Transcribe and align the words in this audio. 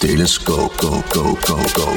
Telescoop, 0.00 0.72
go, 0.72 0.90
go, 0.90 1.34
go, 1.34 1.56
go. 1.56 1.92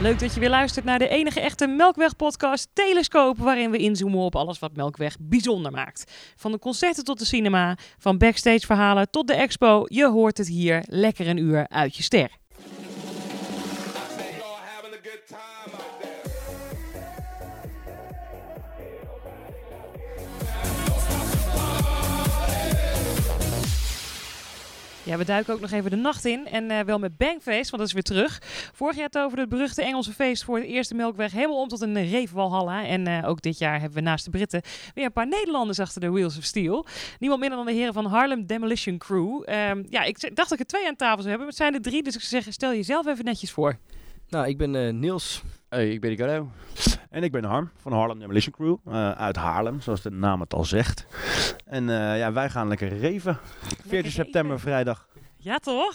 Leuk 0.00 0.18
dat 0.18 0.34
je 0.34 0.40
weer 0.40 0.48
luistert 0.48 0.84
naar 0.84 0.98
de 0.98 1.08
enige 1.08 1.40
echte 1.40 1.66
Melkweg-podcast 1.66 2.68
Telescoop, 2.72 3.38
waarin 3.38 3.70
we 3.70 3.78
inzoomen 3.78 4.20
op 4.20 4.36
alles 4.36 4.58
wat 4.58 4.76
Melkweg 4.76 5.16
bijzonder 5.20 5.72
maakt. 5.72 6.12
Van 6.36 6.52
de 6.52 6.58
concerten 6.58 7.04
tot 7.04 7.18
de 7.18 7.24
cinema, 7.24 7.76
van 7.98 8.18
backstage-verhalen 8.18 9.10
tot 9.10 9.26
de 9.26 9.34
expo, 9.34 9.84
je 9.86 10.08
hoort 10.08 10.38
het 10.38 10.48
hier 10.48 10.82
lekker 10.86 11.28
een 11.28 11.36
uur 11.36 11.68
uit 11.68 11.96
je 11.96 12.02
ster. 12.02 12.41
Ja, 25.04 25.16
we 25.16 25.24
duiken 25.24 25.54
ook 25.54 25.60
nog 25.60 25.70
even 25.70 25.90
de 25.90 25.96
nacht 25.96 26.24
in. 26.24 26.46
En 26.46 26.70
eh, 26.70 26.80
wel 26.80 26.98
met 26.98 27.16
Bangfeest, 27.16 27.70
want 27.70 27.82
dat 27.82 27.86
is 27.86 27.92
weer 27.92 28.02
terug. 28.02 28.40
Vorig 28.72 28.96
jaar 28.96 29.10
over 29.24 29.38
het 29.38 29.48
beruchte 29.48 29.82
Engelse 29.82 30.12
feest 30.12 30.44
voor 30.44 30.58
het 30.58 30.66
eerste 30.66 30.94
Melkweg 30.94 31.32
helemaal 31.32 31.60
om 31.60 31.68
tot 31.68 31.80
een 31.80 32.08
reefwalhalla. 32.08 32.86
En 32.86 33.06
eh, 33.06 33.28
ook 33.28 33.42
dit 33.42 33.58
jaar 33.58 33.80
hebben 33.80 33.98
we 33.98 34.00
naast 34.00 34.24
de 34.24 34.30
Britten 34.30 34.62
weer 34.94 35.04
een 35.04 35.12
paar 35.12 35.28
Nederlanders 35.28 35.78
achter 35.78 36.00
de 36.00 36.10
Wheels 36.10 36.36
of 36.36 36.44
Steel. 36.44 36.86
Niemand 37.18 37.40
minder 37.40 37.58
dan 37.58 37.66
de 37.66 37.72
heren 37.72 37.92
van 37.92 38.06
Harlem 38.06 38.46
Demolition 38.46 38.98
Crew. 38.98 39.42
Ehm, 39.44 39.82
ja, 39.88 40.02
ik 40.02 40.20
dacht 40.20 40.48
dat 40.48 40.52
ik 40.52 40.58
er 40.58 40.66
twee 40.66 40.88
aan 40.88 40.96
tafel 40.96 41.22
zou 41.22 41.28
hebben, 41.28 41.38
maar 41.38 41.56
het 41.56 41.56
zijn 41.56 41.74
er 41.74 41.82
drie. 41.82 42.02
Dus 42.02 42.14
ik 42.14 42.20
zou 42.20 42.32
zeggen, 42.32 42.52
stel 42.52 42.72
jezelf 42.72 43.06
even 43.06 43.24
netjes 43.24 43.50
voor. 43.50 43.78
Nou, 44.28 44.48
ik 44.48 44.58
ben 44.58 44.74
uh, 44.74 44.92
Niels. 44.92 45.42
Hey, 45.72 45.90
ik 45.90 46.00
ben 46.00 46.10
Ricardo. 46.10 46.50
En 47.10 47.22
ik 47.22 47.32
ben 47.32 47.44
Harm 47.44 47.70
van 47.76 47.92
Harlem 47.92 48.18
Demolition 48.18 48.54
Crew. 48.54 48.76
Uh, 48.88 49.10
uit 49.10 49.36
Haarlem, 49.36 49.80
zoals 49.80 50.02
de 50.02 50.10
naam 50.10 50.40
het 50.40 50.54
al 50.54 50.64
zegt. 50.64 51.06
En 51.66 51.88
uh, 51.88 52.18
ja, 52.18 52.32
wij 52.32 52.50
gaan 52.50 52.68
lekker 52.68 52.98
reven. 52.98 53.38
14 53.86 54.10
september, 54.10 54.60
vrijdag. 54.60 55.08
Ja, 55.36 55.58
toch? 55.58 55.94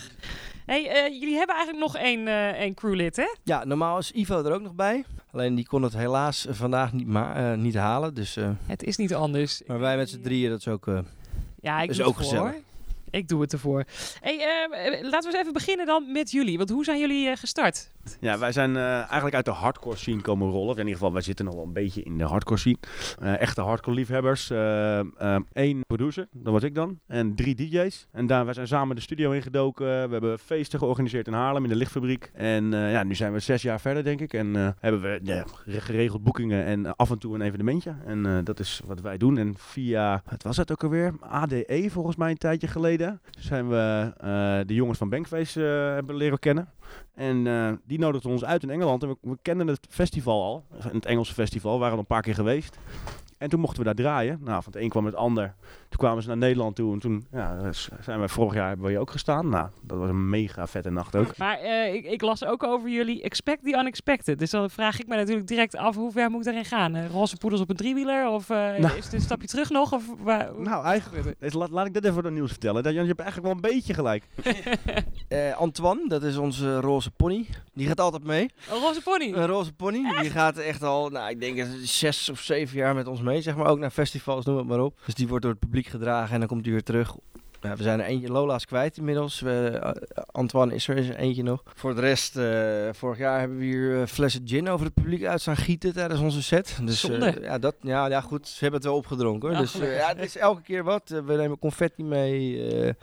Hey, 0.65 0.81
uh, 0.81 1.19
jullie 1.19 1.37
hebben 1.37 1.55
eigenlijk 1.55 1.85
nog 1.85 1.95
één, 1.95 2.27
één 2.55 2.73
crewlid, 2.73 3.15
hè? 3.15 3.35
Ja, 3.43 3.65
normaal 3.65 3.97
is 3.97 4.11
Ivo 4.11 4.43
er 4.43 4.53
ook 4.53 4.61
nog 4.61 4.75
bij. 4.75 5.05
Alleen 5.31 5.55
die 5.55 5.65
kon 5.67 5.83
het 5.83 5.93
helaas 5.93 6.47
vandaag 6.49 6.93
niet, 6.93 7.07
ma 7.07 7.55
niet 7.55 7.75
halen. 7.75 8.13
Dus, 8.13 8.37
het 8.65 8.83
is 8.83 8.97
niet 8.97 9.13
anders. 9.13 9.61
Maar 9.67 9.79
wij 9.79 9.97
met 9.97 10.09
z'n 10.09 10.21
drieën, 10.21 10.49
dat 10.49 10.59
is 10.59 10.67
ook, 10.67 10.91
ja, 11.59 11.81
ik 11.81 11.89
is 11.89 12.01
ook 12.01 12.17
gezellig. 12.17 12.51
Hoor. 12.51 12.61
Ik 13.09 13.27
doe 13.27 13.41
het 13.41 13.53
ervoor. 13.53 13.83
Hey, 14.21 14.37
laten 15.01 15.31
we 15.31 15.37
eens 15.37 15.41
even 15.41 15.53
beginnen 15.53 15.85
dan 15.85 16.11
met 16.11 16.31
jullie. 16.31 16.57
Want 16.57 16.69
hoe 16.69 16.83
zijn 16.83 16.99
jullie 16.99 17.35
gestart? 17.35 17.91
Ja, 18.19 18.37
wij 18.37 18.51
zijn 18.51 18.75
uh, 18.75 18.95
eigenlijk 18.95 19.35
uit 19.35 19.45
de 19.45 19.51
hardcore 19.51 19.95
scene 19.95 20.21
komen 20.21 20.49
rollen. 20.49 20.69
Of 20.69 20.73
in 20.73 20.79
ieder 20.79 20.93
geval, 20.93 21.13
wij 21.13 21.21
zitten 21.21 21.45
nog 21.45 21.53
wel 21.53 21.63
een 21.63 21.73
beetje 21.73 22.03
in 22.03 22.17
de 22.17 22.23
hardcore 22.23 22.59
scene. 22.59 22.77
Echte 23.19 23.61
hardcore 23.61 23.95
liefhebbers. 23.95 24.49
Eén 25.53 25.81
producer, 25.87 26.27
dat 26.31 26.53
was 26.53 26.63
ik 26.63 26.75
dan. 26.75 26.99
En 27.07 27.35
drie 27.35 27.55
DJ's. 27.55 28.07
En 28.11 28.27
daar, 28.27 28.45
wij 28.45 28.53
zijn 28.53 28.67
samen 28.67 28.95
de 28.95 29.01
studio 29.01 29.31
ingedoken. 29.31 29.85
We 29.85 30.11
hebben 30.11 30.39
feesten 30.39 30.79
georganiseerd 30.79 31.27
in 31.27 31.33
Haarlem, 31.33 31.63
in 31.63 31.69
de 31.69 31.75
lichtfabriek. 31.75 32.31
En 32.33 32.71
ja, 32.71 33.03
nu 33.03 33.15
zijn 33.15 33.33
we 33.33 33.39
zes 33.39 33.61
jaar 33.61 33.79
verder, 33.81 34.03
denk 34.03 34.21
ik. 34.21 34.33
En 34.33 34.75
hebben 34.79 35.01
we 35.01 35.43
geregeld 35.65 36.23
boekingen 36.23 36.65
en 36.65 36.95
af 36.95 37.11
en 37.11 37.19
toe 37.19 37.35
een 37.35 37.41
evenementje. 37.41 37.95
En 38.05 38.43
dat 38.43 38.59
is 38.59 38.81
wat 38.85 39.01
wij 39.01 39.17
doen. 39.17 39.37
En 39.37 39.53
via, 39.57 40.21
wat 40.29 40.43
was 40.43 40.57
het 40.57 40.71
ook 40.71 40.83
alweer? 40.83 41.13
ADE 41.19 41.87
volgens 41.89 42.15
mij 42.15 42.29
een 42.29 42.37
tijdje 42.37 42.67
geleden. 42.67 42.96
Zijn 43.39 43.69
we 43.69 44.13
de 44.65 44.73
jongens 44.73 44.97
van 44.97 45.09
Bankface 45.09 45.59
hebben 45.59 46.15
leren 46.15 46.39
kennen. 46.39 46.69
En 47.13 47.45
uh, 47.45 47.71
die 47.85 47.99
nodigde 47.99 48.29
ons 48.29 48.45
uit 48.45 48.63
in 48.63 48.69
Engeland. 48.69 49.03
En 49.03 49.17
we, 49.21 49.37
kenden 49.41 49.67
het 49.67 49.87
festival 49.89 50.43
al. 50.43 50.65
Het 50.91 51.05
Engelse 51.05 51.33
festival. 51.33 51.73
We 51.73 51.79
waren 51.79 51.93
al 51.93 51.99
een 51.99 52.05
paar 52.05 52.21
keer 52.21 52.33
geweest. 52.33 52.77
En 53.37 53.49
toen 53.49 53.59
mochten 53.59 53.79
we 53.79 53.85
daar 53.85 53.95
draaien. 53.95 54.39
Nou, 54.41 54.63
van 54.63 54.73
het 54.73 54.81
een 54.81 54.89
kwam 54.89 55.05
het 55.05 55.15
ander. 55.15 55.55
Toen 55.89 55.99
kwamen 55.99 56.21
ze 56.21 56.27
naar 56.27 56.37
Nederland 56.37 56.75
toe. 56.75 56.93
En 56.93 56.99
toen 56.99 57.27
ja, 57.31 57.71
zijn 57.99 58.21
we 58.21 58.27
vorig 58.27 58.53
jaar 58.53 58.67
hebben 58.67 58.85
we 58.85 58.91
hier 58.91 58.99
ook 58.99 59.11
gestaan. 59.11 59.49
Nou, 59.49 59.69
dat 59.81 59.97
was 59.97 60.09
een 60.09 60.29
mega 60.29 60.67
vette 60.67 60.89
nacht 60.89 61.15
ook. 61.15 61.37
Maar 61.37 61.63
uh, 61.63 61.93
ik, 61.93 62.05
ik, 62.05 62.21
las 62.21 62.45
ook 62.45 62.63
over 62.63 62.89
jullie 62.89 63.21
expect 63.21 63.63
the 63.63 63.77
unexpected. 63.79 64.39
Dus 64.39 64.49
dan 64.49 64.69
vraag 64.69 64.99
ik 64.99 65.07
me 65.07 65.15
natuurlijk 65.15 65.47
direct 65.47 65.75
af 65.75 65.95
hoe 65.95 66.11
ver 66.11 66.29
moet 66.29 66.39
ik 66.39 66.45
daarin 66.45 66.65
gaan? 66.65 66.95
Uh, 66.95 67.09
roze 67.09 67.37
poedels 67.37 67.61
op 67.61 67.69
een 67.69 67.75
driewieler? 67.75 68.29
Of 68.29 68.49
uh, 68.49 68.57
nou. 68.57 68.97
is 68.97 69.03
het 69.03 69.13
een 69.13 69.21
stapje 69.21 69.47
terug 69.47 69.69
nog? 69.69 69.93
Of, 69.93 70.03
waar, 70.19 70.49
nou, 70.57 70.85
eigenlijk. 70.85 71.15
Dus 71.39 71.53
laat, 71.53 71.69
laat 71.69 71.85
ik 71.85 71.93
dit 71.93 72.05
even 72.05 72.23
door 72.23 72.31
nieuws 72.31 72.49
vertellen. 72.49 72.83
Dat, 72.83 72.93
je 72.93 72.99
hebt 72.99 73.19
eigenlijk 73.19 73.53
wel 73.53 73.55
een 73.55 73.75
beetje 73.75 73.93
gelijk. 73.93 74.27
Antoine, 75.57 76.07
dat 76.07 76.23
is 76.23 76.37
onze 76.37 76.79
roze 76.79 77.11
pony. 77.11 77.45
Die 77.73 77.87
gaat 77.87 77.99
altijd 77.99 78.23
mee. 78.23 78.49
Een 78.69 78.79
roze 78.79 79.01
pony? 79.01 79.33
Een 79.33 79.45
roze 79.45 79.73
pony. 79.73 80.05
Echt? 80.05 80.21
Die 80.21 80.31
gaat 80.31 80.57
echt 80.57 80.83
al, 80.83 81.09
nou, 81.09 81.29
ik 81.29 81.39
denk 81.39 81.67
zes 81.81 82.29
of 82.29 82.39
zeven 82.39 82.77
jaar 82.77 82.95
met 82.95 83.07
ons 83.07 83.21
mee. 83.27 83.41
Zeg 83.41 83.55
maar 83.55 83.67
ook 83.67 83.79
naar 83.79 83.89
festivals, 83.89 84.45
noem 84.45 84.57
het 84.57 84.67
maar 84.67 84.79
op. 84.79 84.99
Dus 85.05 85.13
die 85.13 85.27
wordt 85.27 85.43
door 85.43 85.51
het 85.51 85.61
publiek 85.61 85.87
gedragen 85.87 86.33
en 86.33 86.39
dan 86.39 86.47
komt 86.47 86.63
hij 86.63 86.71
weer 86.71 86.83
terug. 86.83 87.15
Ja, 87.61 87.75
we 87.75 87.83
zijn 87.83 87.99
er 87.99 88.05
eentje, 88.05 88.31
Lola's 88.31 88.65
kwijt 88.65 88.97
inmiddels. 88.97 89.39
We, 89.39 89.79
uh, 89.83 90.23
Antoine 90.31 90.75
is 90.75 90.87
er, 90.87 90.97
is 90.97 91.09
er 91.09 91.15
eentje 91.15 91.43
nog. 91.43 91.63
Voor 91.75 91.95
de 91.95 92.01
rest, 92.01 92.37
uh, 92.37 92.89
vorig 92.91 93.17
jaar 93.17 93.39
hebben 93.39 93.57
we 93.57 93.63
hier 93.63 93.99
uh, 93.99 94.05
flessen 94.05 94.41
gin 94.45 94.69
over 94.69 94.85
het 94.85 94.93
publiek 94.93 95.25
uit 95.25 95.41
staan 95.41 95.57
gieten 95.57 95.93
tijdens 95.93 96.19
onze 96.19 96.43
set. 96.43 96.79
Dus 96.83 97.01
ja, 97.41 97.57
dat, 97.57 97.75
ja, 97.81 98.07
ja, 98.07 98.21
goed, 98.21 98.47
ze 98.47 98.59
hebben 98.59 98.79
het 98.79 98.89
wel 98.89 98.97
opgedronken. 98.97 99.49
Hoor. 99.49 99.57
dus 99.57 99.73
ja, 99.73 100.07
het 100.07 100.19
is 100.19 100.37
elke 100.37 100.61
keer 100.61 100.83
wat. 100.83 101.09
we 101.25 101.35
nemen 101.35 101.59
confetti 101.59 102.03
mee. 102.03 102.95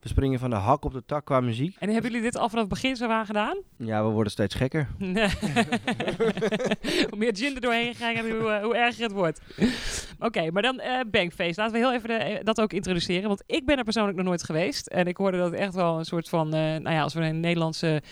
We 0.00 0.08
springen 0.08 0.38
van 0.38 0.50
de 0.50 0.56
hak 0.56 0.84
op 0.84 0.92
de 0.92 1.02
tak 1.06 1.24
qua 1.24 1.40
muziek. 1.40 1.76
En 1.78 1.90
hebben 1.90 2.10
jullie 2.10 2.26
dit 2.26 2.36
al 2.36 2.48
vanaf 2.48 2.64
het 2.64 2.72
begin 2.72 2.96
zo 2.96 3.08
aan 3.08 3.26
gedaan? 3.26 3.56
Ja, 3.76 4.04
we 4.04 4.10
worden 4.10 4.32
steeds 4.32 4.54
gekker. 4.54 4.88
hoe 7.10 7.16
meer 7.16 7.36
gin 7.36 7.54
er 7.54 7.60
doorheen 7.60 7.94
krijgen, 7.94 8.30
hoe, 8.30 8.60
hoe 8.62 8.76
erger 8.76 9.02
het 9.02 9.12
wordt. 9.12 9.40
Oké, 9.58 10.26
okay, 10.26 10.48
maar 10.48 10.62
dan 10.62 10.80
uh, 10.80 11.00
Bankface. 11.10 11.60
Laten 11.60 11.72
we 11.72 11.78
heel 11.78 11.92
even 11.92 12.08
de, 12.08 12.40
dat 12.42 12.60
ook 12.60 12.72
introduceren. 12.72 13.28
Want 13.28 13.42
ik 13.46 13.66
ben 13.66 13.78
er 13.78 13.84
persoonlijk 13.84 14.16
nog 14.16 14.26
nooit 14.26 14.42
geweest. 14.42 14.86
En 14.86 15.06
ik 15.06 15.16
hoorde 15.16 15.38
dat 15.38 15.52
echt 15.52 15.74
wel 15.74 15.98
een 15.98 16.04
soort 16.04 16.28
van... 16.28 16.46
Uh, 16.46 16.60
nou 16.60 16.90
ja, 16.90 17.02
als 17.02 17.14
we 17.14 17.20
een 17.20 17.40
Nederlandse 17.40 18.02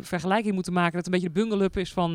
vergelijking 0.00 0.54
moeten 0.54 0.72
maken... 0.72 0.92
dat 0.92 1.04
het 1.04 1.14
een 1.14 1.20
beetje 1.20 1.34
de 1.34 1.40
bungalup 1.40 1.76
is 1.76 1.92
van, 1.92 2.14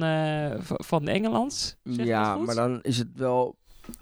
van 0.63 1.07
Engeland. 1.07 1.77
Ja, 1.83 2.37
maar 2.37 2.55
dan 2.55 2.81
is 2.81 2.97
het 2.97 3.09
wel... 3.15 3.55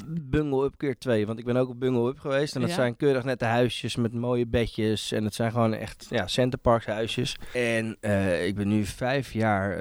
Bungle 0.05 0.65
Up 0.65 0.73
keer 0.77 0.97
2, 0.97 1.25
want 1.27 1.39
ik 1.39 1.45
ben 1.45 1.57
ook 1.57 1.69
op 1.69 1.79
Bungle 1.79 2.09
Up 2.09 2.19
geweest. 2.19 2.55
En 2.55 2.61
dat 2.61 2.69
ja. 2.69 2.75
zijn 2.75 2.97
keurig 2.97 3.23
nette 3.23 3.45
huisjes 3.45 3.95
met 3.95 4.13
mooie 4.13 4.45
bedjes. 4.45 5.11
En 5.11 5.23
het 5.23 5.35
zijn 5.35 5.51
gewoon 5.51 5.73
echt 5.73 6.07
ja, 6.09 6.27
Centerparks 6.27 6.85
huisjes. 6.85 7.35
En 7.53 7.97
ik 8.45 8.55
ben 8.55 8.67
nu 8.67 8.85
vijf 8.85 9.33
jaar 9.33 9.77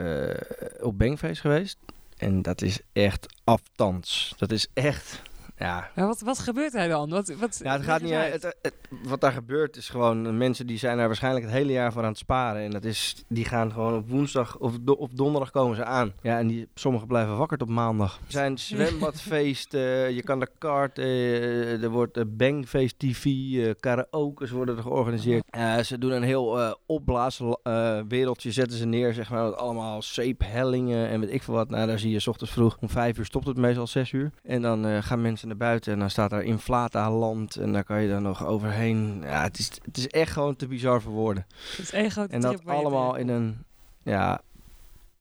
op 0.81 0.99
Bankface 0.99 1.41
geweest. 1.41 1.79
En 2.17 2.43
dat 2.43 2.63
is 2.63 2.81
echt 2.93 3.27
aftans. 3.45 4.35
Dat 4.37 4.53
is 4.53 4.67
echt 4.75 5.23
ja. 5.61 5.91
wat, 5.95 6.21
wat 6.21 6.39
gebeurt 6.39 6.75
er 6.75 6.89
dan? 6.89 7.11
Wat, 7.11 7.35
wat, 7.35 7.61
ja, 7.63 7.73
het 7.73 7.83
gaat 7.83 8.03
niet, 8.03 8.13
het, 8.13 8.57
het, 8.63 8.75
wat 9.03 9.21
daar 9.21 9.33
gebeurt 9.33 9.77
is 9.77 9.89
gewoon, 9.89 10.37
mensen 10.37 10.67
die 10.67 10.79
zijn 10.79 10.97
daar 10.97 11.07
waarschijnlijk 11.07 11.45
het 11.45 11.55
hele 11.55 11.73
jaar 11.73 11.93
voor 11.93 12.03
aan 12.03 12.09
het 12.09 12.19
sparen. 12.19 12.63
En 12.63 12.71
dat 12.71 12.85
is, 12.85 13.25
die 13.29 13.45
gaan 13.45 13.73
gewoon 13.73 13.95
op 13.95 14.09
woensdag 14.09 14.59
of, 14.59 14.79
do, 14.81 14.93
of 14.93 15.11
donderdag 15.11 15.51
komen 15.51 15.77
ze 15.77 15.85
aan. 15.85 16.13
Ja, 16.23 16.39
en 16.39 16.47
die, 16.47 16.69
sommigen 16.75 17.07
blijven 17.07 17.37
wakker 17.37 17.59
tot 17.59 17.69
maandag. 17.69 18.17
Er 18.27 18.33
zijn 18.33 18.59
zwembadfeesten, 18.71 19.81
uh, 19.81 20.11
je 20.11 20.23
kan 20.23 20.41
de 20.41 20.49
kaart, 20.59 20.99
uh, 20.99 21.83
er 21.83 21.91
wordt 21.91 22.17
uh, 22.17 22.25
Bangfeest 22.27 22.99
TV, 22.99 23.25
uh, 23.25 23.71
karaoke's 23.81 24.51
worden 24.51 24.77
er 24.77 24.83
georganiseerd. 24.83 25.45
ze 25.83 25.99
doen 25.99 26.13
een 26.13 26.23
heel 26.23 26.77
opblaaswereldje, 26.87 28.53
zetten 28.53 28.79
ze 28.79 28.87
neer, 28.87 29.15
zeg 29.15 29.31
maar, 29.31 29.45
met 29.45 29.57
allemaal 29.57 30.03
zeephellingen 30.03 31.09
en 31.09 31.21
weet 31.21 31.33
ik 31.33 31.43
veel 31.43 31.55
wat. 31.55 31.71
Nou, 31.71 31.87
daar 31.87 31.99
zie 31.99 32.11
je 32.11 32.21
s 32.21 32.27
ochtends 32.27 32.53
vroeg, 32.53 32.77
om 32.81 32.89
vijf 32.89 33.19
uur 33.19 33.25
stopt 33.25 33.47
het 33.47 33.57
meestal 33.57 33.87
zes 33.87 34.13
uur. 34.13 34.31
En 34.43 34.63
dan 34.63 35.03
gaan 35.03 35.21
mensen 35.21 35.50
naar 35.51 35.69
buiten 35.69 35.93
en 35.93 35.99
dan 35.99 36.11
staat 36.11 36.31
daar 36.31 36.43
Inflata 36.43 37.11
land 37.11 37.57
en 37.57 37.73
daar 37.73 37.85
kan 37.85 38.03
je 38.03 38.09
dan 38.09 38.23
nog 38.23 38.47
overheen. 38.47 39.21
Ja, 39.23 39.43
het 39.43 39.59
is, 39.59 39.71
het 39.85 39.97
is 39.97 40.07
echt 40.07 40.33
gewoon 40.33 40.57
te 40.57 40.67
bizar 40.67 41.03
voor 41.03 41.13
woorden. 41.13 41.47
Het 41.71 41.79
is 41.79 41.93
echt 41.93 42.13
grote 42.13 42.33
En 42.33 42.41
dat 42.41 42.67
allemaal 42.67 43.15
in 43.17 43.29
een, 43.29 43.65
ja, 44.03 44.41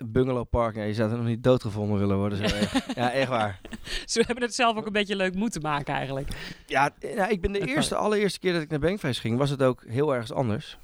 bungalowpark. 0.05 0.75
Ja, 0.75 0.83
je 0.83 0.93
zou 0.93 1.11
er 1.11 1.17
nog 1.17 1.25
niet 1.25 1.43
doodgevonden 1.43 1.99
willen 1.99 2.17
worden. 2.17 2.49
Zo 2.49 2.55
echt. 2.55 2.85
ja, 2.95 3.11
echt 3.11 3.29
waar. 3.29 3.59
Ze 4.05 4.23
hebben 4.25 4.43
het 4.43 4.55
zelf 4.55 4.77
ook 4.77 4.85
een 4.85 4.93
beetje 4.93 5.15
leuk 5.15 5.35
moeten 5.35 5.61
maken 5.61 5.93
eigenlijk. 5.93 6.27
Ja, 6.65 6.91
nou, 7.15 7.31
ik 7.31 7.41
ben 7.41 7.51
de 7.51 7.67
eerste, 7.67 7.95
allereerste 7.95 8.39
keer 8.39 8.53
dat 8.53 8.61
ik 8.61 8.69
naar 8.69 8.79
Bankfeest 8.79 9.19
ging, 9.19 9.37
was 9.37 9.49
het 9.49 9.63
ook 9.63 9.83
heel 9.87 10.13
ergens 10.13 10.33
anders. 10.33 10.77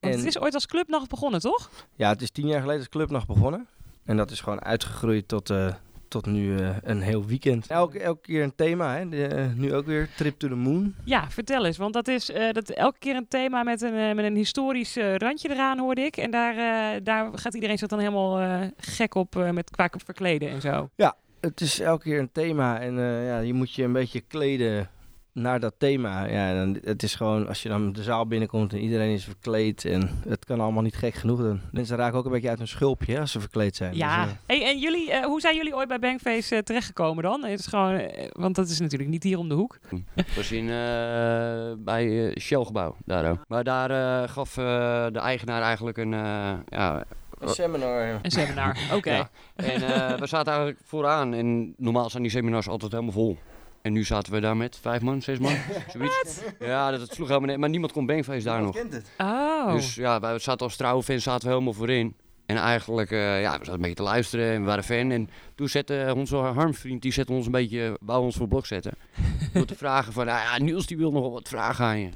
Want 0.00 0.14
het 0.14 0.24
is 0.24 0.38
ooit 0.38 0.54
als 0.54 0.66
clubnacht 0.66 1.08
begonnen, 1.08 1.40
toch? 1.40 1.70
Ja, 1.94 2.08
het 2.08 2.22
is 2.22 2.30
tien 2.30 2.46
jaar 2.46 2.60
geleden 2.60 2.80
als 2.80 2.88
clubnacht 2.88 3.26
begonnen. 3.26 3.66
En 4.04 4.16
dat 4.16 4.30
is 4.30 4.40
gewoon 4.40 4.62
uitgegroeid 4.62 5.28
tot, 5.28 5.50
uh, 5.50 5.74
tot 6.14 6.26
nu 6.26 6.58
uh, 6.58 6.68
een 6.82 7.00
heel 7.00 7.24
weekend. 7.24 7.66
Elke, 7.66 7.98
elke 7.98 8.20
keer 8.20 8.42
een 8.42 8.54
thema, 8.54 8.96
hè? 8.96 9.08
De, 9.08 9.28
uh, 9.34 9.44
nu 9.54 9.74
ook 9.74 9.86
weer 9.86 10.08
Trip 10.16 10.38
to 10.38 10.48
the 10.48 10.54
Moon. 10.54 10.94
Ja, 11.04 11.30
vertel 11.30 11.66
eens, 11.66 11.76
want 11.76 11.92
dat 11.92 12.08
is 12.08 12.30
uh, 12.30 12.52
dat 12.52 12.70
elke 12.70 12.98
keer 12.98 13.16
een 13.16 13.28
thema 13.28 13.62
met 13.62 13.82
een, 13.82 14.16
met 14.16 14.24
een 14.24 14.36
historisch 14.36 14.96
randje 15.16 15.50
eraan, 15.50 15.78
hoorde 15.78 16.00
ik. 16.00 16.16
En 16.16 16.30
daar, 16.30 16.54
daar 17.02 17.30
gaat 17.38 17.54
iedereen 17.54 17.78
zich 17.78 17.88
dan 17.88 17.98
helemaal 17.98 18.70
gek 18.76 19.14
op 19.14 19.34
met 19.52 19.70
qua 19.70 19.90
verkleden 20.04 20.48
en 20.48 20.60
zo. 20.60 20.88
Ja, 20.96 21.16
het 21.40 21.60
is 21.60 21.80
elke 21.80 22.02
keer 22.02 22.18
een 22.18 22.32
thema 22.32 22.80
en 22.80 22.94
ja, 23.24 23.38
je 23.38 23.54
moet 23.54 23.74
je 23.74 23.82
een 23.82 23.92
beetje 23.92 24.20
kleden 24.20 24.88
naar 25.34 25.60
dat 25.60 25.74
thema. 25.78 26.24
Ja, 26.26 26.54
dan, 26.54 26.78
het 26.84 27.02
is 27.02 27.14
gewoon, 27.14 27.48
als 27.48 27.62
je 27.62 27.68
dan 27.68 27.92
de 27.92 28.02
zaal 28.02 28.26
binnenkomt 28.26 28.72
en 28.72 28.78
iedereen 28.78 29.12
is 29.12 29.24
verkleed 29.24 29.84
en 29.84 30.10
het 30.28 30.44
kan 30.44 30.60
allemaal 30.60 30.82
niet 30.82 30.96
gek 30.96 31.14
genoeg. 31.14 31.40
Dan 31.40 31.60
mensen 31.72 31.96
raken 31.96 32.18
ook 32.18 32.24
een 32.24 32.30
beetje 32.30 32.48
uit 32.48 32.58
hun 32.58 32.68
schulpje 32.68 33.12
hè, 33.14 33.20
als 33.20 33.32
ze 33.32 33.40
verkleed 33.40 33.76
zijn. 33.76 33.96
Ja, 33.96 34.22
Dus, 34.24 34.32
eh, 34.32 34.38
hey, 34.46 34.66
en 34.70 34.78
jullie, 34.78 35.10
eh, 35.12 35.24
hoe 35.24 35.40
zijn 35.40 35.56
jullie 35.56 35.74
ooit 35.74 35.88
bij 35.88 35.98
Bankface 35.98 36.56
eh, 36.56 36.62
terechtgekomen 36.62 37.22
dan? 37.22 37.44
Het 37.44 37.58
is 37.58 37.66
gewoon, 37.66 38.00
want 38.32 38.54
dat 38.54 38.68
is 38.68 38.80
natuurlijk 38.80 39.10
niet 39.10 39.22
hier 39.22 39.38
om 39.38 39.48
de 39.48 39.54
hoek. 39.54 39.78
In, 40.50 40.68
eh, 40.70 41.72
bij 41.78 42.34
Shell-gebouw, 42.40 42.96
daar 43.04 43.30
ook. 43.30 43.44
Maar 43.48 43.64
daar 43.64 43.90
eh, 43.90 44.28
gaf 44.28 44.56
eh, 44.56 44.64
de 45.12 45.18
eigenaar 45.18 45.62
eigenlijk 45.62 45.96
een, 45.96 46.14
eh, 46.14 46.52
ja, 46.68 47.04
een 47.38 47.48
seminar. 47.48 48.18
Een 48.22 48.30
seminar, 48.30 48.76
oké. 48.96 49.14
Ja. 49.14 49.28
En 49.56 49.82
eh, 49.82 50.18
we 50.18 50.26
zaten 50.26 50.52
eigenlijk 50.52 50.80
vooraan 50.84 51.34
en 51.34 51.74
normaal 51.76 52.10
zijn 52.10 52.22
die 52.22 52.32
seminars 52.32 52.68
altijd 52.68 52.92
helemaal 52.92 53.12
vol. 53.12 53.38
En 53.84 53.92
nu 53.92 54.04
zaten 54.04 54.32
we 54.32 54.40
daar 54.40 54.56
met 54.56 54.78
vijf 54.80 55.00
man, 55.02 55.22
zes 55.22 55.38
man, 55.38 55.56
zoiets. 55.96 56.40
Ja, 56.58 56.90
dat, 56.90 57.00
dat 57.00 57.14
sloeg 57.14 57.28
helemaal 57.28 57.48
neer. 57.48 57.58
Maar 57.58 57.68
niemand 57.68 57.92
kon 57.92 58.06
Bankface 58.06 58.44
daar 58.44 58.62
nog. 58.62 58.74
kent 58.74 58.92
het. 58.92 59.10
Oh, 59.18 59.72
Dus 59.72 59.94
ja, 59.94 60.20
wij 60.20 60.38
zaten 60.38 60.66
als 60.66 60.76
trouwe 60.76 61.02
fans 61.02 61.22
zaten 61.22 61.46
we 61.46 61.52
helemaal 61.52 61.72
voorin. 61.72 62.14
En 62.46 62.56
eigenlijk, 62.56 63.10
eh, 63.10 63.40
ja, 63.40 63.50
we 63.50 63.56
zaten 63.58 63.72
een 63.74 63.80
beetje 63.80 63.94
te 63.94 64.02
luisteren 64.02 64.52
en 64.52 64.60
we 64.60 64.66
waren 64.66 64.84
fan. 64.84 65.10
En 65.10 65.30
toen 65.54 65.68
zette 65.68 66.12
onze 66.16 66.36
harmvriend, 66.36 67.02
die 67.02 67.12
zette 67.12 67.32
ons 67.32 67.46
een 67.46 67.52
beetje, 67.52 67.96
wou 68.00 68.22
ons 68.22 68.36
voor 68.36 68.48
blok 68.48 68.66
zetten. 68.66 68.92
Door 69.52 69.64
te 69.64 69.74
vragen 69.76 70.12
van, 70.12 70.26
nou 70.26 70.38
ja, 70.38 70.58
Niels 70.64 70.86
die 70.86 70.96
wil 70.96 71.10
nog 71.12 71.22
wel 71.22 71.32
wat 71.32 71.48
vragen 71.48 71.84
aan 71.84 71.98
je. 71.98 72.08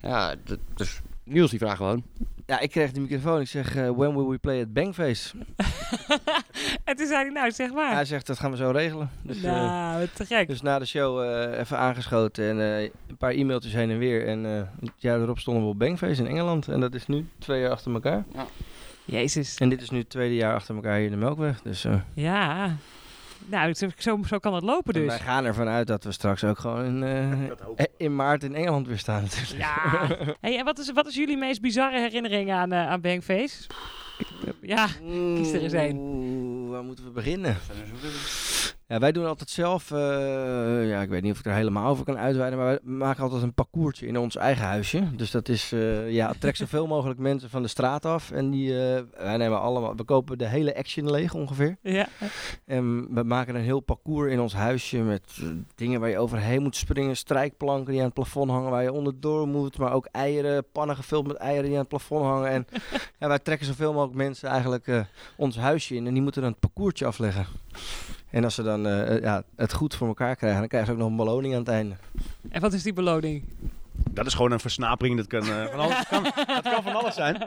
Ja, 0.00 0.34
dat- 0.44 0.58
dus 0.74 1.00
Niels 1.28 1.50
die 1.50 1.58
vraagt 1.58 1.76
gewoon. 1.76 2.02
Ja, 2.46 2.58
ik 2.60 2.70
kreeg 2.70 2.92
de 2.92 3.00
microfoon. 3.00 3.40
Ik 3.40 3.48
zeg, 3.48 3.76
eh, 3.76 3.90
when 3.90 4.14
will 4.16 4.26
we 4.26 4.38
play 4.38 4.60
at 4.62 4.72
Bangface? 4.72 5.34
en 6.84 6.96
toen 6.96 7.06
zei 7.06 7.22
hij, 7.22 7.30
nou 7.30 7.50
zeg 7.50 7.72
maar. 7.72 7.92
Hij 7.94 8.04
zegt, 8.04 8.26
dat 8.26 8.38
gaan 8.38 8.50
we 8.50 8.56
zo 8.56 8.70
regelen. 8.70 9.10
Dus, 9.22 9.36
eh, 9.36 9.42
nou, 9.42 10.06
te 10.14 10.26
gek. 10.26 10.48
dus 10.48 10.62
na 10.62 10.78
de 10.78 10.84
show 10.86 11.22
eh, 11.22 11.58
even 11.58 11.78
aangeschoten 11.78 12.48
en 12.48 12.60
eh, 12.60 12.82
een 12.82 13.16
paar 13.18 13.30
e-mailtjes 13.32 13.72
heen 13.72 13.90
en 13.90 13.98
weer. 13.98 14.26
En 14.26 14.46
eh 14.46 14.62
het 14.80 14.90
jaar 14.96 15.20
erop 15.20 15.38
stonden 15.38 15.62
we 15.62 15.68
op 15.68 15.78
Bangface 15.78 16.22
in 16.22 16.28
Engeland. 16.28 16.68
En 16.68 16.80
dat 16.80 16.94
is 16.94 17.06
nu 17.06 17.26
twee 17.38 17.60
jaar 17.60 17.70
achter 17.70 17.92
elkaar. 17.92 18.24
Jezus. 19.04 19.56
En 19.56 19.68
dit 19.68 19.82
is 19.82 19.90
nu 19.90 19.98
het 19.98 20.10
tweede 20.10 20.34
jaar 20.34 20.54
achter 20.54 20.74
elkaar 20.74 20.96
hier 20.96 21.04
in 21.04 21.10
de 21.10 21.16
Melkweg. 21.16 21.62
Dus 21.62 21.84
eh, 21.84 21.94
Ja. 22.14 22.76
Nou, 23.50 23.74
zo, 23.74 23.88
zo, 23.98 24.38
kan 24.38 24.54
het 24.54 24.64
lopen 24.64 24.94
en 24.94 25.00
dus. 25.00 25.08
wij 25.08 25.18
gaan 25.18 25.44
ervan 25.44 25.68
uit 25.68 25.86
dat 25.86 26.04
we 26.04 26.12
straks 26.12 26.44
ook 26.44 26.58
gewoon 26.58 26.84
in, 26.84 27.02
eh, 27.76 27.84
in 28.06 28.16
maart 28.16 28.44
in 28.44 28.54
Engeland 28.54 28.86
weer 28.86 28.98
staan. 28.98 29.22
natuurlijk. 29.22 29.58
Ja. 29.58 30.06
Hey, 30.40 30.58
en 30.58 30.64
wat 30.64 30.78
is, 30.78 30.92
wat 30.92 31.06
is 31.06 31.14
jullie 31.14 31.36
meest 31.36 31.60
bizarre 31.60 31.98
herinnering 32.00 32.52
aan, 32.52 32.72
eh 32.72 32.88
aan 32.88 33.00
Bankface? 33.00 33.66
Ja, 34.60 34.86
Kies 35.36 35.52
er 35.52 35.62
eens 35.62 35.72
één. 35.72 35.96
Oeh, 35.96 36.70
waar 36.70 36.82
moeten 36.82 37.04
we 37.04 37.10
beginnen? 37.10 37.56
Ja, 38.88 38.98
wij 38.98 39.12
doen 39.12 39.26
altijd 39.26 39.50
zelf, 39.50 39.90
eh, 39.90 40.88
ja, 40.88 41.00
ik 41.02 41.08
weet 41.08 41.22
niet 41.22 41.32
of 41.32 41.38
ik 41.38 41.46
er 41.46 41.52
helemaal 41.52 41.90
over 41.90 42.04
kan 42.04 42.18
uitweiden, 42.18 42.58
maar 42.58 42.68
wij 42.68 42.78
maken 42.82 43.22
altijd 43.22 43.42
een 43.42 43.54
parcoursje 43.54 44.06
in 44.06 44.18
ons 44.18 44.36
eigen 44.36 44.64
huisje. 44.64 45.16
Dus 45.16 45.30
dat 45.30 45.48
is, 45.48 45.72
eh, 45.72 46.10
ja, 46.10 46.32
trek 46.38 46.56
zoveel 46.56 46.86
mogelijk 46.96 47.18
mensen 47.18 47.50
van 47.50 47.62
de 47.62 47.68
straat 47.68 48.04
af. 48.04 48.30
En 48.30 48.50
die, 48.50 48.70
eh, 48.70 49.02
wij 49.16 49.36
nemen 49.36 49.60
allemaal, 49.60 49.96
we 49.96 50.04
kopen 50.04 50.38
de 50.38 50.46
hele 50.46 50.76
action 50.76 51.10
leeg 51.10 51.34
ongeveer. 51.34 51.76
ja. 51.82 52.08
En 52.64 53.14
we 53.14 53.22
maken 53.22 53.54
een 53.54 53.62
heel 53.62 53.80
parcours 53.80 54.32
in 54.32 54.40
ons 54.40 54.54
huisje 54.54 54.98
met 54.98 55.40
dingen 55.74 56.00
waar 56.00 56.10
je 56.10 56.18
overheen 56.18 56.62
moet 56.62 56.76
springen. 56.76 57.16
Strijkplanken 57.16 57.90
die 57.90 57.98
aan 58.00 58.06
het 58.06 58.14
plafond 58.14 58.50
hangen 58.50 58.70
waar 58.70 58.82
je 58.82 58.92
onderdoor 58.92 59.48
moet. 59.48 59.78
Maar 59.78 59.92
ook 59.92 60.06
eieren, 60.06 60.64
pannen 60.72 60.96
gevuld 60.96 61.26
met 61.26 61.36
eieren 61.36 61.64
die 61.64 61.72
aan 61.72 61.78
het 61.78 61.88
plafond 61.88 62.24
hangen. 62.24 62.50
En 62.50 62.66
ja, 63.20 63.28
wij 63.28 63.38
trekken 63.38 63.66
zoveel 63.66 63.92
mogelijk 63.92 64.16
mensen 64.16 64.48
eigenlijk 64.48 65.06
ons 65.36 65.56
huisje 65.56 65.94
in. 65.94 66.06
En 66.06 66.12
die 66.12 66.22
moeten 66.22 66.42
dan 66.42 66.50
het 66.50 66.60
parcoursje 66.60 67.06
afleggen. 67.06 67.46
En 68.30 68.44
als 68.44 68.54
ze 68.54 68.62
dan 68.62 68.86
eh, 68.86 69.16
eh, 69.16 69.22
ja, 69.22 69.42
het 69.56 69.72
goed 69.72 69.94
voor 69.94 70.08
elkaar 70.08 70.36
krijgen, 70.36 70.58
dan 70.58 70.68
krijgen 70.68 70.88
ze 70.88 70.94
ook 70.94 71.02
nog 71.02 71.10
een 71.10 71.24
beloning 71.24 71.54
aan 71.54 71.60
het 71.60 71.68
einde. 71.68 71.94
En 72.48 72.60
wat 72.60 72.72
is 72.72 72.82
die 72.82 72.92
beloning? 72.92 73.44
Dat 74.10 74.26
is 74.26 74.34
gewoon 74.34 74.52
een 74.52 74.60
versnapering. 74.60 75.16
Dat 75.16 75.26
kan, 75.26 75.42
eh, 75.42 75.64
van 75.66 75.78
alles, 75.80 76.06
kan, 76.08 76.22
dat 76.46 76.62
kan 76.62 76.82
van 76.82 76.94
alles 76.94 77.14
zijn. 77.14 77.46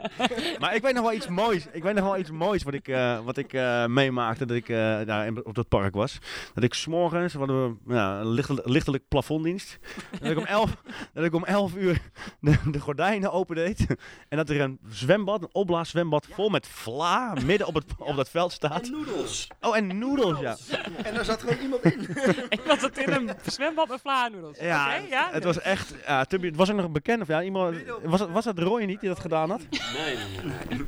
Maar 0.58 0.74
ik 0.74 0.82
weet 0.82 0.94
nog 0.94 1.02
wel 1.04 1.12
iets 1.12 1.28
moois. 1.28 1.66
Ik 1.72 1.82
weet 1.82 1.94
nog 1.94 2.04
wel 2.04 2.18
iets 2.18 2.30
moois 2.30 2.62
wat 2.62 2.74
ik, 2.74 2.88
eh, 2.88 3.18
wat 3.24 3.36
ik 3.36 3.52
eh, 3.52 3.86
meemaakte 3.86 4.46
dat 4.46 4.56
ik 4.56 4.68
eh, 4.68 4.76
daar 5.06 5.26
in- 5.26 5.44
op 5.46 5.54
dat 5.54 5.68
park 5.68 5.94
was. 5.94 6.18
Dat 6.54 6.64
ik 6.64 6.74
s'morgens, 6.74 7.32
we 7.32 7.38
hadden 7.38 7.78
we 7.84 7.94
ja, 7.94 8.20
een 8.20 8.28
lichtelijk, 8.28 8.68
lichtelijk 8.68 9.08
plafonddienst. 9.08 9.78
Dat 10.20 10.30
ik 10.30 10.38
om 10.38 10.44
11, 10.44 10.70
dat 11.14 11.24
ik 11.24 11.34
om 11.34 11.44
11 11.44 11.74
uur 11.76 12.00
de, 12.40 12.56
de 12.70 12.80
gordijnen 12.80 13.32
opendeed. 13.32 13.86
En 14.28 14.36
dat 14.36 14.48
er 14.50 14.60
een 14.60 14.78
zwembad, 14.88 15.42
een 15.42 15.48
opblaaszwembad 15.52 16.26
vol 16.30 16.48
met 16.48 16.66
vla 16.66 17.34
midden 17.44 17.66
op, 17.66 17.74
het, 17.74 17.84
op 17.98 18.16
dat 18.16 18.28
veld 18.30 18.52
staat. 18.52 18.90
noedels. 18.90 19.46
Oh, 19.60 19.76
en 19.76 19.98
noedels, 19.98 20.40
ja. 20.40 20.56
En 21.02 21.14
daar 21.14 21.24
zat 21.24 21.40
gewoon 21.40 21.58
iemand 21.58 21.84
in. 21.84 22.00
Ik 22.48 22.60
was 22.66 22.80
het 22.80 22.98
in 22.98 23.12
een 23.12 23.30
zwembad 23.46 23.88
met 23.88 24.00
vlaanoedels. 24.00 24.58
Ja, 24.60 24.86
Oké, 24.86 25.06
ja. 25.08 25.28
het 25.32 25.44
was 25.44 25.60
echt. 25.60 25.94
Ja, 26.06 26.24
was 26.50 26.70
ook 26.70 26.76
nog 26.76 26.84
een 26.84 26.92
bekende. 26.92 27.22
Of 27.22 27.28
ja, 27.28 27.42
iemand, 27.42 27.76
was, 28.04 28.20
het, 28.20 28.30
was 28.30 28.44
het 28.44 28.58
Roy 28.58 28.84
niet 28.84 29.00
die 29.00 29.08
dat 29.08 29.20
gedaan 29.20 29.50
had? 29.50 29.60
Nee, 29.70 30.16
nee, 30.16 30.52
nee. 30.68 30.86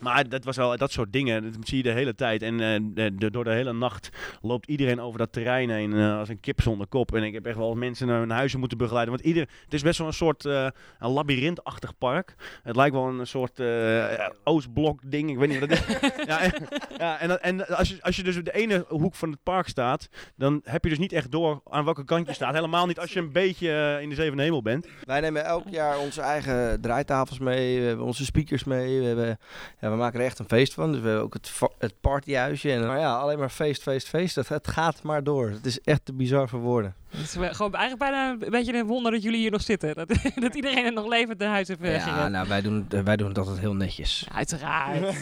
Maar 0.00 0.28
dat 0.28 0.44
was 0.44 0.56
wel 0.56 0.76
dat 0.76 0.92
soort 0.92 1.12
dingen. 1.12 1.42
Dat 1.42 1.68
zie 1.68 1.76
je 1.76 1.82
de 1.82 1.90
hele 1.90 2.14
tijd. 2.14 2.42
En 2.42 2.60
eh, 2.60 2.80
de, 2.82 3.14
de- 3.14 3.30
door 3.30 3.44
de 3.44 3.50
hele 3.52 3.72
nacht 3.72 4.08
loopt 4.42 4.68
iedereen 4.68 5.00
over 5.00 5.18
dat 5.18 5.32
terrein 5.32 5.70
heen 5.70 5.92
eh, 5.94 6.18
als 6.18 6.28
een 6.28 6.40
kip 6.40 6.60
zonder 6.60 6.86
kop. 6.86 7.14
En 7.14 7.22
ik 7.22 7.32
heb 7.32 7.46
echt 7.46 7.56
wel 7.56 7.74
mensen 7.74 8.06
naar 8.06 8.18
hun 8.18 8.30
huizen 8.30 8.58
moeten 8.58 8.78
begeleiden. 8.78 9.14
Want 9.14 9.26
ieder, 9.26 9.48
het 9.64 9.74
is 9.74 9.82
best 9.82 9.98
wel 9.98 10.06
een 10.06 10.12
soort 10.12 10.44
eh 10.44 10.66
een 10.98 11.10
labyrintachtig 11.10 11.98
park. 11.98 12.34
Het 12.62 12.76
lijkt 12.76 12.94
wel 12.94 13.08
een 13.08 13.26
soort 13.26 13.60
eh, 13.60 14.28
Oostblok 14.44 15.00
ding. 15.04 15.30
Ik 15.30 15.38
weet 15.38 15.48
niet 15.48 15.60
wat 15.60 15.68
het 15.68 15.84
is. 15.88 16.10
ja, 16.26 16.40
en, 16.40 16.52
ja, 16.98 17.18
en, 17.20 17.28
dat- 17.28 17.40
en 17.40 17.66
als, 17.66 17.88
je, 17.88 17.96
als 18.02 18.16
je 18.16 18.22
dus 18.22 18.36
op 18.36 18.44
de 18.44 18.54
ene 18.54 18.84
hoek 18.88 19.14
van 19.14 19.30
het 19.30 19.42
park 19.42 19.68
staat, 19.68 20.08
dan 20.36 20.60
heb 20.64 20.82
je 20.84 20.88
dus 20.90 20.98
niet 20.98 21.12
echt 21.12 21.30
door 21.30 21.60
aan 21.70 21.84
welke 21.84 22.04
kant 22.04 22.26
je 22.26 22.32
staat. 22.32 22.54
Helemaal 22.54 22.86
niet 22.86 22.98
als 22.98 23.12
je 23.12 23.20
een 23.20 23.32
beetje 23.32 23.98
in 24.02 24.08
de 24.08 24.14
zevende 24.14 24.42
hemel 24.42 24.62
bent. 24.62 24.86
Wij 25.04 25.20
nemen 25.20 25.44
elk 25.44 25.68
jaar 25.70 25.98
onze 25.98 26.20
eigen 26.20 26.80
draaitafels 26.80 27.38
mee. 27.38 27.80
We 27.80 27.86
hebben 27.86 28.04
onze 28.06 28.24
speakers 28.24 28.64
mee. 28.64 29.00
We, 29.00 29.06
hebben, 29.06 29.38
ja, 29.80 29.90
we 29.90 29.96
maken 29.96 30.20
er 30.20 30.26
echt 30.26 30.38
een 30.38 30.48
feest 30.48 30.74
van. 30.74 30.92
Dus 30.92 31.00
we 31.00 31.06
hebben 31.06 31.24
ook 31.24 31.34
het, 31.34 31.50
het 31.78 31.94
partyhuisje. 32.00 32.72
En 32.72 32.86
maar 32.86 32.98
ja, 32.98 33.16
alleen 33.16 33.38
maar 33.38 33.48
feest, 33.48 33.82
feest, 33.82 34.08
feest. 34.08 34.34
Het 34.34 34.68
gaat 34.68 35.02
maar 35.02 35.24
door. 35.24 35.50
Het 35.50 35.66
is 35.66 35.80
echt 35.80 36.04
te 36.04 36.12
bizar 36.12 36.48
voor 36.48 36.60
woorden. 36.60 36.94
Het 37.16 37.24
is 37.24 37.56
gewoon 37.56 37.74
eigenlijk 37.74 37.98
bijna 37.98 38.30
een 38.30 38.50
beetje 38.50 38.74
een 38.74 38.86
wonder 38.86 39.12
dat 39.12 39.22
jullie 39.22 39.38
hier 39.40 39.50
nog 39.50 39.62
zitten. 39.62 39.94
Dat, 39.94 40.08
dat 40.34 40.54
iedereen 40.54 40.84
er 40.84 40.92
nog 40.92 41.06
levend 41.08 41.38
naar 41.38 41.48
huis 41.48 41.68
heeft 41.68 41.80
eh, 41.80 41.96
Ja, 42.06 42.28
nou, 42.28 42.48
wij 42.48 42.60
doen, 42.60 42.86
het- 42.88 43.02
wij 43.04 43.16
doen 43.16 43.28
het 43.28 43.38
altijd 43.38 43.58
heel 43.58 43.74
netjes. 43.74 44.26
Uiteraard. 44.34 45.14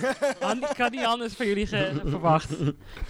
Ik 0.70 0.76
had 0.76 0.90
niet 0.90 1.04
anders 1.04 1.34
van 1.34 1.46
jullie 1.46 1.66
ge- 1.66 2.00
verwacht. 2.04 2.50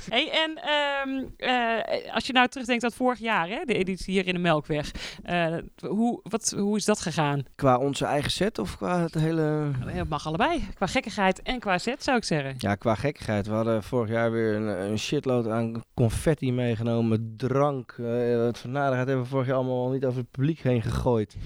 Hey, 0.09 0.31
en 0.31 0.61
ehm, 0.63 1.25
eh, 1.37 2.15
als 2.15 2.27
je 2.27 2.33
nou 2.33 2.49
terugdenkt 2.49 2.85
aan 2.85 2.93
vorig 2.93 3.19
jaar, 3.19 3.49
hè, 3.49 3.61
de 3.65 3.75
editie 3.75 4.13
hier 4.13 4.27
in 4.27 4.35
de 4.35 4.41
Melkweg. 4.41 4.91
eh, 5.23 5.55
hoe, 5.87 6.21
wat, 6.23 6.55
hoe 6.57 6.77
is 6.77 6.85
dat 6.85 7.01
gegaan? 7.01 7.43
Qua 7.55 7.79
onze 7.79 8.05
eigen 8.05 8.31
set 8.31 8.59
of 8.59 8.77
qua 8.77 9.01
het 9.03 9.15
hele... 9.15 9.71
Het 9.87 10.09
mag 10.09 10.27
allebei. 10.27 10.69
Qua 10.75 10.87
gekkigheid 10.87 11.43
en 11.43 11.59
qua 11.59 11.79
set 11.79 12.03
zou 12.05 12.17
ik 12.17 12.25
zeggen. 12.25 12.55
Ja, 12.59 12.75
qua 12.75 12.95
gekkigheid. 12.95 13.47
We 13.47 13.53
hadden 13.53 13.83
vorig 13.83 14.11
jaar 14.11 14.31
weer 14.33 14.55
een, 14.55 14.67
een 14.91 14.99
shitload 14.99 15.47
aan 15.49 15.83
confetti 15.95 16.53
meegenomen. 16.53 17.35
Drank. 17.37 17.95
eh, 17.99 18.37
wat 18.37 18.59
van 18.59 18.72
narigheid 18.73 19.07
hebben 19.07 19.25
we 19.25 19.31
vorig 19.31 19.47
jaar 19.47 19.57
allemaal 19.57 19.91
niet 19.91 20.05
over 20.05 20.21
het 20.21 20.31
publiek 20.31 20.59
heen 20.61 20.83
gegooid. 20.83 21.37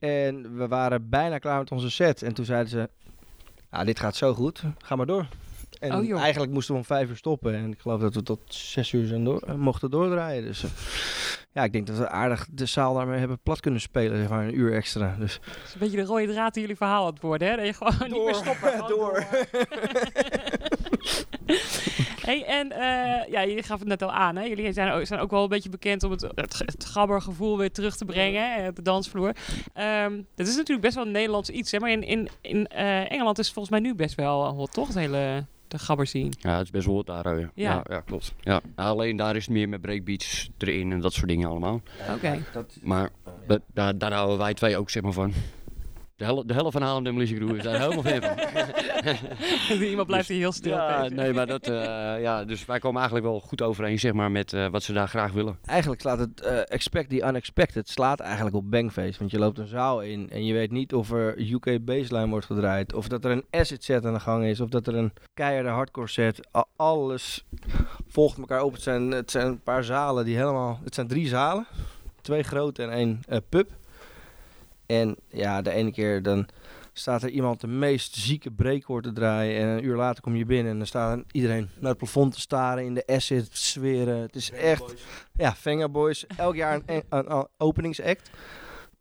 En 0.00 0.56
we 0.56 0.68
waren 0.68 1.08
bijna 1.08 1.38
klaar 1.38 1.58
met 1.58 1.72
onze 1.72 1.90
set. 1.90 2.22
En 2.22 2.34
toen 2.34 2.44
zeiden 2.44 2.68
ze... 2.68 2.88
Ja, 3.70 3.84
dit 3.84 4.00
gaat 4.00 4.16
zo 4.16 4.34
goed. 4.34 4.62
Ga 4.78 4.96
maar 4.96 5.06
door. 5.06 5.26
En 5.80 5.94
Oh, 5.94 6.20
eigenlijk 6.20 6.52
moesten 6.52 6.74
we 6.74 6.80
om 6.80 6.86
vijf 6.86 7.08
uur 7.08 7.16
stoppen. 7.16 7.54
En 7.54 7.72
ik 7.72 7.80
geloof 7.80 8.00
dat 8.00 8.14
we 8.14 8.22
tot 8.22 8.40
zes 8.46 8.92
uur 8.92 9.06
zijn 9.06 9.24
door, 9.24 9.40
eh, 9.40 9.54
mochten 9.54 9.90
doordraaien. 9.90 10.44
Dus 10.44 10.64
eh, 10.64 10.70
ja, 11.52 11.64
ik 11.64 11.72
denk 11.72 11.86
dat 11.86 11.96
we 11.98 12.08
aardig 12.08 12.46
de 12.50 12.66
zaal 12.66 12.94
daarmee 12.94 13.18
hebben 13.18 13.38
plat 13.42 13.60
kunnen 13.60 13.80
spelen. 13.80 14.18
Zeg 14.18 14.28
maar 14.28 14.44
een 14.44 14.58
uur 14.58 14.72
extra. 14.72 15.16
Dus 15.18 15.40
is 15.64 15.72
een 15.72 15.78
beetje 15.78 15.96
de 15.96 16.02
rode 16.02 16.26
draad 16.32 16.54
in 16.54 16.60
jullie 16.60 16.76
verhaal 16.76 17.06
aan 17.06 17.12
het 17.12 17.22
worden, 17.22 17.48
hè? 17.48 17.56
Dat 17.56 17.66
je 17.66 17.72
gewoon 17.72 18.10
niet 18.10 18.24
meer 18.24 18.34
stoppen. 18.34 18.88
Door. 18.96 19.24
hey, 22.26 22.44
en 22.44 22.72
eh, 22.72 23.30
ja, 23.32 23.46
jullie 23.46 23.62
gaf 23.62 23.78
het 23.78 23.88
net 23.88 24.02
al 24.02 24.12
aan, 24.12 24.36
hè? 24.36 24.42
Jullie 24.44 24.72
zijn 24.72 24.92
ook, 24.92 25.06
zijn 25.06 25.20
ook 25.20 25.30
wel 25.30 25.42
een 25.42 25.48
beetje 25.48 25.68
bekend 25.68 26.02
om 26.02 26.10
het, 26.10 26.20
het, 26.34 26.58
het 26.58 26.84
gabbergevoel 26.84 27.58
weer 27.58 27.72
terug 27.72 27.96
te 27.96 28.04
brengen 28.04 28.52
hè, 28.54 28.68
op 28.68 28.76
de 28.76 28.82
dansvloer. 28.82 29.32
Ehm 29.74 30.20
dat 30.34 30.46
is 30.46 30.56
natuurlijk 30.56 30.80
best 30.80 30.94
wel 30.94 31.06
een 31.06 31.12
Nederlands 31.12 31.50
iets, 31.50 31.70
hè? 31.70 31.78
Maar 31.78 31.90
in, 31.90 32.02
in, 32.02 32.28
in 32.40 32.66
eh, 32.66 33.10
Engeland 33.12 33.38
is 33.38 33.44
het 33.44 33.54
volgens 33.54 33.80
mij 33.80 33.88
nu 33.90 33.94
best 33.94 34.14
wel 34.14 34.44
hot, 34.54 34.72
toch? 34.72 34.86
Het 34.86 34.96
hele 34.96 35.44
de 35.68 35.78
gabber 35.78 36.06
zien. 36.06 36.32
Ja, 36.38 36.56
het 36.56 36.64
is 36.64 36.70
best 36.70 36.86
wel 36.86 36.94
wat 36.94 37.06
daar. 37.06 37.26
eh, 37.38 37.46
ja. 37.54 37.82
Ja. 37.88 38.00
Klopt. 38.00 38.32
Ja. 38.40 38.60
Alleen 38.74 39.16
daar 39.16 39.36
is 39.36 39.44
het 39.44 39.54
meer 39.54 39.68
met 39.68 39.80
breakbeats 39.80 40.50
erin 40.58 40.92
en 40.92 41.00
dat 41.00 41.12
soort 41.12 41.28
dingen 41.28 41.48
allemaal. 41.48 41.80
Oké. 42.14 42.42
Maar 42.82 43.10
da- 43.46 43.58
daar, 43.72 43.98
daar 43.98 44.12
houden 44.12 44.38
wij 44.38 44.54
twee 44.54 44.76
ook 44.76 44.90
zeg 44.90 45.02
maar 45.02 45.12
van. 45.12 45.32
De, 46.16 46.24
hel 46.24 46.46
de 46.46 46.54
helft 46.54 46.72
van 46.72 46.82
Haarlem 46.82 47.04
Demolition 47.04 47.38
Crew 47.38 47.56
is 47.56 47.62
daar 47.62 47.80
helemaal 47.80 48.02
fan 48.02 48.22
van. 49.68 49.76
Iemand 49.88 50.06
blijft 50.06 50.28
hier 50.28 50.38
heel 50.38 50.52
stil. 50.52 50.72
Ja, 50.72 51.08
nee, 51.08 51.32
maar 51.32 51.46
dat, 51.46 51.68
eh, 51.68 52.20
ja, 52.20 52.44
dus 52.44 52.64
wij 52.64 52.78
komen 52.78 53.00
eigenlijk 53.00 53.30
wel 53.30 53.40
goed 53.40 53.62
overeen 53.62 53.98
zeg 53.98 54.12
maar, 54.12 54.30
met 54.30 54.52
eh, 54.52 54.66
wat 54.68 54.82
ze 54.82 54.92
daar 54.92 55.08
graag 55.08 55.32
willen. 55.32 55.58
Eigenlijk 55.64 56.00
slaat 56.00 56.18
het 56.18 56.40
eh, 56.40 56.58
expect 56.64 57.10
the 57.10 57.26
unexpected 57.28 57.88
slaat 57.88 58.20
eigenlijk 58.20 58.56
op 58.56 58.70
Bangface. 58.70 59.18
Want 59.18 59.30
je 59.30 59.38
loopt 59.38 59.58
een 59.58 59.66
zaal 59.66 60.02
in 60.02 60.30
en 60.30 60.44
je 60.44 60.52
weet 60.52 60.70
niet 60.70 60.94
of 60.94 61.10
er 61.10 61.50
UK 61.50 61.84
baseline 61.84 62.28
wordt 62.28 62.46
gedraaid. 62.46 62.94
Of 62.94 63.08
dat 63.08 63.24
er 63.24 63.30
een 63.30 63.44
acid 63.50 63.84
set 63.84 64.06
aan 64.06 64.14
de 64.14 64.20
gang 64.20 64.44
is. 64.44 64.60
Of 64.60 64.68
dat 64.68 64.86
er 64.86 64.94
een 64.94 65.12
keiharde 65.34 65.68
hardcore 65.68 66.08
set. 66.08 66.48
Alles 66.76 67.44
volgt 68.08 68.38
elkaar 68.38 68.62
op. 68.62 68.72
Het 68.72 68.82
zijn, 68.82 69.10
het 69.10 69.30
zijn 69.30 69.46
een 69.46 69.62
paar 69.62 69.84
zalen 69.84 70.24
die 70.24 70.36
helemaal... 70.36 70.80
Het 70.84 70.94
zijn 70.94 71.06
drie 71.06 71.28
zalen. 71.28 71.66
twee 72.20 72.42
grote 72.42 72.82
en 72.82 72.90
één 72.90 73.20
eh, 73.28 73.38
pup. 73.48 73.70
En 74.86 75.16
ja, 75.28 75.62
de 75.62 75.70
ene 75.70 75.92
keer 75.92 76.22
dan 76.22 76.48
staat 76.92 77.22
er 77.22 77.28
iemand 77.28 77.60
de 77.60 77.66
meest 77.66 78.14
zieke 78.14 78.50
breakhoor 78.50 79.02
te 79.02 79.12
draaien. 79.12 79.60
En 79.60 79.68
een 79.68 79.84
uur 79.84 79.96
later 79.96 80.22
kom 80.22 80.36
je 80.36 80.46
binnen 80.46 80.72
en 80.72 80.78
dan 80.78 80.86
staat 80.86 81.20
iedereen 81.30 81.68
naar 81.78 81.90
het 81.90 81.98
plafond 81.98 82.32
te 82.32 82.40
staren, 82.40 82.84
in 82.84 82.94
de 82.94 83.06
acid 83.06 83.50
te 83.50 83.58
zweren. 83.58 84.16
Het 84.16 84.36
is 84.36 84.50
echt, 84.50 84.94
ja, 85.32 85.54
Venga 85.54 85.88
Boys. 85.88 86.26
Elk 86.26 86.54
jaar 86.54 86.80
een, 86.86 87.02
een, 87.08 87.36
een 87.36 87.46
openingsact. 87.56 88.30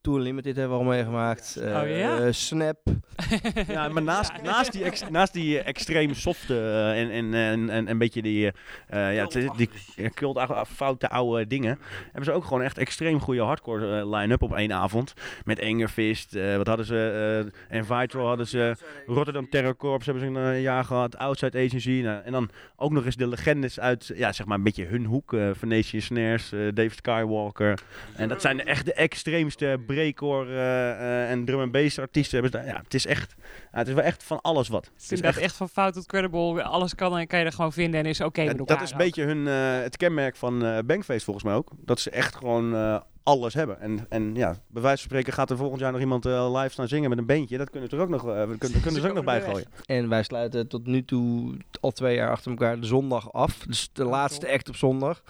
Tour 0.06 0.20
Limited 0.20 0.56
hebben 0.56 0.78
we 0.78 0.84
al 0.84 0.90
meegemaakt. 0.90 1.56
eh, 1.56 1.82
Oh, 1.82 1.90
ja? 1.98 2.18
eh, 2.20 2.28
Snap. 2.32 2.78
Ja, 3.68 3.88
maar 3.88 4.04
naast, 4.04 4.32
naast 4.44 4.72
die, 4.72 4.84
ex- 4.84 5.10
naast 5.10 5.34
die 5.34 5.60
eh, 5.60 5.68
extreem 5.68 6.14
softe 6.14 6.54
eh, 6.60 7.02
en, 7.02 7.10
en, 7.12 7.34
en, 7.34 7.70
en 7.70 7.90
een 7.90 7.98
beetje 7.98 8.22
die, 8.22 8.52
eh, 8.88 9.08
eh, 9.10 9.16
ja, 9.16 9.24
het- 9.24 9.58
die 9.58 9.70
eh, 9.96 10.10
cult 10.10 10.40
foute 10.68 11.10
oude 11.10 11.48
dingen, 11.48 11.80
hebben 12.04 12.24
ze 12.24 12.32
ook 12.32 12.44
gewoon 12.44 12.62
echt 12.62 12.78
extreem 12.78 13.20
goede 13.20 13.42
hardcore 13.42 14.00
eh, 14.00 14.10
line-up 14.20 14.42
op 14.42 14.56
één 14.56 14.72
avond. 14.74 15.14
Met 15.46 15.60
Engerfist, 15.60 16.36
eh, 16.36 16.56
wat 16.58 16.68
hadden 16.68 16.86
ze, 16.86 17.52
eh 17.70 17.78
en 17.78 17.86
Vitro 17.86 18.26
hadden 18.28 18.48
ze, 18.48 18.76
Rotterdam 19.06 19.50
Terror 19.50 19.76
Corps 19.76 20.06
hebben 20.06 20.24
ze 20.24 20.30
een 20.40 20.54
eh, 20.54 20.62
jaar 20.62 20.84
gehad, 20.84 21.18
Outside 21.18 21.58
Agency, 21.66 22.02
nou, 22.04 22.24
en 22.24 22.32
dan 22.32 22.50
ook 22.76 22.92
nog 22.92 23.06
eens 23.06 23.16
de 23.16 23.28
legendes 23.28 23.80
uit, 23.80 24.12
ja, 24.16 24.32
zeg 24.32 24.46
maar 24.46 24.58
een 24.58 24.64
beetje 24.64 24.86
hun 24.86 25.06
hoek, 25.06 25.34
eh 25.34 25.50
Venetian 25.54 26.02
Snares, 26.02 26.52
eh, 26.52 26.60
David 26.74 26.96
Skywalker. 26.96 27.80
En 28.16 28.30
dat 28.30 28.42
zijn 28.42 28.58
de, 28.58 28.64
echt 28.64 28.86
de 28.86 28.94
extreemste 28.94 29.80
breakcore 29.96 30.50
eh, 30.50 30.92
eh, 30.92 31.32
en 31.32 31.46
drum 31.46 31.60
and 31.60 31.72
bass 31.72 32.00
artiesten. 32.00 32.42
Hebben 32.42 32.60
ze 32.60 32.66
daar. 32.66 32.76
Ja, 32.76 32.82
het 32.84 32.94
is 32.94 33.06
echt, 33.06 33.36
ja, 33.72 33.78
het 33.78 33.88
is 33.88 33.94
wel 33.94 34.04
echt 34.04 34.24
van 34.24 34.42
alles 34.42 34.68
wat. 34.68 34.92
Het 34.94 35.12
is 35.12 35.22
echt, 35.22 35.38
echt 35.38 35.56
van 35.56 35.70
fout 35.70 35.94
tot 35.94 36.06
credible. 36.06 36.64
Alles 36.64 36.96
kan 36.96 37.18
en 37.18 37.28
kan 37.28 37.40
je 37.40 37.46
er 37.46 37.52
gewoon 37.52 37.74
vinden 37.74 38.00
en 38.00 38.06
is 38.06 38.22
oké 38.22 38.44
met 38.44 38.52
en 38.52 38.58
elkaar. 38.58 38.78
dat 38.78 38.86
is 38.86 38.92
een 38.92 38.98
beetje 38.98 39.24
hun, 39.24 39.48
eh, 39.48 39.84
het 39.84 39.98
kenmerk 39.98 40.36
van 40.36 40.66
eh 40.66 40.78
Bankface 40.86 41.26
volgens 41.26 41.46
mij 41.46 41.54
ook. 41.54 41.72
Dat 41.78 42.00
ze 42.00 42.10
echt 42.10 42.36
gewoon 42.36 42.76
eh, 42.76 43.00
alles 43.24 43.54
hebben. 43.54 43.80
En, 43.80 44.06
en 44.10 44.36
ja, 44.36 44.56
bij 44.68 44.82
wijze 44.82 44.98
van 44.98 45.10
spreken 45.10 45.34
gaat 45.34 45.50
er 45.50 45.58
volgend 45.58 45.80
jaar 45.80 45.92
nog 45.92 46.02
iemand 46.02 46.26
live 46.26 46.70
staan 46.70 46.88
zingen 46.88 47.10
met 47.10 47.18
een 47.18 47.26
beentje. 47.26 47.58
Dat 47.58 47.70
kunnen, 47.70 47.90
ze 47.90 47.96
er 47.96 48.02
ook 48.02 48.10
nog, 48.10 48.28
eh, 48.28 48.44
kunnen, 48.58 48.82
kunnen 48.82 49.02
ze 49.02 49.08
ook 49.08 49.16
nog 49.16 49.24
bij 49.24 49.42
gooien. 49.42 49.68
En 49.86 50.10
wij 50.10 50.24
sluiten 50.24 50.68
tot 50.68 50.88
nu 50.88 51.06
toe 51.06 51.58
al 51.80 51.92
twee 51.92 52.16
jaar 52.16 52.32
achter 52.32 52.52
elkaar 52.52 52.80
de 52.80 52.86
zondag 52.86 53.34
af. 53.34 53.58
Dus 53.68 53.90
de 53.94 54.04
laatste 54.04 54.52
act 54.52 54.70
op 54.70 54.76
zondag. 54.76 55.24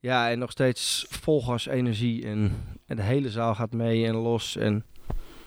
Ja, 0.00 0.30
en 0.30 0.38
nog 0.38 0.50
steeds 0.50 1.06
vol 1.08 1.42
gas 1.42 1.66
energie. 1.66 2.26
En, 2.26 2.52
en 2.88 2.96
de 2.96 3.02
hele 3.02 3.30
zaal 3.30 3.54
gaat 3.54 3.72
mee 3.72 4.06
en 4.06 4.14
los. 4.14 4.56
En 4.56 4.84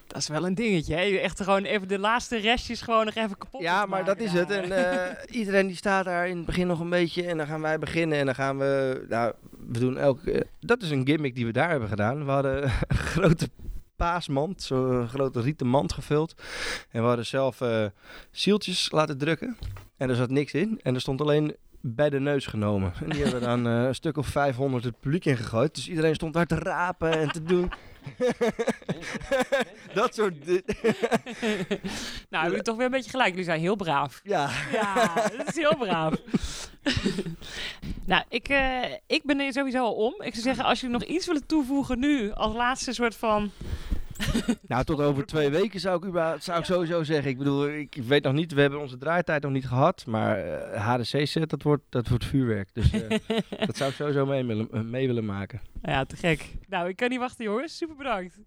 Dat 0.07 0.17
is 0.17 0.27
wel 0.27 0.45
een 0.45 0.55
dingetje. 0.55 0.95
Hè? 0.95 1.01
Echt 1.01 1.43
gewoon 1.43 1.63
even 1.63 1.87
de 1.87 1.99
laatste 1.99 2.37
restjes 2.37 2.81
gewoon 2.81 3.05
nog 3.05 3.15
even 3.15 3.37
kapot. 3.37 3.61
ja, 3.61 3.85
maar 3.85 4.05
dat 4.05 4.19
is 4.19 4.31
het. 4.33 4.49
En 4.51 4.71
eh, 4.71 5.35
iedereen 5.39 5.67
die 5.67 5.75
staat 5.75 6.05
daar 6.05 6.27
in 6.27 6.37
het 6.37 6.45
begin 6.45 6.67
nog 6.67 6.79
een 6.79 6.89
beetje. 6.89 7.25
En 7.25 7.37
dan 7.37 7.47
gaan 7.47 7.61
wij 7.61 7.79
beginnen. 7.79 8.17
En 8.17 8.25
dan 8.25 8.35
gaan 8.35 8.57
we. 8.57 9.05
Nou, 9.09 9.33
we 9.67 9.79
doen 9.79 9.97
elke. 9.97 10.45
dat 10.59 10.81
is 10.81 10.89
een 10.91 11.05
gimmick 11.07 11.35
die 11.35 11.45
we 11.45 11.51
daar 11.51 11.69
hebben 11.69 11.89
gedaan. 11.89 12.25
We 12.25 12.31
hadden 12.31 12.63
een 12.87 12.97
grote 12.97 13.49
paasmand, 13.95 14.61
zo'n 14.61 15.07
grote 15.07 15.41
rieten 15.41 15.67
mand 15.67 15.93
gevuld. 15.93 16.33
En 16.89 17.01
we 17.01 17.07
hadden 17.07 17.25
zelf 17.25 17.61
eh 17.61 17.85
zieltjes 18.31 18.91
laten 18.91 19.17
drukken. 19.17 19.57
En 19.97 20.09
er 20.09 20.15
zat 20.15 20.29
niks 20.29 20.53
in. 20.53 20.79
En 20.83 20.93
er 20.95 21.01
stond 21.01 21.21
alleen 21.21 21.55
bij 21.81 22.09
de 22.09 22.19
neus 22.19 22.45
genomen. 22.45 22.93
En 23.03 23.09
die 23.09 23.21
hebben 23.23 23.41
dan 23.41 23.67
eh, 23.67 23.83
een 23.83 23.95
stuk 23.95 24.17
of 24.17 24.27
500 24.27 24.83
het 24.83 24.99
publiek 24.99 25.25
ingegooid. 25.25 25.75
Dus 25.75 25.89
iedereen 25.89 26.15
stond 26.15 26.33
daar 26.33 26.45
te 26.45 26.55
rapen 26.59 27.11
en 27.11 27.31
te 27.31 27.43
doen. 27.43 27.71
dat 29.93 30.15
soort. 30.15 30.45
nou, 32.29 32.47
jullie 32.47 32.61
toch 32.61 32.75
weer 32.75 32.85
een 32.85 32.91
beetje 32.91 33.09
gelijk. 33.09 33.29
Jullie 33.29 33.43
zijn 33.43 33.59
heel 33.59 33.75
braaf. 33.75 34.21
ja. 34.23 34.49
Ja, 34.71 35.13
dat 35.37 35.47
is 35.47 35.55
heel 35.55 35.77
braaf. 35.77 36.13
nou, 38.11 38.23
ik, 38.29 38.47
eh, 38.47 38.83
ik 39.07 39.23
ben 39.23 39.39
er 39.39 39.53
sowieso 39.53 39.83
al 39.83 39.93
om. 39.93 40.13
Ik 40.17 40.31
zou 40.31 40.41
zeggen, 40.41 40.63
als 40.63 40.79
jullie 40.79 40.97
nog 40.97 41.07
iets 41.07 41.25
willen 41.25 41.45
toevoegen 41.45 41.99
nu, 41.99 42.31
als 42.31 42.53
laatste 42.53 42.93
soort 42.93 43.15
van... 43.15 43.51
Nou, 44.67 44.83
tot 44.83 44.99
over 44.99 45.25
twee 45.25 45.49
weken 45.49 45.79
zou 45.79 46.07
ik, 46.07 46.13
zou 46.39 46.59
ik 46.59 46.65
sowieso 46.65 47.03
zeggen. 47.03 47.31
Ik 47.31 47.37
bedoel, 47.37 47.69
ik 47.69 47.97
weet 48.07 48.23
nog 48.23 48.33
niet, 48.33 48.53
we 48.53 48.61
hebben 48.61 48.79
onze 48.79 48.97
draaitijd 48.97 49.43
nog 49.43 49.51
niet 49.51 49.67
gehad. 49.67 50.05
Maar 50.05 50.37
eh, 50.37 50.87
HDC-set, 50.87 51.49
dat 51.49 51.63
wordt, 51.63 51.83
dat 51.89 52.07
wordt 52.07 52.25
vuurwerk. 52.25 52.69
Dus 52.73 52.91
eh, 52.91 53.19
dat 53.67 53.77
zou 53.77 53.89
ik 53.89 53.95
sowieso 53.95 54.25
mee 54.25 54.45
willen, 54.45 54.89
mee 54.89 55.07
willen 55.07 55.25
maken. 55.25 55.61
Ja, 55.81 56.05
te 56.05 56.15
gek. 56.15 56.45
Nou, 56.67 56.89
ik 56.89 56.95
kan 56.95 57.09
niet 57.09 57.19
wachten, 57.19 57.45
jongens. 57.45 57.77
Super 57.77 57.95
bedankt. 57.95 58.39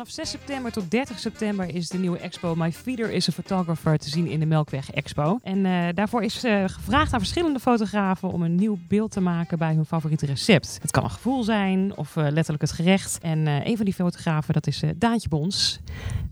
Vanaf 0.00 0.14
6 0.14 0.30
september 0.30 0.72
tot 0.72 0.90
30 0.90 1.18
september 1.18 1.74
is 1.74 1.88
de 1.88 1.98
nieuwe 1.98 2.18
expo 2.18 2.54
My 2.54 2.72
Feeder 2.72 3.10
is 3.10 3.28
a 3.28 3.32
Photographer 3.32 3.98
te 3.98 4.08
zien 4.08 4.26
in 4.26 4.40
de 4.40 4.46
Melkweg 4.46 4.90
Expo. 4.90 5.38
En 5.42 5.66
eh, 5.66 5.88
daarvoor 5.94 6.22
is 6.22 6.44
eh, 6.44 6.64
gevraagd 6.66 7.12
aan 7.12 7.18
verschillende 7.18 7.58
fotografen 7.58 8.28
om 8.32 8.42
een 8.42 8.54
nieuw 8.54 8.78
beeld 8.88 9.10
te 9.10 9.20
maken 9.20 9.58
bij 9.58 9.74
hun 9.74 9.84
favoriete 9.84 10.26
recept. 10.26 10.78
Het 10.82 10.90
kan 10.90 11.04
een 11.04 11.10
gevoel 11.10 11.42
zijn 11.42 11.96
of 11.96 12.16
eh, 12.16 12.22
letterlijk 12.22 12.60
het 12.60 12.72
gerecht. 12.72 13.18
En 13.18 13.46
een 13.46 13.76
van 13.76 13.84
die 13.84 13.94
fotografen, 13.94 14.54
dat 14.54 14.66
is 14.66 14.82
Daantje 14.96 15.28
Bons. 15.28 15.80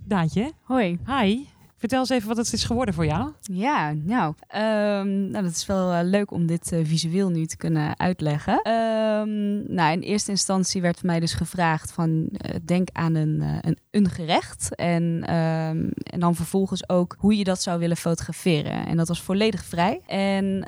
Daantje, 0.04 0.52
Hoi. 0.62 0.98
hi. 1.06 1.57
Vertel 1.78 1.98
eens 1.98 2.08
even 2.08 2.28
wat 2.28 2.36
het 2.36 2.52
is 2.52 2.64
geworden 2.64 2.94
voor 2.94 3.06
jou. 3.06 3.32
Ja, 3.40 3.92
nou, 3.92 4.34
ehm, 4.48 5.30
nou 5.30 5.44
dat 5.44 5.52
is 5.52 5.66
wel 5.66 5.92
eh, 5.92 6.00
leuk 6.02 6.30
om 6.30 6.46
dit 6.46 6.72
eh, 6.72 6.80
visueel 6.84 7.28
nu 7.28 7.46
te 7.46 7.56
kunnen 7.56 7.98
uitleggen. 7.98 8.60
Ehm, 8.62 9.74
nou, 9.74 9.92
in 9.92 10.00
eerste 10.00 10.30
instantie 10.30 10.82
werd 10.82 11.02
mij 11.02 11.20
dus 11.20 11.34
gevraagd 11.34 11.92
van 11.92 12.28
eh, 12.32 12.54
denk 12.64 12.88
aan 12.92 13.14
een, 13.14 13.42
een, 13.90 14.08
gerecht 14.10 14.74
en, 14.74 15.22
ehm, 15.26 15.88
en 16.02 16.20
dan 16.20 16.34
vervolgens 16.34 16.88
ook 16.88 17.16
hoe 17.18 17.36
je 17.36 17.44
dat 17.44 17.62
zou 17.62 17.78
willen 17.78 17.96
fotograferen. 17.96 18.86
En 18.86 18.96
dat 18.96 19.08
was 19.08 19.22
volledig 19.22 19.64
vrij. 19.64 20.00
En 20.06 20.58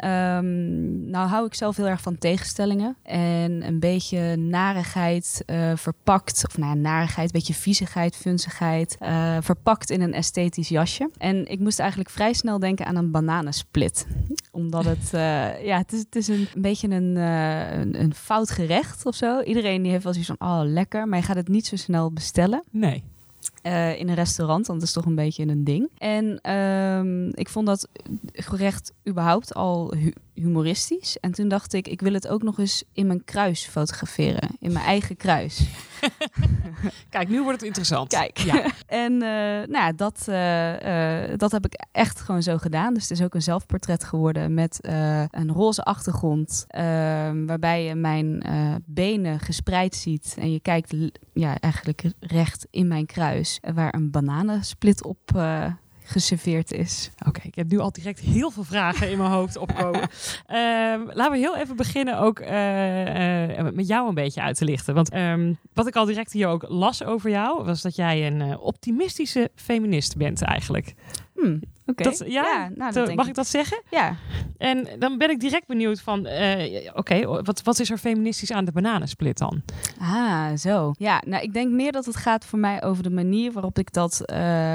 nou 1.10 1.28
hou 1.28 1.46
ik 1.46 1.54
zelf 1.54 1.76
heel 1.76 1.88
erg 1.88 2.00
van 2.00 2.18
tegenstellingen 2.18 2.96
en 3.02 3.66
een 3.66 3.80
beetje 3.80 4.36
narigheid 4.36 5.44
verpakt, 5.74 6.44
of 6.48 6.58
nou 6.58 6.74
ja, 6.74 6.80
narigheid, 6.80 7.26
een 7.26 7.32
beetje 7.32 7.54
viezigheid, 7.54 8.16
funzigheid, 8.16 8.96
eh, 8.98 9.36
verpakt 9.40 9.90
in 9.90 10.00
een 10.00 10.14
esthetisch 10.14 10.68
jasje. 10.68 11.00
En 11.19 11.47
ik 11.50 11.59
moest 11.61 11.78
eigenlijk 11.78 12.11
vrij 12.11 12.33
snel 12.33 12.59
denken 12.59 12.87
aan 12.87 12.97
een 12.97 13.11
bananensplit. 13.11 14.07
Omdat 14.50 14.85
het, 14.85 15.14
eh, 15.14 15.64
ja, 15.64 15.76
het 15.78 15.92
is, 15.92 15.99
het 15.99 16.16
is 16.16 16.28
een, 16.28 16.49
een 16.54 16.62
beetje 16.62 16.88
een, 16.88 17.16
eh, 17.16 17.78
een, 17.78 18.00
een 18.00 18.14
fout 18.14 18.50
gerecht 18.50 19.07
of 19.07 19.14
zo. 19.14 19.40
Iedereen 19.40 19.83
die 19.83 19.90
heeft 19.92 20.04
wel 20.04 20.12
zoiets 20.12 20.33
van, 20.38 20.49
oh 20.49 20.61
lekker, 20.64 21.09
maar 21.09 21.19
je 21.19 21.25
gaat 21.25 21.37
het 21.37 21.49
niet 21.49 21.66
zo 21.66 21.76
snel 21.76 22.12
bestellen 22.12 22.62
Nee. 22.71 23.02
eh, 23.62 23.99
in 23.99 24.09
een 24.09 24.14
restaurant, 24.14 24.66
want 24.66 24.78
dat 24.78 24.88
is 24.88 24.95
toch 24.95 25.04
een 25.04 25.14
beetje 25.14 25.47
een 25.47 25.64
ding. 25.64 25.88
En 25.99 26.38
ehm, 26.40 27.28
ik 27.28 27.49
vond 27.49 27.66
dat 27.66 27.88
gerecht 28.33 28.92
überhaupt 29.09 29.54
al 29.54 29.95
humoristisch. 30.40 31.18
En 31.20 31.32
toen 31.32 31.49
dacht 31.49 31.73
ik, 31.73 31.88
ik 31.88 32.00
wil 32.00 32.12
het 32.12 32.28
ook 32.28 32.42
nog 32.42 32.59
eens 32.59 32.85
in 32.92 33.06
mijn 33.06 33.25
kruis 33.25 33.66
fotograferen. 33.66 34.49
In 34.59 34.73
mijn 34.73 34.85
eigen 34.85 35.16
kruis. 35.16 35.68
Kijk, 37.09 37.28
nu 37.28 37.42
wordt 37.42 37.59
het 37.59 37.66
interessant. 37.66 38.09
Kijk. 38.09 38.38
Ja. 38.38 38.64
En 38.87 39.12
eh, 39.12 39.28
nou 39.68 39.73
ja, 39.73 39.92
dat, 39.92 40.25
eh, 40.28 41.30
eh, 41.30 41.38
dat 41.38 41.52
heb 41.52 41.64
ik 41.64 41.85
echt 41.92 42.20
gewoon 42.20 42.42
zo 42.42 42.59
gedaan. 42.59 42.94
Dus 42.94 43.02
het 43.02 43.18
is 43.18 43.25
ook 43.25 43.35
een 43.35 43.42
zelfportret 43.42 44.04
geworden 44.04 44.54
met 44.54 44.78
een 45.30 45.52
roze 45.52 45.82
achtergrond. 45.82 46.64
ehm, 46.68 47.47
waarbij 47.47 47.85
je 47.85 47.94
mijn 47.94 48.42
benen 48.87 49.40
gespreid 49.40 49.94
ziet. 49.94 50.37
En 50.38 50.52
je 50.52 50.61
kijkt 50.61 50.94
ja, 51.35 51.59
eigenlijk 51.61 52.04
recht 52.20 52.66
in 52.70 52.88
mijn 52.88 53.06
kruis. 53.06 53.61
Waar 53.75 53.94
een 53.94 54.11
bananensplit 54.11 55.04
op 55.04 55.20
geserveerd 56.10 56.72
is. 56.72 57.10
Oké, 57.26 57.40
ik 57.44 57.54
heb 57.54 57.70
nu 57.70 57.78
al 57.78 57.92
direct 57.92 58.20
heel 58.20 58.50
veel 58.50 58.64
vragen 58.64 59.10
in 59.10 59.18
mijn 59.18 59.30
hoofd 59.30 59.56
opkomen. 59.56 60.00
Ehm, 60.46 61.00
laten 61.12 61.30
we 61.32 61.38
heel 61.38 61.56
even 61.56 61.76
beginnen 61.76 62.18
ook 62.18 62.38
eh, 62.38 63.58
eh, 63.58 63.72
met 63.74 63.86
jou 63.86 64.08
een 64.08 64.14
beetje 64.14 64.40
uit 64.42 64.56
te 64.56 64.64
lichten. 64.64 64.94
Want 64.94 65.10
ehm, 65.10 65.52
wat 65.74 65.86
ik 65.86 65.96
al 65.96 66.04
direct 66.04 66.32
hier 66.32 66.48
ook 66.48 66.64
las 66.68 67.04
over 67.04 67.30
jou, 67.30 67.64
was 67.64 67.82
dat 67.82 67.96
jij 67.96 68.26
een 68.26 68.40
eh, 68.40 68.62
optimistische 68.62 69.50
feminist 69.54 70.16
bent 70.16 70.42
eigenlijk. 70.42 70.94
Hmm. 71.34 71.60
Dat- 72.18 72.24
ja, 72.26 72.70
nou, 72.74 72.92
dat 72.92 73.14
mag 73.14 73.28
ik 73.28 73.34
dat 73.34 73.46
zeggen? 73.46 73.82
Ja. 73.90 74.16
En 74.58 74.88
dan 74.98 75.18
ben 75.18 75.30
ik 75.30 75.40
direct 75.40 75.66
benieuwd 75.66 76.00
van, 76.00 76.18
oké, 76.94 77.26
wat, 77.42 77.62
wat 77.62 77.78
is 77.78 77.90
er 77.90 77.98
feministisch 77.98 78.52
aan 78.52 78.64
de 78.64 78.72
bananensplit 78.72 79.38
dan? 79.38 79.62
Ah, 80.00 80.56
zo. 80.56 80.92
Ja, 80.98 81.22
nou, 81.26 81.42
ik 81.42 81.52
denk 81.52 81.70
meer 81.72 81.92
dat 81.92 82.04
het 82.06 82.16
gaat 82.16 82.44
voor 82.44 82.58
mij 82.58 82.82
over 82.82 83.02
de 83.02 83.10
manier 83.10 83.52
waarop 83.52 83.78
ik 83.78 83.92
dat 83.92 84.16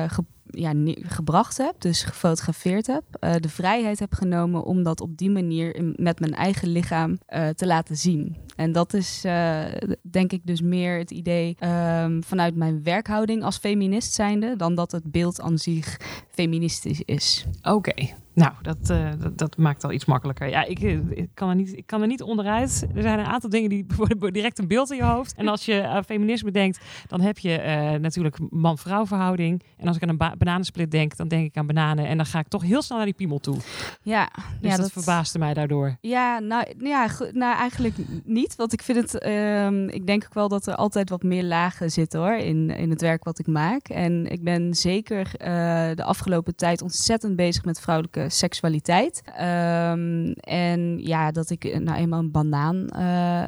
ge- 0.07 0.25
ja, 0.49 0.73
gebracht 1.01 1.57
heb, 1.57 1.75
dus 1.77 2.03
gefotografeerd 2.03 2.87
heb. 2.87 3.03
Eh, 3.19 3.35
de 3.39 3.49
vrijheid 3.49 3.99
heb 3.99 4.13
genomen 4.13 4.63
om 4.63 4.83
dat 4.83 5.01
op 5.01 5.17
die 5.17 5.29
manier 5.29 5.93
met 5.95 6.19
mijn 6.19 6.33
eigen 6.33 6.67
lichaam 6.67 7.17
eh, 7.25 7.47
te 7.47 7.65
laten 7.65 7.95
zien. 7.95 8.35
En 8.55 8.71
dat 8.71 8.93
is 8.93 9.21
eh, 9.23 9.63
denk 10.01 10.31
ik 10.31 10.41
dus 10.43 10.61
meer 10.61 10.97
het 10.97 11.11
idee 11.11 11.55
ehm, 11.59 12.21
vanuit 12.21 12.55
mijn 12.55 12.83
werkhouding 12.83 13.43
als 13.43 13.57
feminist 13.57 14.13
zijnde, 14.13 14.55
dan 14.55 14.75
dat 14.75 14.91
het 14.91 15.11
beeld 15.11 15.41
aan 15.41 15.57
zich 15.57 15.97
feministisch 16.29 17.01
is. 17.01 17.45
Oké, 17.61 17.93
Nou, 18.35 18.53
dat, 18.61 18.89
eh, 18.89 19.09
dat, 19.19 19.37
dat 19.37 19.57
maakt 19.57 19.83
al 19.83 19.91
iets 19.91 20.05
makkelijker. 20.05 20.49
Ja, 20.49 20.63
ik, 20.63 20.79
eh, 20.79 21.09
ik, 21.09 21.29
kan 21.33 21.49
er 21.49 21.55
niet, 21.55 21.77
ik 21.77 21.85
kan 21.85 22.01
er 22.01 22.07
niet 22.07 22.21
onderuit. 22.21 22.87
Er 22.95 23.01
zijn 23.01 23.19
een 23.19 23.25
aantal 23.25 23.49
dingen 23.49 23.69
die 23.69 23.85
worden 23.97 24.33
direct 24.33 24.59
een 24.59 24.67
beeld 24.67 24.91
in 24.91 24.97
je 24.97 25.03
hoofd. 25.03 25.33
En 25.35 25.47
als 25.47 25.65
je 25.65 25.87
aan 25.87 26.03
feminisme 26.03 26.51
denkt, 26.51 26.79
dan 27.07 27.21
heb 27.21 27.37
je 27.37 27.57
eh, 27.57 27.99
natuurlijk 27.99 28.37
man-vrouw 28.49 29.05
verhouding. 29.05 29.63
En 29.77 29.87
als 29.87 29.95
ik 29.95 30.03
aan 30.03 30.09
een 30.09 30.17
ba- 30.17 30.35
bananensplit 30.37 30.91
denk, 30.91 31.15
dan 31.15 31.27
denk 31.27 31.45
ik 31.45 31.57
aan 31.57 31.67
bananen. 31.67 32.07
En 32.07 32.17
dan 32.17 32.25
ga 32.25 32.39
ik 32.39 32.47
toch 32.47 32.61
heel 32.61 32.81
snel 32.81 32.97
naar 32.97 33.05
die 33.05 33.15
piemel 33.15 33.39
toe. 33.39 33.57
Ja, 34.01 34.29
Dus 34.61 34.71
ja 34.71 34.77
dat, 34.77 34.91
verbaasde 34.91 35.39
mij 35.39 35.53
daardoor. 35.53 35.97
Ja, 36.01 36.39
nou, 36.39 36.65
ja, 36.77 37.07
nou 37.31 37.57
eigenlijk 37.57 37.95
niet. 38.23 38.55
Want 38.55 38.73
ik 38.73 38.81
vind 38.81 38.97
het, 38.97 39.19
ehm, 39.19 39.87
ik 39.87 40.07
denk 40.07 40.23
ook 40.25 40.33
wel 40.33 40.47
dat 40.47 40.67
er 40.67 40.75
altijd 40.75 41.09
wat 41.09 41.23
meer 41.23 41.43
lagen 41.43 41.91
zitten 41.91 42.19
hoor 42.19 42.35
in, 42.37 42.69
in 42.69 42.89
het 42.89 43.01
werk 43.01 43.23
wat 43.23 43.39
ik 43.39 43.47
maak. 43.47 43.87
En 43.87 44.25
ik 44.31 44.43
ben 44.43 44.73
zeker 44.73 45.31
eh, 45.37 45.47
de 45.95 46.03
afgelopen 46.03 46.55
tijd 46.55 46.81
ontzettend 46.81 47.35
bezig 47.35 47.65
met 47.65 47.79
vrouwelijke 47.79 48.24
seksualiteit. 48.27 49.21
Ehm, 49.37 50.31
en 50.31 50.99
ja, 50.99 51.31
dat 51.31 51.49
ik 51.49 51.63
eh, 51.65 51.79
nou 51.79 51.97
eenmaal 51.97 52.19
een 52.19 52.31
banaan 52.31 52.89
eh, 52.89 53.45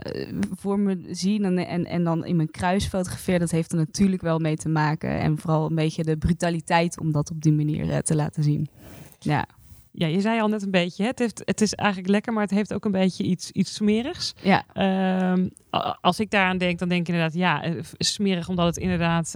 voor 0.55 0.79
me 0.79 1.05
zie 1.09 1.43
en, 1.43 1.57
en, 1.57 1.85
en 1.85 2.03
dan 2.03 2.25
in 2.25 2.35
mijn 2.35 2.51
kruis 2.51 2.85
fotografeer, 2.85 3.39
dat 3.39 3.51
heeft 3.51 3.71
er 3.71 3.77
natuurlijk 3.77 4.21
wel 4.21 4.39
mee 4.39 4.55
te 4.55 4.69
maken. 4.69 5.19
En 5.19 5.37
vooral 5.37 5.69
een 5.69 5.75
beetje 5.75 6.03
de 6.03 6.17
brutaliteit 6.17 6.99
om 6.99 7.11
dat 7.11 7.31
op 7.31 7.41
die 7.41 7.53
manier 7.53 7.91
eh, 7.91 7.97
te 7.97 8.15
laten 8.15 8.43
zien. 8.43 8.67
Ja, 9.19 9.45
Ja, 9.91 10.07
je 10.07 10.21
zei 10.21 10.41
al 10.41 10.47
net 10.47 10.63
een 10.63 10.71
beetje, 10.71 11.05
het, 11.05 11.19
heeft, 11.19 11.41
het 11.45 11.61
is 11.61 11.73
eigenlijk 11.73 12.09
lekker, 12.09 12.33
maar 12.33 12.43
het 12.43 12.51
heeft 12.51 12.73
ook 12.73 12.85
een 12.85 12.91
beetje 12.91 13.23
iets, 13.23 13.51
iets 13.51 13.73
smerigs. 13.73 14.33
ja. 14.41 14.63
Ehm, 14.73 15.47
als 16.01 16.19
ik 16.19 16.29
daaraan 16.29 16.57
denk, 16.57 16.79
dan 16.79 16.89
denk 16.89 17.01
ik 17.01 17.07
inderdaad, 17.07 17.33
ja, 17.33 17.73
smerig 17.97 18.49
omdat 18.49 18.65
het 18.65 18.77
inderdaad 18.77 19.35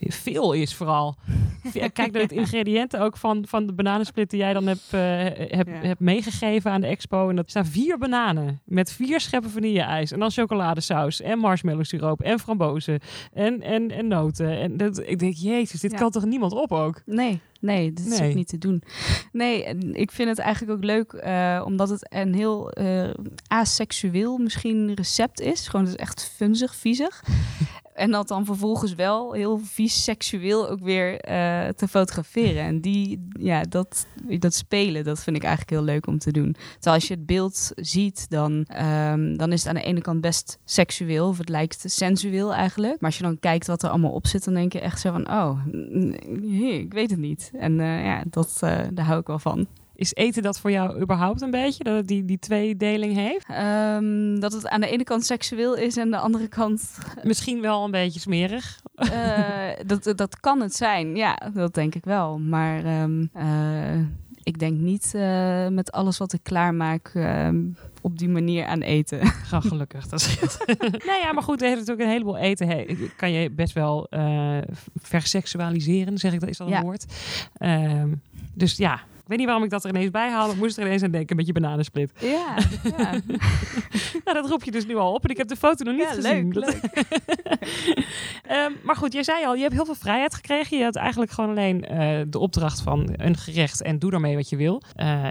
veel 0.00 0.52
is 0.52 0.74
vooral. 0.74 1.16
Kijk 1.92 2.12
naar 2.12 2.22
het 2.22 2.32
ingrediënten 2.32 3.00
ook 3.00 3.16
van, 3.16 3.44
van 3.48 3.66
de 3.66 3.72
bananensplit 3.72 4.30
die 4.30 4.38
jij 4.38 4.52
dan 4.52 4.66
hebt, 4.66 4.86
eh, 4.90 5.00
heb, 5.56 5.66
Ja. 5.66 5.72
hebt 5.72 6.00
meegegeven 6.00 6.70
aan 6.70 6.80
de 6.80 6.86
expo. 6.86 7.28
En 7.28 7.36
dat 7.36 7.50
staan 7.50 7.66
vier 7.66 7.98
bananen 7.98 8.60
met 8.64 8.92
vier 8.92 9.20
scheppen 9.20 9.50
vanille-ijs. 9.50 10.12
En 10.12 10.18
dan 10.18 10.30
chocoladesaus 10.30 11.20
en 11.20 11.38
marshmallow 11.38 11.84
siroop 11.84 12.20
en 12.20 12.38
frambozen 12.38 13.00
en, 13.32 13.62
en, 13.62 13.90
en 13.90 14.08
noten. 14.08 14.58
En 14.60 14.76
dat, 14.76 14.98
ik 15.06 15.18
denk, 15.18 15.34
jezus, 15.34 15.80
dit 15.80 15.90
Ja. 15.92 15.98
kan 15.98 16.10
toch 16.10 16.24
niemand 16.24 16.52
op 16.52 16.72
ook? 16.72 17.02
Nee, 17.06 17.40
nee, 17.60 17.92
dit 17.92 18.06
is 18.06 18.18
Nee. 18.18 18.28
ook 18.28 18.34
niet 18.34 18.48
te 18.48 18.58
doen. 18.58 18.82
Nee, 19.32 19.64
ik 19.92 20.10
vind 20.10 20.28
het 20.28 20.38
eigenlijk 20.38 20.72
ook 20.78 20.84
leuk, 20.84 21.12
eh, 21.12 21.62
omdat 21.64 21.88
het 21.88 22.06
een 22.12 22.34
heel 22.34 22.70
eh 22.70 23.10
aseksueel 23.46 24.38
misschien 24.38 24.94
recept 24.94 25.40
is. 25.40 25.68
Gewoon 25.68 25.86
het 25.86 25.94
is 25.94 26.00
echt 26.00 26.30
funzig, 26.36 26.74
viezig. 26.74 27.22
En 27.94 28.10
dat 28.10 28.28
dan 28.28 28.44
vervolgens 28.44 28.94
wel 28.94 29.32
heel 29.32 29.58
vies 29.64 30.04
seksueel 30.04 30.68
ook 30.68 30.80
weer 30.80 31.20
eh, 31.20 31.68
te 31.68 31.88
fotograferen. 31.88 32.62
En 32.62 32.80
die, 32.80 33.28
ja, 33.40 33.62
dat, 33.62 34.06
dat 34.38 34.54
spelen, 34.54 35.04
dat 35.04 35.22
vind 35.22 35.36
ik 35.36 35.42
eigenlijk 35.42 35.70
heel 35.70 35.84
leuk 35.84 36.06
om 36.06 36.18
te 36.18 36.32
doen. 36.32 36.52
Terwijl 36.72 36.94
als 36.96 37.08
je 37.08 37.14
het 37.14 37.26
beeld 37.26 37.70
ziet, 37.74 38.26
dan, 38.30 38.64
ehm, 38.68 39.36
dan 39.36 39.52
is 39.52 39.58
het 39.58 39.68
aan 39.68 39.80
de 39.82 39.88
ene 39.88 40.00
kant 40.00 40.20
best 40.20 40.58
seksueel. 40.64 41.28
Of 41.28 41.38
het 41.38 41.48
lijkt 41.48 41.82
sensueel 41.86 42.54
eigenlijk. 42.54 42.92
Maar 43.00 43.10
als 43.10 43.18
je 43.18 43.24
dan 43.24 43.38
kijkt 43.38 43.66
wat 43.66 43.82
er 43.82 43.90
allemaal 43.90 44.12
op 44.12 44.26
zit, 44.26 44.44
dan 44.44 44.54
denk 44.54 44.72
je 44.72 44.80
echt 44.80 45.00
zo 45.00 45.12
van... 45.12 45.30
Oh, 45.30 45.64
nee, 46.26 46.78
ik 46.80 46.92
weet 46.92 47.10
het 47.10 47.20
niet. 47.20 47.49
En 47.52 47.80
eh, 47.80 48.04
ja, 48.04 48.22
dat, 48.30 48.58
eh, 48.60 48.78
daar 48.92 49.04
hou 49.04 49.20
ik 49.20 49.26
wel 49.26 49.38
van. 49.38 49.66
Is 49.94 50.14
eten 50.14 50.42
dat 50.42 50.60
voor 50.60 50.70
jou 50.70 51.00
überhaupt 51.00 51.40
een 51.40 51.50
beetje? 51.50 51.84
Dat 51.84 51.96
het 51.96 52.08
die, 52.08 52.24
die 52.24 52.38
tweedeling 52.38 53.14
heeft? 53.14 53.46
Ehm, 53.48 54.38
dat 54.38 54.52
het 54.52 54.68
aan 54.68 54.80
de 54.80 54.88
ene 54.88 55.04
kant 55.04 55.24
seksueel 55.24 55.76
is 55.76 55.96
en 55.96 56.02
aan 56.02 56.10
de 56.10 56.18
andere 56.18 56.48
kant... 56.48 56.98
Misschien 57.22 57.60
wel 57.60 57.84
een 57.84 57.90
beetje 57.90 58.20
smerig. 58.20 58.80
eh, 58.94 59.68
dat, 59.86 60.12
dat 60.16 60.40
kan 60.40 60.60
het 60.60 60.74
zijn, 60.74 61.16
ja, 61.16 61.38
dat 61.54 61.74
denk 61.74 61.94
ik 61.94 62.04
wel. 62.04 62.38
Maar 62.38 62.84
ehm, 62.84 63.26
eh, 63.32 64.00
ik 64.42 64.58
denk 64.58 64.78
niet 64.78 65.14
eh, 65.14 65.68
met 65.68 65.92
alles 65.92 66.18
wat 66.18 66.32
ik 66.32 66.42
klaarmaak 66.42 67.10
ehm, 67.14 67.64
op 68.00 68.18
die 68.18 68.28
manier 68.28 68.64
aan 68.66 68.80
eten. 68.80 69.26
Gewoon 69.48 69.62
gelukkig, 69.62 70.06
dat 70.08 70.20
scheelt. 70.20 70.58
nou 71.06 71.20
ja, 71.20 71.32
maar 71.32 71.42
goed, 71.42 71.60
er 71.62 71.66
heeft 71.66 71.78
natuurlijk 71.78 72.06
een 72.06 72.12
heleboel 72.12 72.36
eten. 72.36 72.66
Hey, 72.66 72.96
kan 73.16 73.32
je 73.32 73.50
best 73.50 73.72
wel 73.72 74.06
eh 74.08 74.58
verseksualiseren, 75.02 76.18
zeg 76.18 76.32
ik 76.32 76.40
dat, 76.40 76.48
is 76.48 76.56
dat 76.56 76.66
een 76.66 76.72
Ja. 76.72 76.82
woord? 76.82 77.04
Ehm, 77.56 78.08
dus 78.54 78.76
ja, 78.76 79.00
weet 79.30 79.38
niet 79.38 79.46
waarom 79.46 79.64
ik 79.64 79.70
dat 79.70 79.84
er 79.84 79.90
ineens 79.90 80.10
bij 80.10 80.30
haal. 80.30 80.46
maar 80.46 80.54
Ik 80.54 80.60
moest 80.60 80.78
er 80.78 80.84
ineens 80.86 81.02
aan 81.02 81.10
denken, 81.10 81.30
een 81.30 81.36
beetje 81.36 81.60
bananensplit. 81.60 82.12
Ja, 82.18 82.56
ja. 82.98 83.10
Nou, 84.24 84.42
dat 84.42 84.48
roep 84.50 84.64
je 84.64 84.70
dus 84.70 84.86
nu 84.86 84.96
al 84.96 85.12
op 85.14 85.24
en 85.24 85.30
ik 85.30 85.36
heb 85.36 85.48
de 85.48 85.56
foto 85.56 85.84
nog 85.84 85.94
niet 85.94 86.02
Ja, 86.02 86.12
gezien. 86.14 86.52
leuk, 86.52 86.54
Dat- 86.54 86.76
Ehm, 88.46 88.72
maar 88.82 88.96
goed, 88.96 89.12
jij 89.12 89.22
zei 89.22 89.44
al, 89.46 89.54
je 89.54 89.60
hebt 89.62 89.74
heel 89.74 89.84
veel 89.84 89.94
vrijheid 89.94 90.34
gekregen. 90.34 90.78
Je 90.78 90.84
had 90.84 90.96
eigenlijk 90.96 91.30
gewoon 91.30 91.50
alleen 91.50 91.84
eh, 91.84 92.20
de 92.28 92.38
opdracht 92.38 92.80
van 92.80 93.08
een 93.16 93.36
gerecht 93.36 93.82
en 93.82 93.98
doe 93.98 94.10
daarmee 94.10 94.36
wat 94.36 94.48
je 94.48 94.56
wil. 94.56 94.82
Eh, 94.94 95.26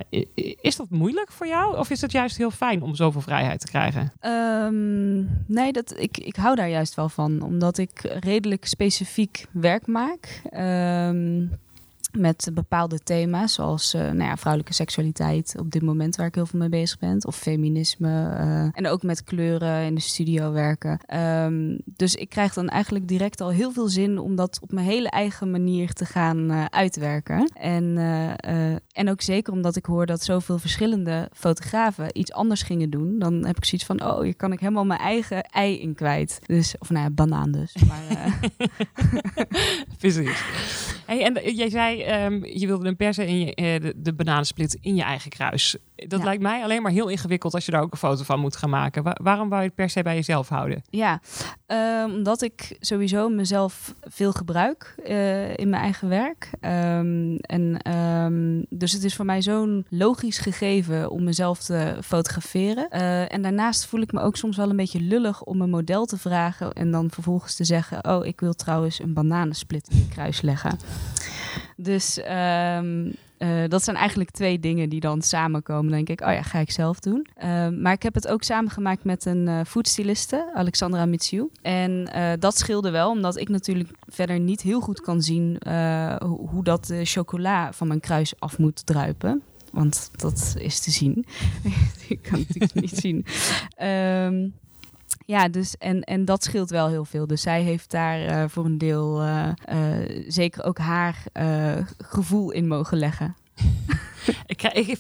is 0.62 0.76
dat 0.76 0.90
moeilijk 0.90 1.32
voor 1.32 1.48
jou 1.48 1.78
of 1.78 1.90
is 1.90 2.02
het 2.02 2.12
juist 2.12 2.38
heel 2.38 2.52
fijn 2.52 2.82
om 2.82 2.96
zoveel 2.96 3.22
vrijheid 3.22 3.60
te 3.60 3.68
krijgen? 3.68 4.12
Ehm, 4.20 5.18
nee, 5.54 5.72
dat, 5.72 5.94
ik, 5.98 6.18
ik 6.18 6.36
hou 6.36 6.56
daar 6.56 6.70
juist 6.70 6.96
wel 6.96 7.10
van. 7.10 7.42
Omdat 7.42 7.78
ik 7.78 8.18
redelijk 8.20 8.66
specifiek 8.66 9.46
werk 9.52 9.88
maak. 9.88 10.42
Ehm, 10.50 11.46
met 12.12 12.50
bepaalde 12.54 13.00
thema's, 13.00 13.54
zoals 13.54 13.94
eh, 13.94 14.02
nou 14.02 14.24
ja, 14.24 14.38
vrouwelijke 14.38 14.74
seksualiteit 14.76 15.56
op 15.60 15.72
dit 15.72 15.82
moment 15.82 16.16
waar 16.16 16.28
ik 16.28 16.36
heel 16.36 16.46
veel 16.46 16.60
mee 16.60 16.70
bezig 16.70 17.00
ben. 17.00 17.26
Of 17.26 17.36
feminisme. 17.36 18.08
eh, 18.38 18.68
en 18.74 18.88
ook 18.88 19.04
met 19.04 19.24
kleuren 19.24 19.84
in 19.86 19.96
de 19.96 20.02
studio 20.02 20.52
werken. 20.52 21.00
Ehm, 21.06 21.78
dus 21.86 22.16
ik 22.16 22.30
krijg 22.30 22.54
dan 22.54 22.68
eigenlijk 22.70 23.08
direct 23.08 23.42
al 23.42 23.50
heel 23.50 23.72
veel 23.72 23.88
zin 23.88 24.18
om 24.20 24.36
dat 24.36 24.60
op 24.62 24.72
mijn 24.72 24.86
hele 24.86 25.10
eigen 25.10 25.52
manier 25.52 25.94
te 25.94 26.06
gaan 26.06 26.52
eh, 26.52 26.66
uitwerken. 26.66 27.52
En, 27.54 27.98
en 28.92 29.10
ook 29.10 29.22
zeker 29.22 29.54
omdat 29.54 29.76
ik 29.76 29.86
hoor 29.86 30.06
dat 30.06 30.24
zoveel 30.24 30.58
verschillende 30.60 31.30
fotografen 31.34 32.18
iets 32.20 32.32
anders 32.32 32.62
gingen 32.62 32.90
doen. 32.90 33.20
Dan 33.20 33.46
heb 33.46 33.58
ik 33.58 33.66
zoiets 33.66 33.88
van, 33.88 34.04
oh, 34.04 34.22
hier 34.22 34.36
kan 34.36 34.52
ik 34.52 34.60
helemaal 34.60 34.86
mijn 34.86 35.00
eigen 35.00 35.44
ei 35.44 35.80
in 35.80 35.96
kwijt. 35.96 36.40
Dus, 36.46 36.76
of 36.80 36.90
nou 36.90 37.04
ja, 37.04 37.10
banaan 37.10 37.52
dus. 37.52 37.76
Maar, 37.88 38.40
Precies. 40.00 40.89
Hey, 41.10 41.24
en 41.26 41.56
jij 41.56 41.70
zei, 41.70 42.02
ehm, 42.02 42.46
je 42.46 42.68
wilde 42.68 42.88
een 42.88 42.96
persen 42.96 43.28
in 43.28 43.40
je, 43.40 43.56
eh, 43.56 43.82
de, 43.82 43.94
de 43.96 44.14
bananensplit 44.14 44.78
in 44.82 44.96
je 44.96 45.04
eigen 45.04 45.30
kruis. 45.30 45.76
Dat 45.96 46.20
Ja. 46.20 46.26
lijkt 46.26 46.42
mij 46.42 46.64
alleen 46.64 46.82
maar 46.82 46.92
heel 46.92 47.08
ingewikkeld 47.08 47.54
als 47.54 47.66
je 47.66 47.72
daar 47.72 47.82
ook 47.82 47.92
een 47.92 47.98
foto 47.98 48.24
van 48.24 48.40
moet 48.40 48.56
gaan 48.56 48.70
maken. 48.70 49.04
Wa- 49.04 49.18
waarom 49.22 49.50
wou 49.50 49.62
je 49.62 49.68
het 49.68 49.76
per 49.76 49.90
se 49.90 50.02
bij 50.04 50.16
jezelf 50.16 50.50
houden? 50.50 50.82
Ja, 50.90 51.22
ehm, 51.66 52.10
omdat 52.12 52.42
ik 52.42 52.78
sowieso 52.80 53.30
mezelf 53.30 53.94
veel 54.02 54.32
gebruik 54.32 54.96
eh, 55.06 55.58
in 55.58 55.70
mijn 55.70 55.82
eigen 55.84 56.10
werk. 56.10 56.50
Ehm, 56.60 57.36
en, 57.36 57.78
dus 58.70 58.92
het 58.92 59.04
is 59.04 59.16
voor 59.16 59.26
mij 59.26 59.42
zo'n 59.42 59.86
logisch 59.90 60.38
gegeven 60.38 61.10
om 61.10 61.24
mezelf 61.24 61.60
te 61.64 61.98
fotograferen. 62.04 62.90
Eh, 62.90 63.34
en 63.34 63.42
daarnaast 63.42 63.86
voel 63.86 64.02
ik 64.02 64.12
me 64.12 64.22
ook 64.22 64.36
soms 64.38 64.58
wel 64.58 64.70
een 64.70 64.76
beetje 64.76 65.02
lullig 65.02 65.44
om 65.44 65.62
een 65.62 65.70
model 65.70 66.06
te 66.06 66.18
vragen 66.18 66.74
en 66.74 66.92
dan 66.92 67.10
vervolgens 67.12 67.56
te 67.56 67.64
zeggen: 67.64 68.06
Oh, 68.08 68.26
ik 68.26 68.40
wil 68.40 68.54
trouwens 68.54 69.00
een 69.00 69.14
bananensplit 69.14 69.88
in 69.90 69.98
je 69.98 70.08
kruis 70.08 70.42
leggen. 70.42 70.80
Dus 71.76 72.20
ehm, 72.20 73.12
eh, 73.38 73.64
dat 73.68 73.84
zijn 73.84 73.96
eigenlijk 73.96 74.32
twee 74.32 74.60
dingen 74.60 74.90
die 74.90 75.00
dan 75.00 75.22
samenkomen. 75.22 75.92
Dan 75.92 76.06
denk 76.06 76.20
ik, 76.20 76.28
oh 76.28 76.34
ja, 76.34 76.42
ga 76.42 76.60
ik 76.60 76.72
zelf 76.72 77.00
doen. 77.00 77.28
Ehm, 77.36 77.82
maar 77.82 77.94
ik 77.94 78.04
heb 78.04 78.14
het 78.14 78.28
ook 78.28 78.44
samengemaakt 78.44 79.04
met 79.04 79.26
een 79.26 79.66
foodstyliste, 79.66 80.52
Alexandra 80.54 81.06
Mitsiou. 81.06 81.50
En 81.62 82.08
eh, 82.14 82.32
dat 82.40 82.58
scheelde 82.58 82.90
wel, 82.90 83.10
omdat 83.10 83.38
ik 83.38 83.50
natuurlijk 83.50 83.90
verder 84.08 84.40
niet 84.40 84.62
heel 84.62 84.82
goed 84.82 85.02
kan 85.02 85.22
zien 85.22 85.58
hoe, 86.22 86.64
dat 86.64 86.86
de 86.86 87.06
chocola 87.06 87.74
van 87.74 87.88
mijn 87.88 88.00
kruis 88.00 88.34
af 88.40 88.58
moet 88.58 88.86
druipen. 88.86 89.42
Want 89.72 90.12
dat 90.16 90.56
is 90.58 90.80
te 90.80 90.92
zien. 90.92 91.26
ik 92.08 92.22
kan 92.22 92.46
het 92.48 92.74
niet 92.74 92.98
zien. 92.98 93.26
Ehm, 93.76 94.48
ja, 95.30 95.50
dus 95.50 95.78
en, 95.78 96.04
en 96.04 96.26
dat 96.26 96.44
scheelt 96.44 96.70
wel 96.70 96.88
heel 96.88 97.06
veel. 97.06 97.28
Dus 97.28 97.42
zij 97.42 97.62
heeft 97.62 97.92
daar 97.92 98.26
eh, 98.26 98.44
voor 98.48 98.66
een 98.66 98.78
deel 98.78 99.22
eh, 99.22 99.50
eh, 99.66 100.24
zeker 100.28 100.64
ook 100.64 100.78
haar 100.78 101.24
gevoel 101.98 102.52
in 102.52 102.68
mogen 102.68 102.98
leggen. 102.98 103.36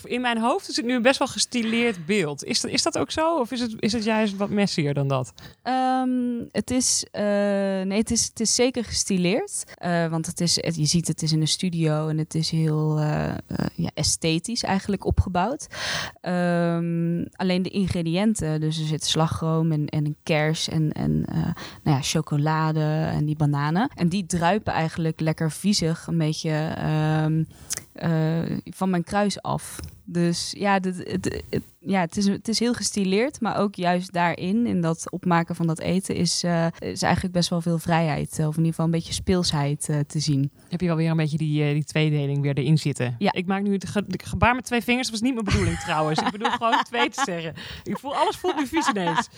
In 0.04 0.22
mijn 0.22 0.38
hoofd 0.38 0.70
is 0.70 0.76
het 0.76 0.86
nu 0.86 0.96
een 0.96 1.02
best 1.02 1.20
wel 1.20 1.28
gestileerd 1.28 2.06
beeld. 2.06 2.44
Is 2.44 2.62
dat, 2.62 2.72
is 2.72 2.84
dat 2.84 2.98
ook 2.98 3.12
zo? 3.12 3.40
Of 3.40 3.52
is 3.52 3.62
het, 3.62 3.76
is 3.80 3.94
het 3.94 4.04
juist 4.04 4.38
wat 4.38 4.50
messier 4.50 4.94
dan 4.94 5.08
dat? 5.08 5.34
Ehm, 5.64 6.10
het, 6.52 6.72
is, 6.72 7.06
eh, 7.12 7.24
nee, 7.24 7.98
het, 7.98 8.12
is, 8.12 8.26
het 8.26 8.40
is 8.40 8.56
zeker 8.56 8.84
gestileerd. 8.84 9.64
Eh, 9.74 10.08
want 10.08 10.26
het 10.26 10.42
is, 10.42 10.56
je 10.56 10.86
ziet 10.86 11.08
het 11.08 11.22
is 11.22 11.32
in 11.32 11.42
een 11.42 11.48
studio 11.48 12.08
en 12.08 12.18
het 12.18 12.36
is 12.36 12.50
heel 12.50 13.00
eh, 13.00 13.34
ja, 13.76 13.90
esthetisch 13.94 14.64
eigenlijk 14.64 15.06
opgebouwd. 15.06 15.68
Ehm, 16.22 17.26
alleen 17.32 17.64
de 17.64 17.70
ingrediënten, 17.70 18.60
dus 18.60 18.80
er 18.80 18.86
zit 18.86 19.06
slagroom 19.06 19.72
en, 19.72 19.88
en 19.88 20.06
een 20.06 20.18
kers 20.24 20.70
en, 20.70 20.92
en 20.92 21.26
nou 21.84 21.98
ja, 21.98 22.02
chocolade 22.02 23.10
en 23.12 23.26
die 23.26 23.36
bananen. 23.36 23.90
En 23.96 24.10
die 24.10 24.26
druipen 24.26 24.74
eigenlijk 24.74 25.20
lekker 25.20 25.52
viezig 25.52 26.08
een 26.08 26.18
beetje 26.18 26.74
ehm, 26.78 27.40
eh, 27.40 27.79
van 28.64 28.90
mijn 28.90 29.04
kruis 29.04 29.42
af. 29.42 29.80
Dus 30.12 30.54
ja, 30.58 30.80
dit- 30.80 30.98
het- 31.12 31.44
het- 31.50 31.64
ja, 31.80 32.00
het 32.00 32.18
is, 32.18 32.26
het 32.28 32.48
is 32.48 32.60
heel 32.60 32.74
gestileerd, 32.74 33.42
maar 33.42 33.58
ook 33.58 33.76
juist 33.76 34.14
daarin, 34.14 34.66
in 34.68 34.82
dat 34.82 35.12
opmaken 35.12 35.56
van 35.56 35.68
dat 35.68 35.80
eten, 35.80 36.16
is, 36.16 36.44
eh, 36.44 36.66
is 36.80 37.02
eigenlijk 37.02 37.34
best 37.34 37.50
wel 37.50 37.62
veel 37.62 37.78
vrijheid. 37.80 38.40
eh, 38.40 38.48
Of 38.48 38.52
in 38.54 38.58
ieder 38.58 38.70
geval 38.70 38.86
een 38.86 38.92
beetje 38.92 39.14
speelsheid 39.14 39.90
eh, 39.90 40.00
te 40.08 40.20
zien. 40.20 40.52
Heb 40.70 40.82
je 40.82 40.88
wel 40.88 40.96
weer 40.96 41.10
een 41.10 41.18
beetje 41.18 41.38
die, 41.38 41.74
die 41.74 41.84
tweedeling 41.84 42.42
weer 42.42 42.58
erin 42.58 42.78
zitten? 42.78 43.16
Ja. 43.20 43.32
Ik 43.34 43.46
maak 43.46 43.62
nu 43.62 43.74
het 43.74 43.90
ge- 43.90 44.04
gebaar 44.24 44.56
met 44.56 44.66
twee 44.66 44.82
vingers. 44.82 45.10
Dat 45.10 45.20
was 45.20 45.30
niet 45.30 45.34
mijn 45.34 45.46
bedoeling 45.46 45.80
trouwens. 45.88 46.20
Ik 46.20 46.32
bedoel 46.32 46.50
gewoon 46.52 46.84
twee 46.84 47.10
te 47.10 47.22
zeggen. 47.26 47.54
Ik 47.84 47.98
voel 47.98 48.16
alles 48.16 48.36
voelt 48.36 48.56
nu 48.56 48.68
vies 48.68 48.88
ineens. 48.88 49.28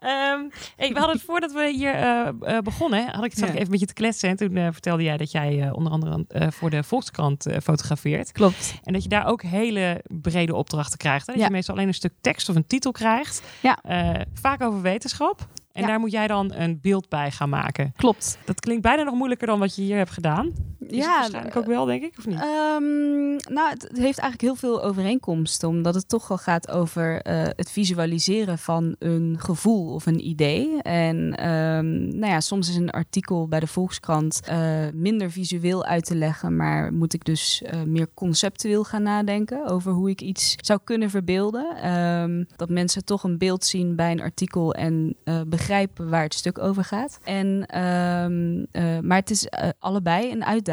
Ehm, 0.00 0.40
hey, 0.76 0.88
we 0.92 0.98
hadden 0.98 1.16
het 1.16 1.22
voordat 1.24 1.52
we 1.52 1.70
hier 1.70 2.62
begonnen, 2.62 3.08
had 3.14 3.24
ik, 3.24 3.38
Ja. 3.38 3.46
ik 3.46 3.54
even 3.54 3.70
met 3.70 3.80
je 3.80 3.86
te 3.86 3.92
kletsen. 3.92 4.28
En 4.28 4.36
toen 4.36 4.72
vertelde 4.72 5.02
jij 5.02 5.16
dat 5.16 5.30
jij 5.30 5.70
onder 5.70 5.92
andere 5.92 6.24
voor 6.50 6.70
de 6.70 6.82
Volkskrant 6.82 7.46
fotografeert. 7.62 8.32
Klopt. 8.32 8.74
En 8.84 8.92
dat 8.92 9.02
je 9.02 9.08
daar 9.08 9.21
ook 9.26 9.42
hele 9.42 10.04
brede 10.08 10.54
opdrachten 10.54 10.98
krijgt. 10.98 11.26
Hè? 11.26 11.32
Dat 11.32 11.40
Ja. 11.42 11.48
je 11.48 11.52
meestal 11.54 11.74
alleen 11.74 11.88
een 11.88 11.94
stuk 11.94 12.12
tekst 12.20 12.48
of 12.48 12.56
een 12.56 12.66
titel 12.66 12.92
krijgt. 12.92 13.42
Ja. 13.60 13.78
Eh, 13.82 14.20
vaak 14.34 14.62
over 14.62 14.82
wetenschap. 14.82 15.46
En 15.72 15.80
Ja. 15.82 15.86
daar 15.88 16.00
moet 16.00 16.10
jij 16.12 16.26
dan 16.26 16.52
een 16.54 16.78
beeld 16.80 17.08
bij 17.08 17.30
gaan 17.30 17.48
maken. 17.48 17.92
Klopt. 17.96 18.38
Dat 18.44 18.60
klinkt 18.60 18.82
bijna 18.82 19.02
nog 19.02 19.14
moeilijker 19.14 19.46
dan 19.46 19.58
wat 19.58 19.76
je 19.76 19.82
hier 19.82 19.96
hebt 19.96 20.10
gedaan. 20.10 20.52
Is 20.88 20.96
Ja, 20.96 21.18
waarschijnlijk 21.18 21.56
ook 21.56 21.66
wel, 21.66 21.84
denk 21.84 22.02
ik, 22.02 22.14
of 22.18 22.26
niet? 22.26 22.40
Ehm, 22.40 23.54
nou, 23.54 23.68
het, 23.68 23.88
heeft 23.92 24.18
eigenlijk 24.18 24.40
heel 24.40 24.54
veel 24.54 24.82
overeenkomsten, 24.82 25.68
omdat 25.68 25.94
het 25.94 26.08
toch 26.08 26.28
wel 26.28 26.38
gaat 26.38 26.70
over 26.70 27.22
eh, 27.22 27.42
het 27.42 27.70
visualiseren 27.70 28.58
van 28.58 28.96
een 28.98 29.36
gevoel 29.38 29.92
of 29.94 30.06
een 30.06 30.26
idee. 30.28 30.82
En 30.82 31.36
ehm, 31.36 32.18
nou 32.18 32.32
ja, 32.32 32.40
soms 32.40 32.68
is 32.68 32.76
een 32.76 32.90
artikel 32.90 33.48
bij 33.48 33.60
de 33.60 33.66
Volkskrant 33.66 34.40
eh, 34.46 34.58
minder 34.94 35.30
visueel 35.30 35.84
uit 35.84 36.04
te 36.04 36.14
leggen, 36.14 36.56
maar 36.56 36.92
moet 36.92 37.14
ik 37.14 37.24
dus 37.24 37.62
eh, 37.62 37.82
meer 37.82 38.08
conceptueel 38.14 38.84
gaan 38.84 39.02
nadenken 39.02 39.66
over 39.66 39.92
hoe 39.92 40.10
ik 40.10 40.20
iets 40.20 40.54
zou 40.60 40.80
kunnen 40.84 41.10
verbeelden. 41.10 41.76
Ehm, 41.76 42.44
dat 42.56 42.68
mensen 42.68 43.04
toch 43.04 43.24
een 43.24 43.38
beeld 43.38 43.64
zien 43.64 43.96
bij 43.96 44.10
een 44.10 44.20
artikel 44.20 44.74
en 44.74 45.16
eh, 45.24 45.40
begrijpen 45.46 46.08
waar 46.08 46.22
het 46.22 46.34
stuk 46.34 46.58
over 46.58 46.84
gaat. 46.84 47.18
En, 47.24 47.66
eh, 47.66 48.98
maar 49.00 49.18
het 49.18 49.30
is 49.30 49.46
eh, 49.46 49.68
allebei 49.78 50.32
een 50.32 50.44
uitdaging. 50.44 50.71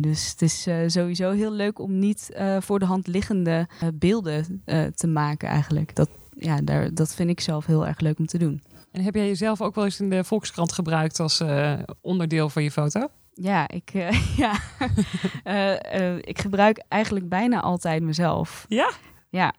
Dus 0.00 0.30
het 0.30 0.42
is 0.42 0.66
eh, 0.66 0.76
sowieso 0.86 1.30
heel 1.30 1.52
leuk 1.52 1.78
om 1.78 1.98
niet 1.98 2.30
eh, 2.32 2.56
voor 2.60 2.78
de 2.78 2.84
hand 2.84 3.06
liggende 3.06 3.68
eh, 3.80 3.88
beelden 3.94 4.62
te 4.94 5.06
maken 5.06 5.48
eigenlijk. 5.48 5.94
Dat, 5.94 6.08
ja, 6.36 6.60
daar, 6.62 6.94
dat 6.94 7.14
vind 7.14 7.30
ik 7.30 7.40
zelf 7.40 7.66
heel 7.66 7.86
erg 7.86 8.00
leuk 8.00 8.18
om 8.18 8.26
te 8.26 8.38
doen. 8.38 8.62
En 8.92 9.02
heb 9.02 9.14
jij 9.14 9.26
jezelf 9.26 9.60
ook 9.60 9.74
wel 9.74 9.84
eens 9.84 10.00
in 10.00 10.10
de 10.10 10.24
Volkskrant 10.24 10.72
gebruikt 10.72 11.20
als 11.20 11.42
onderdeel 12.00 12.48
van 12.48 12.62
je 12.62 12.70
foto? 12.70 13.08
Ja, 13.34 13.68
ik, 13.68 13.90
ja. 14.42 14.58
Ik 16.20 16.40
gebruik 16.40 16.84
eigenlijk 16.88 17.28
bijna 17.28 17.60
altijd 17.60 18.02
mezelf. 18.02 18.66
Ja? 18.68 18.90
Ja. 19.30 19.54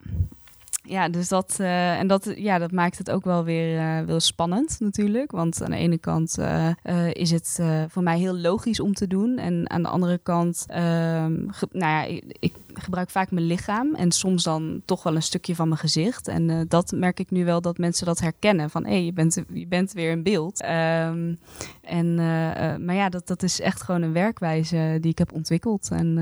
Ja, 0.91 1.09
dus 1.09 1.27
dat, 1.27 1.55
eh, 1.59 1.99
en 1.99 2.07
dat, 2.07 2.33
ja, 2.35 2.57
dat 2.57 2.71
maakt 2.71 2.97
het 2.97 3.11
ook 3.11 3.23
wel 3.23 3.43
weer 3.43 3.77
eh, 3.79 4.05
wel 4.05 4.19
spannend 4.19 4.79
natuurlijk. 4.79 5.31
Want 5.31 5.63
aan 5.63 5.71
de 5.71 5.77
ene 5.77 5.97
kant 5.97 6.37
eh, 6.37 7.13
is 7.13 7.31
het 7.31 7.59
voor 7.87 8.03
mij 8.03 8.19
heel 8.19 8.37
logisch 8.37 8.79
om 8.79 8.93
te 8.93 9.07
doen. 9.07 9.37
En 9.37 9.69
aan 9.69 9.81
de 9.81 9.87
andere 9.89 10.17
kant, 10.17 10.65
ehm, 10.67 11.33
nou 11.71 11.91
ja, 11.91 12.03
ik, 12.03 12.23
ik 12.39 12.53
gebruik 12.73 13.09
vaak 13.09 13.31
mijn 13.31 13.45
lichaam. 13.45 13.95
En 13.95 14.11
soms 14.11 14.43
dan 14.43 14.81
toch 14.85 15.03
wel 15.03 15.15
een 15.15 15.23
stukje 15.23 15.55
van 15.55 15.67
mijn 15.67 15.79
gezicht. 15.79 16.27
En 16.27 16.65
dat 16.67 16.91
merk 16.91 17.19
ik 17.19 17.31
nu 17.31 17.45
wel 17.45 17.61
dat 17.61 17.77
mensen 17.77 18.05
dat 18.05 18.19
herkennen. 18.19 18.69
Van 18.69 18.83
hé, 18.83 18.91
hey, 18.91 19.05
je, 19.05 19.13
bent, 19.13 19.41
je 19.53 19.67
bent 19.67 19.91
weer 19.91 20.11
in 20.11 20.23
beeld. 20.23 20.61
Ehm, 20.61 21.35
en, 21.81 22.15
maar 22.85 22.95
ja, 22.95 23.09
dat, 23.09 23.27
dat 23.27 23.43
is 23.43 23.59
echt 23.59 23.81
gewoon 23.81 24.01
een 24.01 24.13
werkwijze 24.13 24.97
die 25.01 25.11
ik 25.11 25.17
heb 25.17 25.33
ontwikkeld. 25.33 25.89
En 25.91 26.15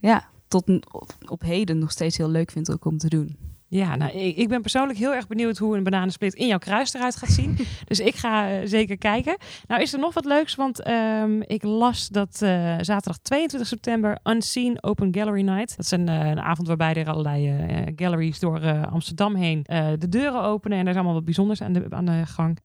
ja, 0.00 0.28
tot 0.48 0.68
op, 0.92 1.14
op 1.28 1.40
heden 1.40 1.78
nog 1.78 1.90
steeds 1.90 2.16
heel 2.16 2.30
leuk 2.30 2.50
vind 2.50 2.72
ook 2.72 2.84
om 2.84 2.98
te 2.98 3.08
doen. 3.08 3.51
Ja, 3.74 3.96
nou, 3.96 4.12
ik, 4.12 4.36
ik 4.36 4.48
ben 4.48 4.60
persoonlijk 4.60 4.98
heel 4.98 5.14
erg 5.14 5.26
benieuwd 5.26 5.58
hoe 5.58 5.76
een 5.76 5.82
bananensplit 5.82 6.34
in 6.34 6.46
jouw 6.46 6.58
kruis 6.58 6.94
eruit 6.94 7.16
gaat 7.16 7.30
zien. 7.30 7.58
dus 7.88 8.00
ik 8.00 8.14
ga 8.14 8.50
eh, 8.50 8.60
zeker 8.64 8.98
kijken. 8.98 9.36
Nou, 9.66 9.82
is 9.82 9.92
er 9.92 9.98
nog 9.98 10.14
wat 10.14 10.24
leuks? 10.24 10.54
Want 10.54 10.82
ehm, 10.82 11.40
ik 11.40 11.62
las 11.62 12.08
dat 12.08 12.42
eh, 12.42 12.74
zaterdag 12.80 13.18
22 13.18 13.68
september 13.68 14.18
Unseen 14.24 14.82
Open 14.82 15.14
Gallery 15.14 15.42
Night. 15.42 15.76
Dat 15.76 15.84
is 15.84 15.90
een, 15.90 16.08
eh, 16.08 16.28
een 16.28 16.40
avond 16.40 16.68
waarbij 16.68 16.94
er 16.94 17.08
allerlei 17.08 17.54
galleries 17.96 18.38
door 18.38 18.86
Amsterdam 18.86 19.34
heen 19.34 19.62
de 19.98 20.08
deuren 20.08 20.42
openen. 20.42 20.78
En 20.78 20.84
er 20.84 20.90
is 20.90 20.96
allemaal 20.96 21.14
wat 21.14 21.24
bijzonders 21.24 21.62
aan 21.62 21.72
de, 21.72 21.86
aan 21.88 22.04
de 22.04 22.22
gang. 22.26 22.58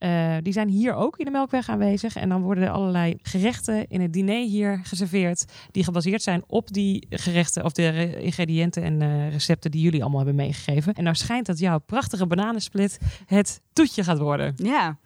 Die 0.44 0.54
zijn 0.54 0.70
hier 0.70 0.94
ook 0.94 1.18
in 1.18 1.26
de 1.26 1.32
Melkweg 1.32 1.70
aanwezig. 1.70 2.16
En 2.16 2.30
dan 2.30 2.42
worden 2.42 2.64
er 2.64 2.70
allerlei 2.70 3.18
gerechten 3.22 3.88
in 3.88 4.02
het 4.02 4.14
diner 4.14 4.46
hier 4.46 4.80
geserveerd. 4.84 5.46
Die 5.72 5.84
gebaseerd 5.84 6.22
zijn 6.22 6.44
op 6.48 6.74
die 6.74 7.06
gerechten 7.10 7.64
of 7.64 7.72
de 7.72 7.88
re- 7.88 8.20
ingrediënten 8.20 8.84
en 8.84 9.30
recepten 9.30 9.72
die 9.72 9.82
jullie 9.82 10.02
allemaal 10.02 10.26
hebben 10.26 10.46
meegegeven. 10.46 10.97
En 10.98 11.04
nou 11.04 11.16
schijnt 11.16 11.46
dat 11.46 11.60
jouw 11.60 11.80
prachtige 11.80 12.26
bananensplit 12.28 13.00
het 13.26 13.62
toetje 13.74 14.04
gaat 14.04 14.18
worden. 14.18 14.54
Ja, 14.56 14.98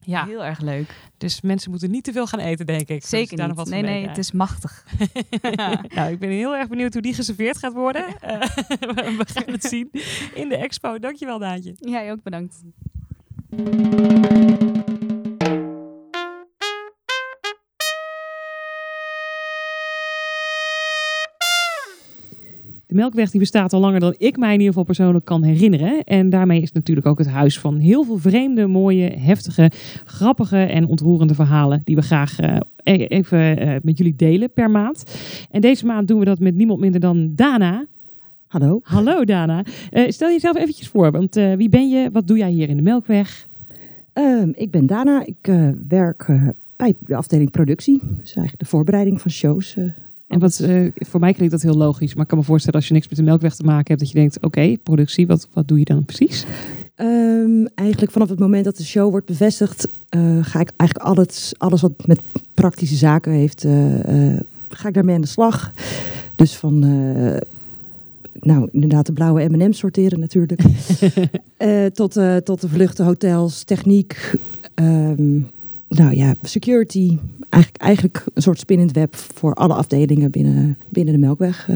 Ja, 0.00 0.24
heel 0.24 0.44
erg 0.44 0.60
leuk. 0.60 0.94
dus 1.18 1.40
mensen 1.40 1.70
moeten 1.70 1.90
niet 1.90 2.04
te 2.04 2.12
veel 2.12 2.26
gaan 2.26 2.40
eten, 2.40 2.66
denk 2.66 2.88
ik. 2.88 3.04
Zeker 3.04 3.36
daar 3.36 3.48
nog 3.48 3.56
niet. 3.56 3.66
wat 3.66 3.74
Nee, 3.74 3.92
nee, 3.92 4.08
het 4.08 4.18
is 4.18 4.32
machtig. 4.32 4.84
nou, 5.94 6.10
ik 6.12 6.18
ben 6.18 6.28
heel 6.28 6.56
erg 6.56 6.68
benieuwd 6.68 6.92
hoe 6.92 7.02
die 7.02 7.14
geserveerd 7.14 7.58
gaat 7.58 7.72
worden. 7.72 8.04
We 9.18 9.26
gaan 9.32 9.52
het 9.52 9.64
zien 9.64 9.90
in 10.34 10.48
de 10.48 10.56
expo. 10.56 10.98
Dankjewel, 10.98 11.38
Daantje. 11.38 11.74
Jij 11.78 12.12
ook 12.12 12.22
bedankt. 12.22 12.62
De 22.90 22.96
Melkweg 22.96 23.30
die 23.30 23.40
bestaat 23.40 23.72
al 23.72 23.80
langer 23.80 24.00
dan 24.00 24.14
ik 24.18 24.36
mij 24.36 24.48
in 24.48 24.52
ieder 24.52 24.68
geval 24.68 24.84
persoonlijk 24.84 25.24
kan 25.24 25.42
herinneren. 25.42 26.04
En 26.04 26.30
daarmee 26.30 26.60
is 26.60 26.72
natuurlijk 26.72 27.06
ook 27.06 27.18
het 27.18 27.28
huis 27.28 27.58
van 27.58 27.78
heel 27.78 28.04
veel 28.04 28.18
vreemde, 28.18 28.66
mooie, 28.66 29.10
heftige, 29.18 29.70
grappige 30.04 30.56
en 30.56 30.86
ontroerende 30.86 31.34
verhalen. 31.34 31.82
Die 31.84 31.96
we 31.96 32.02
graag 32.02 32.38
eh, 32.38 32.56
e- 32.82 33.04
even 33.04 33.58
eh, 33.58 33.76
met 33.82 33.98
jullie 33.98 34.16
delen 34.16 34.52
per 34.52 34.70
maand. 34.70 35.04
En 35.50 35.60
deze 35.60 35.86
maand 35.86 36.08
doen 36.08 36.18
we 36.18 36.24
dat 36.24 36.38
met 36.38 36.54
niemand 36.54 36.80
minder 36.80 37.00
dan 37.00 37.32
Dana. 37.34 37.86
Hallo. 38.46 38.80
Hallo 38.82 39.24
Dana. 39.24 39.64
Eh, 39.90 40.08
stel 40.08 40.28
jezelf 40.28 40.56
eventjes 40.56 40.88
voor, 40.88 41.10
want 41.10 41.34
wie 41.34 41.68
ben 41.68 41.88
je? 41.88 42.10
Wat 42.12 42.26
doe 42.26 42.38
jij 42.38 42.50
hier 42.50 42.68
in 42.68 42.76
de 42.76 42.82
Melkweg? 42.82 43.46
Ehm, 44.12 44.50
ik 44.54 44.70
ben 44.70 44.86
Dana. 44.86 45.26
Ik 45.26 45.52
werk 45.88 46.26
bij 46.76 46.94
de 46.98 47.16
afdeling 47.16 47.50
productie. 47.50 48.00
Dus 48.02 48.34
eigenlijk 48.34 48.58
de 48.58 48.64
voorbereiding 48.64 49.20
van 49.20 49.30
shows. 49.30 49.76
En 50.30 50.38
wat, 50.38 50.58
eh, 50.58 50.86
voor 50.94 51.20
mij 51.20 51.32
klinkt 51.32 51.52
dat 51.52 51.62
heel 51.62 51.76
logisch, 51.76 52.14
maar 52.14 52.22
ik 52.22 52.28
kan 52.28 52.38
me 52.38 52.44
voorstellen 52.44 52.78
als 52.78 52.88
je 52.88 52.94
niks 52.94 53.08
met 53.08 53.18
de 53.18 53.24
Melkweg 53.24 53.54
te 53.54 53.64
maken 53.64 53.86
hebt, 53.86 54.00
dat 54.00 54.10
je 54.10 54.18
denkt, 54.18 54.40
oké, 54.40 54.76
productie, 54.82 55.26
wat, 55.26 55.48
wat 55.52 55.68
doe 55.68 55.78
je 55.78 55.84
dan 55.84 56.04
precies? 56.04 56.46
Ehm, 56.94 57.66
eigenlijk 57.74 58.12
vanaf 58.12 58.28
het 58.28 58.38
moment 58.38 58.64
dat 58.64 58.76
de 58.76 58.84
show 58.84 59.10
wordt 59.10 59.26
bevestigd, 59.26 59.88
eh, 60.08 60.20
ga 60.40 60.60
ik 60.60 60.70
eigenlijk 60.76 61.10
alles, 61.10 61.52
alles 61.58 61.80
wat 61.80 62.06
met 62.06 62.20
praktische 62.54 62.96
zaken 62.96 63.32
heeft, 63.32 63.64
eh, 63.64 63.72
ga 64.68 64.88
ik 64.88 64.94
daarmee 64.94 65.14
aan 65.14 65.20
de 65.20 65.26
slag. 65.26 65.72
Dus 66.34 66.56
van, 66.56 66.78
nou 68.40 68.68
inderdaad 68.72 69.06
de 69.06 69.12
blauwe 69.12 69.48
M&M 69.48 69.72
sorteren 69.72 70.20
natuurlijk. 70.20 70.62
Tot, 71.94 72.12
tot 72.44 72.60
de 72.60 72.68
vluchten, 72.68 73.04
hotels, 73.04 73.62
techniek, 73.62 74.34
ehm, 74.74 75.38
nou 75.90 76.16
ja, 76.16 76.34
security. 76.42 77.18
Eigenlijk, 77.48 77.82
eigenlijk 77.82 78.24
een 78.34 78.42
soort 78.42 78.58
spinnend 78.58 78.92
web 78.92 79.16
voor 79.16 79.54
alle 79.54 79.74
afdelingen 79.74 80.30
binnen, 80.30 80.78
binnen 80.88 81.14
de 81.14 81.20
Melkweg. 81.20 81.68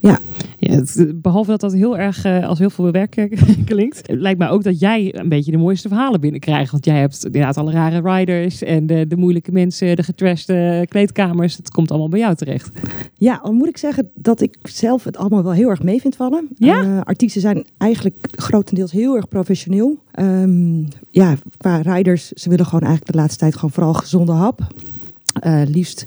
Eh. 0.00 0.14
Ja, 0.58 0.70
het- 0.74 1.12
behalve 1.22 1.50
dat 1.50 1.60
dat 1.60 1.72
heel 1.72 1.98
erg 1.98 2.24
eh, 2.24 2.46
als 2.48 2.58
heel 2.58 2.70
veel 2.70 2.90
werk 2.90 3.16
eh, 3.16 3.38
klinkt, 3.64 4.02
lijkt 4.06 4.38
mij 4.38 4.48
ook 4.48 4.62
dat 4.62 4.80
jij 4.80 5.14
een 5.18 5.28
beetje 5.28 5.50
de 5.50 5.56
mooiste 5.56 5.88
verhalen 5.88 6.20
binnenkrijgt. 6.20 6.72
Want 6.72 6.84
jij 6.84 6.98
hebt 6.98 7.24
inderdaad 7.24 7.56
alle 7.56 7.70
rare 7.72 8.00
riders 8.14 8.62
en 8.62 8.86
de, 8.86 9.06
de 9.06 9.16
moeilijke 9.16 9.52
mensen, 9.52 9.96
de 9.96 10.02
getrashte 10.02 10.86
kleedkamers. 10.88 11.56
Het 11.56 11.70
komt 11.70 11.90
allemaal 11.90 12.08
bij 12.08 12.18
jou 12.18 12.34
terecht. 12.34 12.70
Ja, 13.14 13.40
al 13.42 13.52
moet 13.52 13.68
ik 13.68 13.76
zeggen 13.76 14.10
dat 14.14 14.40
ik 14.40 14.56
zelf 14.62 15.04
het 15.04 15.16
allemaal 15.16 15.42
wel 15.42 15.52
heel 15.52 15.68
erg 15.68 15.82
mee 15.82 16.00
vind 16.00 16.16
vallen. 16.16 16.48
Ja? 16.54 16.82
Eh, 16.82 17.00
artiesten 17.00 17.40
zijn 17.40 17.64
eigenlijk 17.78 18.16
grotendeels 18.30 18.92
heel 18.92 19.16
erg 19.16 19.28
professioneel. 19.28 19.98
Ehm, 20.12 20.82
ja, 21.10 21.34
qua 21.56 21.76
riders, 21.80 22.28
ze 22.28 22.48
willen 22.48 22.64
gewoon 22.66 22.82
eigenlijk 22.82 23.12
de 23.12 23.18
laatste 23.18 23.38
tijd 23.38 23.54
gewoon 23.54 23.70
vooral 23.70 23.94
gezonde 23.94 24.32
hap. 24.32 24.60
Eh, 25.40 25.62
liefst 25.66 26.04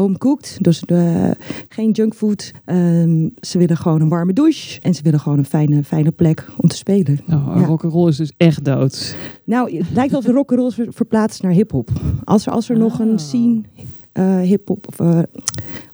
home 0.00 0.18
cooked, 0.18 0.58
dus 0.60 0.84
eh, 0.84 1.30
geen 1.68 1.90
junkfood. 1.90 2.52
Ehm, 2.64 3.28
ze 3.40 3.58
willen 3.58 3.76
gewoon 3.76 4.00
een 4.00 4.08
warme 4.08 4.32
douche 4.32 4.80
en 4.80 4.94
ze 4.94 5.02
willen 5.02 5.20
gewoon 5.20 5.38
een 5.38 5.44
fijne, 5.44 5.84
fijne 5.84 6.10
plek 6.10 6.46
om 6.56 6.68
te 6.68 6.76
spelen. 6.76 7.20
Oh, 7.32 7.52
Ja. 7.56 7.64
Rock'n'roll 7.64 8.08
is 8.08 8.16
dus 8.16 8.32
echt 8.36 8.64
dood. 8.64 9.16
Nou, 9.44 9.76
het 9.76 9.86
lijkt 9.92 10.10
wel 10.10 10.20
of 10.20 10.26
de 10.26 10.32
rock'n'roll 10.32 10.70
ver- 10.70 10.92
verplaatst 10.92 11.42
naar 11.42 11.52
hip-hop. 11.52 11.88
Als 12.24 12.46
er, 12.46 12.52
als 12.52 12.68
er 12.68 12.78
nog 12.78 12.98
een 12.98 13.18
scene 13.18 13.60
eh 14.12 14.38
hip-hop, 14.40 14.86
of, 14.88 15.00
eh, 15.00 15.18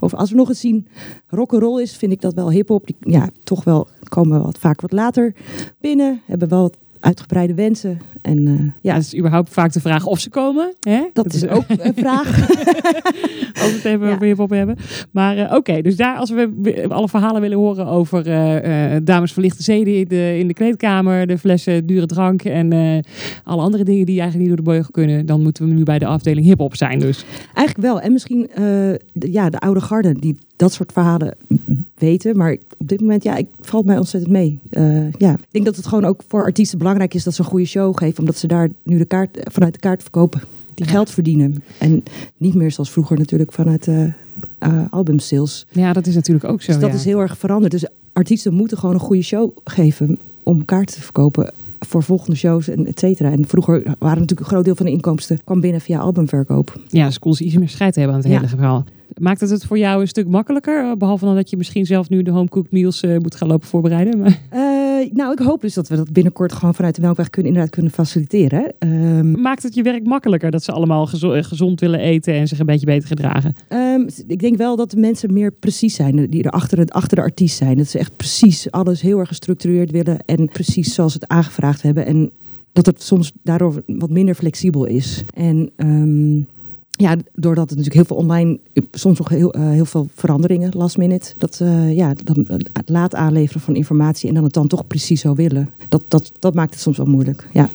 of 0.00 0.14
als 0.14 0.30
er 0.30 0.36
nog 0.36 0.48
een 0.48 0.54
scene 0.54 0.82
rock'n'roll 1.28 1.82
is, 1.82 1.96
vind 1.96 2.12
ik 2.12 2.20
dat 2.20 2.34
wel 2.34 2.50
hip-hop. 2.50 2.86
Die, 2.86 2.96
Ja, 3.00 3.28
toch 3.42 3.64
wel 3.64 3.88
komen 4.08 4.38
we 4.38 4.44
wat 4.44 4.58
vaak 4.58 4.80
wat 4.80 4.92
later 4.92 5.34
binnen, 5.80 6.20
hebben 6.26 6.48
wel 6.48 6.60
wat, 6.62 6.76
uitgebreide 7.00 7.54
wensen. 7.54 8.00
En 8.22 8.46
eh, 8.46 8.54
Ja, 8.80 8.94
het 8.94 9.02
is 9.02 9.16
überhaupt 9.16 9.50
vaak 9.52 9.72
de 9.72 9.80
vraag 9.80 10.06
of 10.06 10.20
ze 10.20 10.30
komen. 10.30 10.72
Hè? 10.80 11.00
dat 11.12 11.32
is 11.34 11.48
ook 11.48 11.64
een 11.68 11.94
vraag. 11.96 12.48
Als 13.62 13.70
we 13.70 13.76
het 13.76 13.84
even 13.84 14.06
Ja. 14.06 14.12
over 14.14 14.26
hip-hop 14.26 14.50
hebben. 14.50 14.76
Maar 15.10 15.36
eh, 15.36 15.52
oké, 15.56 15.82
dus 15.82 15.96
daar, 15.96 16.16
als 16.16 16.30
we 16.30 16.84
alle 16.88 17.08
verhalen 17.08 17.40
willen 17.40 17.58
horen 17.58 17.86
over 17.86 18.26
eh, 18.30 18.96
dames 19.02 19.32
verlichte 19.32 19.62
zeden 19.62 19.98
in 19.98 20.08
de, 20.08 20.38
in 20.38 20.46
de 20.48 20.54
kleedkamer, 20.54 21.26
de 21.26 21.38
flessen 21.38 21.86
dure 21.86 22.06
drank 22.06 22.42
en 22.44 22.72
alle 23.44 23.62
andere 23.62 23.84
dingen 23.84 24.06
die 24.06 24.20
eigenlijk 24.20 24.48
niet 24.48 24.56
door 24.56 24.64
de 24.66 24.70
beugel 24.72 24.90
kunnen, 24.92 25.26
dan 25.26 25.42
moeten 25.42 25.68
we 25.68 25.74
nu 25.74 25.82
bij 25.82 25.98
de 25.98 26.06
afdeling 26.06 26.46
hip-hop 26.46 26.76
zijn. 26.76 26.98
Dus 26.98 27.24
Eigenlijk 27.54 27.86
wel. 27.86 28.00
En 28.00 28.12
misschien 28.12 28.48
de, 28.54 28.98
ja, 29.32 29.50
de 29.50 29.58
oude 29.58 29.80
garde 29.80 30.12
die 30.12 30.38
dat 30.56 30.72
soort 30.72 30.92
verhalen 30.92 31.34
weten. 31.98 32.36
Maar 32.36 32.56
op 32.78 32.88
dit 32.88 33.00
moment, 33.00 33.22
ja, 33.22 33.36
ik 33.36 33.46
valt 33.60 33.86
mij 33.86 33.98
ontzettend 33.98 34.32
mee. 34.32 34.58
Eh, 34.70 35.12
ja. 35.12 35.32
Ik 35.32 35.46
denk 35.50 35.64
dat 35.64 35.76
het 35.76 35.86
gewoon 35.86 36.04
ook 36.04 36.20
voor 36.28 36.42
artiesten 36.42 36.78
belangrijk 36.78 37.14
is 37.14 37.24
dat 37.24 37.34
ze 37.34 37.40
een 37.40 37.48
goede 37.48 37.64
show 37.64 37.96
geven. 37.98 38.18
Omdat 38.18 38.36
ze 38.36 38.46
daar 38.46 38.68
nu 38.82 38.98
de 38.98 39.04
kaart, 39.04 39.38
vanuit 39.52 39.72
de 39.72 39.78
kaartverkoop 39.80 40.46
die 40.74 40.84
Ja. 40.86 40.90
geld 40.92 41.10
verdienen. 41.10 41.62
En 41.78 42.02
niet 42.36 42.54
meer 42.54 42.70
zoals 42.70 42.90
vroeger 42.90 43.18
natuurlijk 43.18 43.52
vanuit 43.52 43.88
eh 43.88 44.04
eh, 44.58 44.78
albumsales. 44.90 45.66
ja, 45.70 45.92
dat 45.92 46.06
is 46.06 46.14
natuurlijk 46.14 46.44
ook 46.44 46.62
zo. 46.62 46.72
Dus 46.72 46.80
dat 46.80 46.90
ja. 46.90 46.96
is 46.96 47.04
heel 47.04 47.20
erg 47.20 47.38
veranderd. 47.38 47.72
Dus 47.72 47.86
artiesten 48.12 48.54
moeten 48.54 48.78
gewoon 48.78 48.94
een 48.94 49.00
goede 49.00 49.22
show 49.22 49.50
geven 49.64 50.18
om 50.42 50.64
kaarten 50.64 50.94
te 50.94 51.02
verkopen 51.02 51.52
voor 51.80 52.02
volgende 52.02 52.36
shows 52.36 52.68
en 52.68 52.86
et 52.86 52.98
cetera. 52.98 53.30
En 53.30 53.46
vroeger 53.48 53.82
waren 53.82 53.94
natuurlijk 54.20 54.40
een 54.40 54.46
groot 54.46 54.64
deel 54.64 54.74
van 54.74 54.86
de 54.86 54.92
inkomsten 54.92 55.38
kwam 55.44 55.60
binnen 55.60 55.80
via 55.80 55.98
albumverkoop. 55.98 56.80
Ja, 56.88 57.10
ze 57.10 57.18
konden 57.18 57.38
ze 57.40 57.46
iets 57.46 57.56
meer 57.56 57.68
scheid 57.68 57.94
hebben 57.94 58.14
aan 58.14 58.20
het 58.20 58.30
Ja. 58.30 58.36
hele 58.36 58.48
verhaal. 58.48 58.84
Maakt 59.14 59.40
het 59.40 59.50
het 59.50 59.64
voor 59.64 59.78
jou 59.78 60.00
een 60.00 60.08
stuk 60.08 60.28
makkelijker? 60.28 60.84
eh, 60.90 60.96
Behalve 60.96 61.24
dan 61.24 61.34
dat 61.34 61.50
je 61.50 61.56
misschien 61.56 61.86
zelf 61.86 62.08
nu 62.08 62.22
de 62.22 62.30
homecooked 62.30 62.72
meals 62.72 63.02
eh, 63.02 63.16
moet 63.18 63.34
gaan 63.34 63.48
lopen 63.48 63.68
voorbereiden. 63.68 64.18
Maar, 64.18 64.38
Eh, 64.96 65.12
nou, 65.12 65.32
ik 65.32 65.38
hoop 65.38 65.60
dus 65.60 65.74
dat 65.74 65.88
we 65.88 65.96
dat 65.96 66.12
binnenkort 66.12 66.52
gewoon 66.52 66.74
vanuit 66.74 66.94
de 66.94 67.00
Melkweg 67.00 67.30
kunnen, 67.30 67.52
inderdaad 67.52 67.74
kunnen 67.74 67.92
faciliteren. 67.92 68.74
Ehm, 68.78 69.40
maakt 69.40 69.62
het 69.62 69.74
je 69.74 69.82
werk 69.82 70.06
makkelijker 70.06 70.50
dat 70.50 70.62
ze 70.64 70.72
allemaal 70.72 71.06
gezo- 71.06 71.42
gezond 71.42 71.80
willen 71.80 72.00
eten 72.00 72.34
en 72.34 72.48
zich 72.48 72.58
een 72.58 72.66
beetje 72.66 72.86
beter 72.86 73.08
gedragen? 73.08 73.54
ehm, 73.68 74.00
ik 74.26 74.38
denk 74.40 74.56
wel 74.56 74.76
dat 74.76 74.90
de 74.90 74.96
mensen 74.96 75.32
meer 75.32 75.52
precies 75.52 75.94
zijn, 75.94 76.26
die 76.30 76.42
er 76.42 76.50
achter, 76.50 76.78
het, 76.78 76.92
achter 76.92 77.16
de 77.16 77.22
artiest 77.22 77.56
zijn. 77.56 77.76
Dat 77.76 77.86
ze 77.88 77.98
echt 77.98 78.16
precies 78.16 78.70
alles 78.70 79.00
heel 79.00 79.18
erg 79.18 79.28
gestructureerd 79.28 79.90
willen 79.90 80.18
en 80.24 80.48
precies 80.48 80.94
zoals 80.94 81.12
ze 81.12 81.18
het 81.20 81.28
aangevraagd 81.28 81.82
hebben. 81.82 82.06
En 82.06 82.30
dat 82.72 82.86
het 82.86 83.02
soms 83.02 83.32
daardoor 83.42 83.82
wat 83.86 84.10
minder 84.10 84.34
flexibel 84.34 84.84
is. 84.84 85.22
En 85.34 85.70
ehm, 85.76 86.36
ja, 86.96 87.16
doordat 87.34 87.70
het 87.70 87.78
natuurlijk 87.78 87.94
heel 88.08 88.16
veel 88.16 88.16
online, 88.26 88.58
soms 88.92 89.18
nog 89.18 89.28
heel, 89.28 89.52
eh, 89.54 89.70
heel 89.70 89.84
veel 89.84 90.08
veranderingen, 90.14 90.70
last 90.76 90.96
minute. 90.96 91.32
Dat 91.38 91.58
eh, 91.62 91.96
ja, 91.96 92.12
dan, 92.24 92.46
het 92.72 92.88
laat 92.88 93.14
aanleveren 93.14 93.60
van 93.60 93.74
informatie 93.76 94.28
en 94.28 94.34
dan 94.34 94.44
het 94.44 94.52
dan 94.52 94.66
toch 94.66 94.86
precies 94.86 95.20
zo 95.20 95.34
willen. 95.34 95.68
Dat, 95.88 96.02
dat, 96.08 96.32
dat 96.38 96.54
maakt 96.54 96.70
het 96.72 96.80
soms 96.82 96.96
wel 96.96 97.06
moeilijk. 97.06 97.48
Ja. 97.52 97.68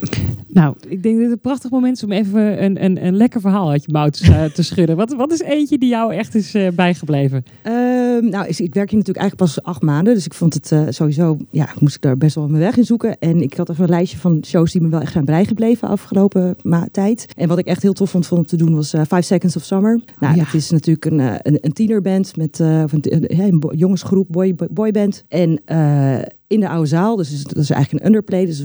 Nou, 0.48 0.76
ik 0.88 1.04
denk 1.04 1.16
dat 1.16 1.24
het 1.24 1.34
een 1.34 1.40
prachtig 1.40 1.70
moment 1.72 1.96
is 1.98 2.04
om 2.04 2.12
even 2.12 2.64
een, 2.64 2.84
een, 2.84 3.06
een 3.06 3.16
lekker 3.16 3.42
verhaal 3.42 3.70
uit 3.70 3.86
je 3.86 3.92
mouw 3.92 4.10
te, 4.10 4.34
eh, 4.34 4.44
te 4.44 4.64
schudden. 4.64 4.96
Wat, 4.96 5.14
wat 5.16 5.32
is 5.32 5.40
eentje 5.42 5.78
die 5.78 5.90
jou 5.90 6.14
echt 6.14 6.36
is 6.36 6.54
eh, 6.54 6.68
bijgebleven? 6.72 7.46
Ehm, 7.62 8.30
nou, 8.30 8.48
is- 8.48 8.60
ik 8.62 8.74
werk 8.74 8.90
hier 8.90 9.00
natuurlijk 9.00 9.18
eigenlijk 9.26 9.36
pas 9.54 9.64
acht 9.64 9.82
maanden. 9.82 10.14
Dus 10.14 10.26
ik 10.26 10.34
vond 10.34 10.54
het 10.54 10.72
eh, 10.72 10.82
sowieso, 10.90 11.38
ja, 11.50 11.70
moest 11.80 11.96
ik 11.96 12.02
daar 12.02 12.18
best 12.18 12.36
wel 12.36 12.48
mijn 12.48 12.62
weg 12.64 12.78
in 12.78 12.86
zoeken. 12.86 13.18
En 13.20 13.42
ik 13.42 13.54
had 13.54 13.70
even 13.70 13.84
een 13.84 13.90
lijstje 13.90 14.18
van 14.18 14.44
shows 14.46 14.72
die 14.72 14.82
me 14.82 14.90
wel 14.90 15.02
echt 15.02 15.12
zijn 15.12 15.26
bijgebleven 15.26 15.88
afgelopen 15.88 16.56
ma- 16.64 16.88
tijd. 16.92 17.26
En 17.36 17.48
wat 17.48 17.58
ik 17.58 17.66
echt 17.66 17.82
heel 17.82 17.94
tof 17.94 18.10
vond, 18.10 18.28
vond 18.28 18.40
om 18.42 18.46
te 18.48 18.56
doen 18.58 18.76
was 18.76 18.94
eh, 18.94 19.02
Five 19.15 19.21
Seconds 19.21 19.56
of 19.56 19.63
Summer. 19.63 20.00
Nou, 20.19 20.36
Ja. 20.36 20.43
dat 20.43 20.54
is 20.54 20.69
natuurlijk 20.69 21.06
een, 21.06 21.19
eh, 21.19 21.34
een, 21.41 21.58
een 21.62 21.74
tienerband 21.74 22.38
met 22.38 22.60
eh, 22.60 22.82
of 22.84 22.91
een, 22.93 23.62
jongensgroep, 23.76 24.28
boy, 24.30 24.56
boy- 24.56 24.67
boyband. 24.71 25.24
En 25.28 25.62
eh, 25.65 26.19
in 26.47 26.60
de 26.60 26.69
oude 26.69 26.88
zaal, 26.88 27.15
dus 27.15 27.32
is- 27.34 27.43
dat 27.43 27.58
is 27.63 27.69
eigenlijk 27.69 28.04
een 28.04 28.10
underplay. 28.12 28.45
Dus 28.45 28.63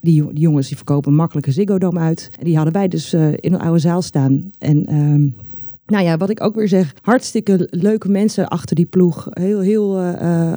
die, 0.00 0.14
jo- 0.14 0.30
die 0.32 0.40
jongens 0.40 0.66
die 0.68 0.76
verkopen 0.76 1.14
makkelijk 1.14 1.46
een 1.46 1.52
Ziggo 1.52 1.78
Dome 1.78 1.98
uit. 2.00 2.30
En 2.38 2.44
die 2.44 2.54
hadden 2.56 2.72
wij 2.74 2.88
dus 2.88 3.14
in 3.14 3.52
een 3.52 3.60
oude 3.60 3.78
zaal 3.78 4.02
staan. 4.02 4.50
En 4.58 4.86
ehm, 4.86 5.28
nou 5.86 6.04
ja, 6.04 6.16
wat 6.16 6.30
ik 6.30 6.42
ook 6.42 6.54
weer 6.54 6.68
zeg, 6.68 6.94
hartstikke 7.02 7.68
leuke 7.70 8.08
mensen 8.08 8.48
achter 8.48 8.76
die 8.76 8.86
ploeg. 8.86 9.26
Heel, 9.30 9.60
heel, 9.60 9.98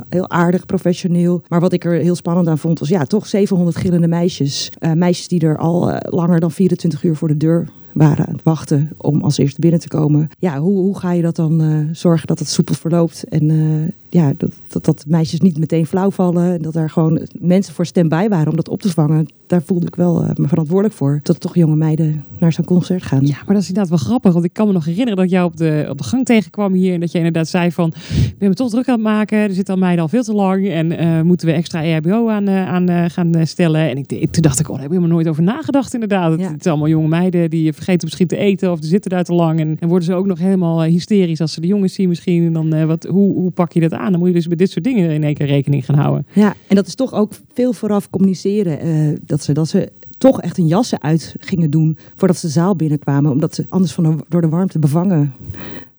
heel 0.10 0.30
aardig, 0.30 0.66
professioneel. 0.66 1.42
Maar 1.48 1.60
wat 1.60 1.74
ik 1.74 1.86
er 1.86 1.94
heel 1.94 2.16
spannend 2.16 2.48
aan 2.48 2.58
vond, 2.58 2.80
was 2.80 2.90
ja, 2.90 3.04
toch 3.06 3.28
700 3.28 3.76
gillende 3.78 4.08
meisjes. 4.08 4.72
Meisjes 4.94 5.28
die 5.28 5.40
er 5.40 5.58
al 5.58 5.98
langer 6.10 6.40
dan 6.40 6.52
24 6.52 7.04
uur 7.04 7.16
voor 7.16 7.28
de 7.28 7.38
deur 7.38 7.68
waren 7.94 8.28
aan 8.28 8.34
het 8.34 8.44
wachten 8.44 8.90
om 8.98 9.22
als 9.22 9.38
eerste 9.38 9.60
binnen 9.60 9.80
te 9.80 9.88
komen. 9.88 10.30
Ja, 10.40 10.60
hoe, 10.60 10.78
hoe 10.78 10.98
ga 10.98 11.12
je 11.12 11.22
dat 11.22 11.36
dan 11.36 11.62
eh, 11.62 11.78
zorgen 11.92 12.28
dat 12.28 12.40
het 12.40 12.50
soepel 12.50 12.76
verloopt? 12.76 13.24
En 13.24 13.50
eh, 13.50 13.94
ja, 14.14 14.34
dat, 14.38 14.52
dat, 14.68 14.86
dat 14.86 15.06
meisjes 15.08 15.40
niet 15.42 15.58
meteen 15.58 15.86
flauw 15.86 16.12
vallen. 16.12 16.54
En 16.54 16.62
dat 16.62 16.76
er 16.76 16.90
gewoon 16.90 17.28
mensen 17.40 17.74
voor 17.74 17.86
stand-by 17.86 18.28
waren 18.30 18.48
om 18.48 18.56
dat 18.56 18.70
op 18.70 18.82
te 18.82 18.90
vangen. 18.90 19.26
Daar 19.48 19.62
voelde 19.62 19.86
ik 19.86 19.96
wel 19.96 20.24
eh, 20.24 20.30
me 20.36 20.48
verantwoordelijk 20.48 20.96
voor. 20.96 21.20
Dat 21.24 21.40
toch 21.40 21.56
jonge 21.56 21.76
meiden 21.76 22.24
naar 22.40 22.54
zo'n 22.54 22.66
concert 22.66 23.04
gaan. 23.04 23.26
Ja, 23.26 23.36
maar 23.36 23.54
dat 23.54 23.62
is 23.62 23.68
inderdaad 23.68 23.90
wel 23.90 24.08
grappig. 24.08 24.34
Want 24.34 24.46
ik 24.46 24.54
kan 24.54 24.68
me 24.68 24.74
nog 24.74 24.86
herinneren 24.86 25.16
dat 25.18 25.30
jou 25.30 25.46
op 25.46 25.58
de, 25.58 25.86
op 25.90 25.98
de 25.98 26.04
gang 26.04 26.26
tegenkwam 26.26 26.74
hier. 26.74 26.94
En 26.94 27.00
dat 27.00 27.12
je 27.12 27.18
inderdaad 27.18 27.48
zei 27.48 27.72
van, 27.72 27.94
ik 28.10 28.36
ben 28.38 28.50
me 28.50 28.56
toch 28.56 28.70
druk 28.70 28.88
aan 28.88 28.94
het 28.94 29.04
maken. 29.04 29.38
Er 29.38 29.54
zitten 29.54 29.74
al 29.74 29.80
meiden 29.80 30.02
al 30.02 30.10
veel 30.10 30.24
te 30.24 30.34
lang. 30.34 30.70
En 30.70 30.98
eh, 30.98 31.22
moeten 31.22 31.48
we 31.48 31.54
extra 31.54 31.84
EHBO 31.84 32.30
aan, 32.30 32.48
eh, 32.48 32.68
aan 32.68 33.10
gaan 33.10 33.48
stellen. 33.48 33.90
En 33.90 33.98
ik, 33.98 34.32
toen 34.32 34.42
dacht 34.42 34.60
ik, 34.60 34.66
oh, 34.66 34.72
daar 34.74 34.82
heb 34.82 34.92
ik 34.92 34.98
helemaal 34.98 35.16
nooit 35.16 35.28
over 35.28 35.44
nagedacht 35.44 35.94
inderdaad. 35.94 36.32
Het, 36.32 36.40
Ja. 36.40 36.52
het 36.52 36.64
zijn 36.64 36.74
allemaal 36.76 36.92
jonge 36.92 37.08
meiden 37.08 37.50
die 37.50 37.74
vergeten 37.74 38.02
misschien 38.04 38.28
te 38.28 38.38
eten. 38.38 38.72
Of 38.72 38.80
die 38.80 38.90
zitten 38.90 39.12
daar 39.12 39.24
te 39.24 39.34
lang. 39.34 39.60
En, 39.60 39.78
en 39.80 39.88
worden 39.88 40.06
ze 40.06 40.14
ook 40.14 40.26
nog 40.26 40.40
helemaal 40.40 40.84
hysterisch 40.84 41.42
als 41.42 41.54
ze 41.54 41.62
de 41.62 41.68
jongens 41.68 41.94
zien 41.94 42.10
misschien. 42.10 42.46
En 42.46 42.54
dan, 42.54 42.86
wat, 42.88 43.04
hoe, 43.04 43.34
hoe 43.34 43.52
pak 43.52 43.72
je 43.72 43.80
dat 43.80 43.94
aan? 43.94 44.03
Dan 44.12 44.20
moet 44.20 44.28
je 44.28 44.34
dus 44.34 44.48
met 44.48 44.58
dit 44.58 44.72
soort 44.72 44.86
dingen 44.86 45.10
in 45.10 45.24
één 45.24 45.34
keer 45.34 45.48
rekening 45.48 45.86
gaan 45.86 45.96
houden. 45.96 46.26
Ja, 46.34 46.56
en 46.68 46.76
dat 46.76 46.88
is 46.88 46.96
toch 46.96 47.14
ook 47.14 47.34
veel 47.54 47.74
vooraf 47.74 48.10
communiceren. 48.10 48.80
eh, 48.80 49.18
dat, 49.22 49.44
ze, 49.44 49.54
dat 49.54 49.68
ze 49.68 49.92
toch 50.18 50.42
echt 50.42 50.58
een 50.58 50.68
jassen 50.68 51.02
uit 51.02 51.36
gingen 51.40 51.70
doen 51.70 51.98
voordat 52.16 52.38
ze 52.38 52.46
de 52.46 52.52
zaal 52.52 52.76
binnenkwamen. 52.76 53.32
Omdat 53.32 53.56
ze 53.56 53.66
anders 53.70 53.92
van 53.94 54.26
door 54.30 54.42
de 54.42 54.50
warmte 54.50 54.80
bevangen 54.80 55.34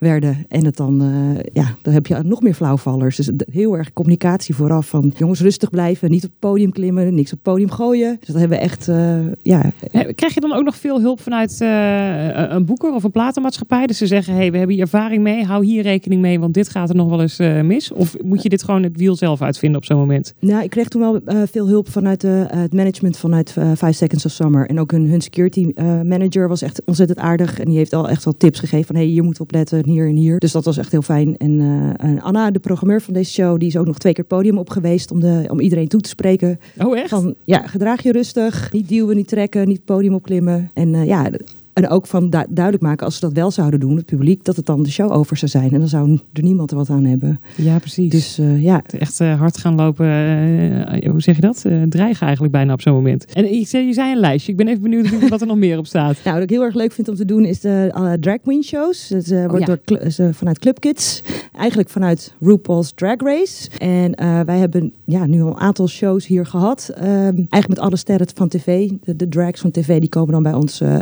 werden. 0.04 0.46
En 0.48 0.64
het 0.64 0.76
dan, 0.76 1.02
eh, 1.02 1.42
ja, 1.52 1.74
dan 1.82 1.92
heb 1.92 2.06
je 2.06 2.20
nog 2.24 2.42
meer 2.42 2.54
flauwvallers. 2.54 3.16
Dus 3.16 3.30
heel 3.52 3.76
erg 3.76 3.92
communicatie 3.92 4.54
vooraf 4.54 4.88
van 4.88 5.12
jongens 5.16 5.40
rustig 5.40 5.70
blijven, 5.70 6.10
niet 6.10 6.24
op 6.24 6.30
het 6.30 6.38
podium 6.38 6.72
klimmen, 6.72 7.14
niks 7.14 7.32
op 7.32 7.38
het 7.42 7.52
podium 7.52 7.70
gooien. 7.70 8.16
Dus 8.18 8.26
dat 8.26 8.36
hebben 8.36 8.58
we 8.58 8.64
echt, 8.64 8.88
eh, 8.88 9.18
ja, 9.42 9.72
Krijg 10.14 10.34
je 10.34 10.40
dan 10.40 10.52
ook 10.52 10.64
nog 10.64 10.76
veel 10.76 11.00
hulp 11.00 11.20
vanuit 11.20 11.60
eh, 11.60 12.50
een 12.52 12.64
boeker 12.64 12.94
of 12.94 13.04
een 13.04 13.10
platenmaatschappij? 13.10 13.86
Dus 13.86 13.98
ze 13.98 14.06
zeggen, 14.06 14.34
hey, 14.34 14.50
we 14.50 14.56
hebben 14.56 14.74
hier 14.74 14.84
ervaring 14.84 15.22
mee, 15.22 15.44
hou 15.44 15.64
hier 15.64 15.82
rekening 15.82 16.20
mee, 16.20 16.40
want 16.40 16.54
dit 16.54 16.68
gaat 16.68 16.88
er 16.88 16.94
nog 16.96 17.08
wel 17.08 17.20
eens 17.20 17.38
mis. 17.62 17.92
Of 17.92 18.16
moet 18.22 18.42
je 18.42 18.48
dit 18.48 18.62
gewoon 18.62 18.82
het 18.82 18.96
wiel 18.96 19.16
zelf 19.16 19.42
uitvinden 19.42 19.78
op 19.78 19.84
zo'n 19.84 19.98
moment? 19.98 20.34
Nou, 20.40 20.62
ik 20.62 20.70
kreeg 20.70 20.88
toen 20.88 21.00
wel 21.00 21.20
veel 21.46 21.68
hulp 21.68 21.88
vanuit 21.88 22.20
de, 22.20 22.46
het 22.48 22.72
management 22.72 23.16
vanuit 23.16 23.50
Five 23.50 23.92
Seconds 23.92 24.24
of 24.24 24.32
Summer. 24.32 24.68
En 24.68 24.80
ook 24.80 24.90
hun, 24.90 25.08
hun 25.08 25.20
security 25.20 25.72
manager 26.02 26.48
was 26.48 26.62
echt 26.62 26.82
ontzettend 26.84 27.18
aardig. 27.18 27.58
En 27.60 27.64
die 27.64 27.76
heeft 27.76 27.92
al 27.92 28.08
echt 28.08 28.24
wel 28.24 28.36
tips 28.36 28.60
gegeven 28.60 28.86
van 28.86 28.96
hey, 28.96 29.04
hier 29.04 29.24
moet 29.24 29.36
je 29.36 29.42
op 29.42 29.52
letten, 29.52 29.84
hier 29.94 30.09
en 30.09 30.16
hier. 30.16 30.38
Dus 30.38 30.52
dat 30.52 30.64
was 30.64 30.76
echt 30.76 30.92
heel 30.92 31.02
fijn. 31.02 31.37
En, 31.37 31.61
eh, 31.61 32.09
en 32.09 32.20
Anna, 32.20 32.50
de 32.50 32.59
programmeur 32.59 33.02
van 33.02 33.14
deze 33.14 33.33
show, 33.33 33.59
die 33.59 33.68
is 33.68 33.76
ook 33.76 33.87
nog 33.87 33.98
twee 33.98 34.12
keer 34.12 34.24
het 34.28 34.37
podium 34.37 34.59
op 34.59 34.70
geweest 34.70 35.11
om, 35.11 35.20
de, 35.20 35.44
om 35.48 35.61
iedereen 35.61 35.88
toe 35.88 36.00
te 36.00 36.09
spreken. 36.09 36.59
Oh 36.78 36.98
echt? 36.98 37.09
Van 37.09 37.35
ja, 37.44 37.66
gedraag 37.66 38.02
je 38.02 38.12
rustig, 38.12 38.72
niet 38.72 38.88
duwen, 38.88 39.16
niet 39.16 39.28
trekken, 39.28 39.66
niet 39.66 39.76
het 39.76 39.85
podium 39.85 40.14
opklimmen. 40.14 40.70
En 40.74 40.94
eh, 40.94 41.07
ja, 41.07 41.30
en 41.74 41.88
ook 41.88 42.06
van 42.06 42.30
du- 42.30 42.46
duidelijk 42.48 42.84
maken 42.84 43.06
als 43.06 43.14
ze 43.14 43.20
dat 43.20 43.32
wel 43.32 43.50
zouden 43.50 43.80
doen, 43.80 43.96
het 43.96 44.06
publiek, 44.06 44.44
dat 44.44 44.56
het 44.56 44.66
dan 44.66 44.82
de 44.82 44.90
show 44.90 45.12
over 45.12 45.37
zou 45.37 45.50
zijn. 45.50 45.72
En 45.72 45.78
dan 45.78 45.88
zou 45.88 46.20
er 46.32 46.42
niemand 46.42 46.70
er 46.70 46.76
wat 46.76 46.90
aan 46.90 47.04
hebben. 47.04 47.40
Ja, 47.56 47.78
precies. 47.78 48.10
Dus 48.10 48.38
eh, 48.38 48.62
ja, 48.62 48.82
echt 48.98 49.20
eh, 49.20 49.38
hard 49.38 49.58
gaan 49.58 49.74
lopen, 49.74 50.06
eh, 50.06 51.10
hoe 51.10 51.20
zeg 51.20 51.34
je 51.37 51.40
dat? 51.40 51.64
Dreigen 51.88 52.22
eigenlijk 52.22 52.52
bijna 52.52 52.72
op 52.72 52.80
zo'n 52.80 52.94
moment. 52.94 53.24
En 53.24 53.58
je 53.58 53.66
zei, 53.66 53.87
je 53.87 53.92
zei 53.92 54.12
een 54.12 54.20
lijstje. 54.20 54.52
Ik 54.52 54.58
ben 54.58 54.68
even 54.68 54.82
benieuwd 54.82 55.28
wat 55.28 55.40
er 55.40 55.46
nog 55.46 55.56
meer 55.56 55.78
op 55.78 55.87
staat. 55.87 56.16
Nou, 56.24 56.34
wat 56.34 56.42
ik 56.42 56.50
heel 56.50 56.62
erg 56.62 56.74
leuk 56.74 56.92
vind 56.92 57.08
om 57.08 57.14
te 57.14 57.24
doen 57.24 57.44
is 57.44 57.60
de 57.60 58.16
drag 58.20 58.40
queen 58.40 58.62
shows. 58.62 59.08
Het 59.08 59.30
eh, 59.30 59.46
wordt 59.46 59.66
ja. 59.66 59.76
door, 59.84 59.98
is, 59.98 60.20
vanuit 60.30 60.58
Club 60.58 60.80
Kids. 60.80 61.22
Eigenlijk 61.56 61.88
vanuit 61.88 62.34
RuPaul's 62.40 62.92
Drag 62.94 63.20
Race. 63.20 63.70
En 63.78 64.16
wij 64.46 64.58
hebben 64.58 64.92
ja, 65.04 65.26
nu 65.26 65.42
al 65.42 65.48
een 65.48 65.56
aantal 65.56 65.88
shows 65.88 66.26
hier 66.26 66.46
gehad. 66.46 66.90
Ehm, 66.94 67.06
eigenlijk 67.10 67.68
met 67.68 67.78
alle 67.78 67.96
sterren 67.96 68.26
van 68.34 68.48
tv. 68.48 68.90
De, 69.04 69.16
de 69.16 69.28
drags 69.28 69.60
van 69.60 69.70
tv 69.70 70.00
die 70.00 70.08
komen 70.08 70.32
dan 70.32 70.42
bij 70.42 70.52
ons 70.52 70.80
eh, 70.80 70.98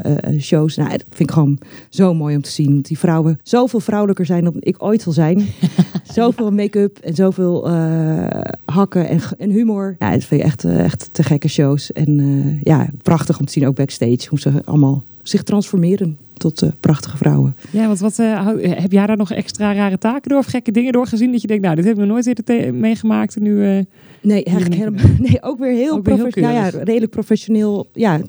shows. 0.62 0.76
Nou, 0.76 0.90
dat 0.90 1.04
vind 1.08 1.28
ik 1.28 1.34
gewoon 1.34 1.58
zo 1.88 2.14
mooi 2.14 2.36
om 2.36 2.42
te 2.42 2.50
zien. 2.50 2.74
Dat 2.74 2.84
die 2.84 2.98
vrouwen 2.98 3.40
zoveel 3.42 3.80
vrouwelijker 3.80 4.26
zijn 4.26 4.44
dan 4.44 4.56
ik 4.58 4.82
ooit 4.82 5.02
zal 5.02 5.12
zijn. 5.12 5.46
zoveel 6.14 6.50
make-up 6.50 6.98
en 6.98 7.14
zoveel 7.14 7.68
eh, 7.68 8.40
hakken 8.64 9.08
en, 9.08 9.20
en 9.38 9.50
humor. 9.50 9.96
Ja, 9.98 10.12
dat 10.12 10.24
vind 10.24 10.40
ik 10.40 10.46
echt, 10.46 10.64
eh, 10.64 10.84
echt 10.84 11.08
te 11.12 11.22
gekke 11.22 11.48
shows. 11.48 11.92
En 11.92 12.20
eh, 12.20 12.62
ja, 12.62 12.88
prachtig 13.02 13.38
om 13.38 13.46
te 13.46 13.52
zien 13.52 13.66
ook 13.66 13.76
backstage. 13.76 14.28
Hoe 14.28 14.40
ze 14.40 14.62
allemaal 14.64 15.04
zich 15.22 15.42
transformeren 15.42 16.16
tot 16.36 16.62
eh, 16.62 16.68
prachtige 16.80 17.16
vrouwen. 17.16 17.56
Ja, 17.70 17.86
want 17.86 17.98
wat, 18.00 18.18
eh, 18.18 18.44
hou- 18.44 18.62
heb 18.66 18.92
jij 18.92 19.06
daar 19.06 19.16
nog 19.16 19.30
extra 19.32 19.72
rare 19.74 19.98
taken 19.98 20.28
door 20.30 20.38
of 20.38 20.46
gekke 20.46 20.70
dingen 20.72 20.92
door 20.92 21.06
gezien? 21.06 21.32
Dat 21.32 21.40
je 21.40 21.46
denkt, 21.46 21.62
nou, 21.62 21.76
dit 21.76 21.84
heb 21.84 21.94
ik 21.94 22.00
nog 22.00 22.08
nooit 22.08 22.26
eerder 22.26 22.74
meegemaakt. 22.74 23.36
En 23.36 23.42
nu, 23.42 23.64
eh, 23.66 23.78
Nee, 24.24 24.44
eigenlijk 24.44 24.74
Hier 24.80 24.84
helemaal. 24.92 25.16
Nee, 25.28 25.38
ook 25.42 25.58
weer 25.58 25.72
heel, 25.74 25.92
Ook 25.92 26.04
weer 26.04 26.14
heel 26.14 26.22
profe- 26.24 26.40
nou 26.40 26.54
ja, 26.54 26.68
redelijk 26.68 27.10
professioneel. 27.10 27.86
Ja, 27.92 28.20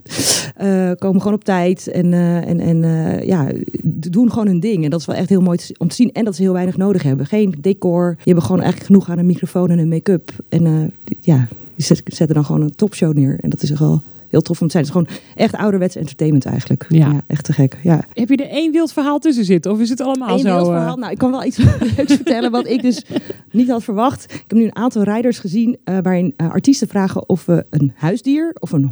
eh, 0.56 0.92
komen 0.98 1.22
gewoon 1.22 1.38
op 1.38 1.44
tijd 1.44 1.88
en, 1.88 2.14
eh, 2.14 2.48
en, 2.50 2.60
en 2.60 2.84
eh, 2.84 3.28
ja, 3.28 3.48
doen 3.84 4.30
gewoon 4.32 4.48
hun 4.48 4.60
ding. 4.60 4.84
En 4.84 4.90
dat 4.90 5.00
is 5.00 5.06
wel 5.06 5.16
echt 5.16 5.30
heel 5.30 5.42
mooi 5.42 5.58
om 5.78 5.88
te 5.88 5.96
zien. 5.96 6.12
En 6.12 6.26
dat 6.26 6.36
ze 6.36 6.42
heel 6.42 6.54
weinig 6.54 6.78
nodig 6.78 7.04
hebben. 7.04 7.26
Geen 7.26 7.56
decor. 7.62 8.16
Je 8.24 8.32
hebt 8.32 8.44
gewoon 8.44 8.62
eigenlijk 8.62 8.92
genoeg 8.92 9.10
aan 9.10 9.18
een 9.18 9.26
microfoon 9.26 9.70
en 9.70 9.80
een 9.80 9.88
make-up. 9.88 10.32
En 10.50 10.66
eh, 10.66 10.74
ja, 11.20 11.48
die 11.76 11.86
zet- 11.86 12.02
zetten 12.06 12.36
dan 12.36 12.46
gewoon 12.46 12.62
een 12.62 12.76
topshow 12.76 13.14
neer. 13.14 13.38
En 13.42 13.50
dat 13.50 13.62
is 13.64 13.72
echt 13.72 13.80
wel 13.80 14.02
heel 14.34 14.42
tof 14.42 14.62
om 14.62 14.68
te 14.68 14.72
zijn. 14.72 14.86
Het 14.86 14.96
is 14.96 15.02
gewoon 15.02 15.20
echt 15.36 15.56
ouderwets 15.56 15.96
entertainment 15.96 16.46
eigenlijk. 16.46 16.86
Ja. 16.90 17.22
echt 17.28 17.44
te 17.44 17.54
gek. 17.54 17.78
Ja. 17.84 18.06
Heb 18.14 18.30
je 18.30 18.36
er 18.36 18.50
één 18.50 18.72
wild 18.72 18.94
verhaal 18.94 19.20
tussen 19.20 19.46
zitten? 19.46 19.72
Of 19.72 19.80
is 19.80 19.90
het 19.90 20.02
allemaal 20.02 20.34
Eén 20.34 20.40
zo? 20.40 20.56
wild 20.56 20.68
eh, 20.68 20.74
verhaal. 20.74 20.98
Nou, 20.98 21.12
ik 21.12 21.18
kan 21.18 21.32
wel 21.32 21.44
iets 21.44 21.58
leuks 21.98 22.14
vertellen 22.14 22.52
wat 22.52 22.68
ik 22.68 22.82
dus 22.82 23.06
niet 23.52 23.70
had 23.70 23.84
verwacht. 23.84 24.24
Ik 24.24 24.44
heb 24.48 24.58
nu 24.58 24.64
een 24.64 24.76
aantal 24.76 25.04
riders 25.04 25.40
gezien 25.40 25.78
eh, 25.84 25.98
waarin 26.02 26.34
eh, 26.38 26.50
artiesten 26.50 26.88
vragen 26.88 27.30
of 27.30 27.46
we 27.46 27.66
een 27.70 27.92
huisdier 27.96 28.56
of 28.60 28.72
een 28.72 28.92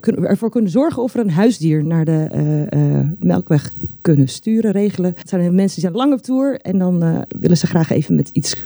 kunnen, 0.00 0.24
ervoor 0.24 0.50
kunnen 0.50 0.70
zorgen 0.70 1.02
of 1.02 1.12
we 1.12 1.20
een 1.20 1.30
huisdier 1.30 1.84
naar 1.84 2.04
de 2.04 3.16
melkweg 3.20 3.72
kunnen 4.00 4.28
sturen, 4.28 4.72
regelen. 4.72 5.12
Het 5.16 5.28
zijn 5.28 5.54
mensen 5.54 5.80
die 5.80 5.90
zijn 5.90 5.92
lang 5.92 6.12
op 6.12 6.22
tour 6.22 6.60
en 6.60 6.78
dan 6.78 7.24
willen 7.38 7.56
ze 7.56 7.66
graag 7.66 7.90
even 7.90 8.14
met 8.14 8.30
iets 8.32 8.56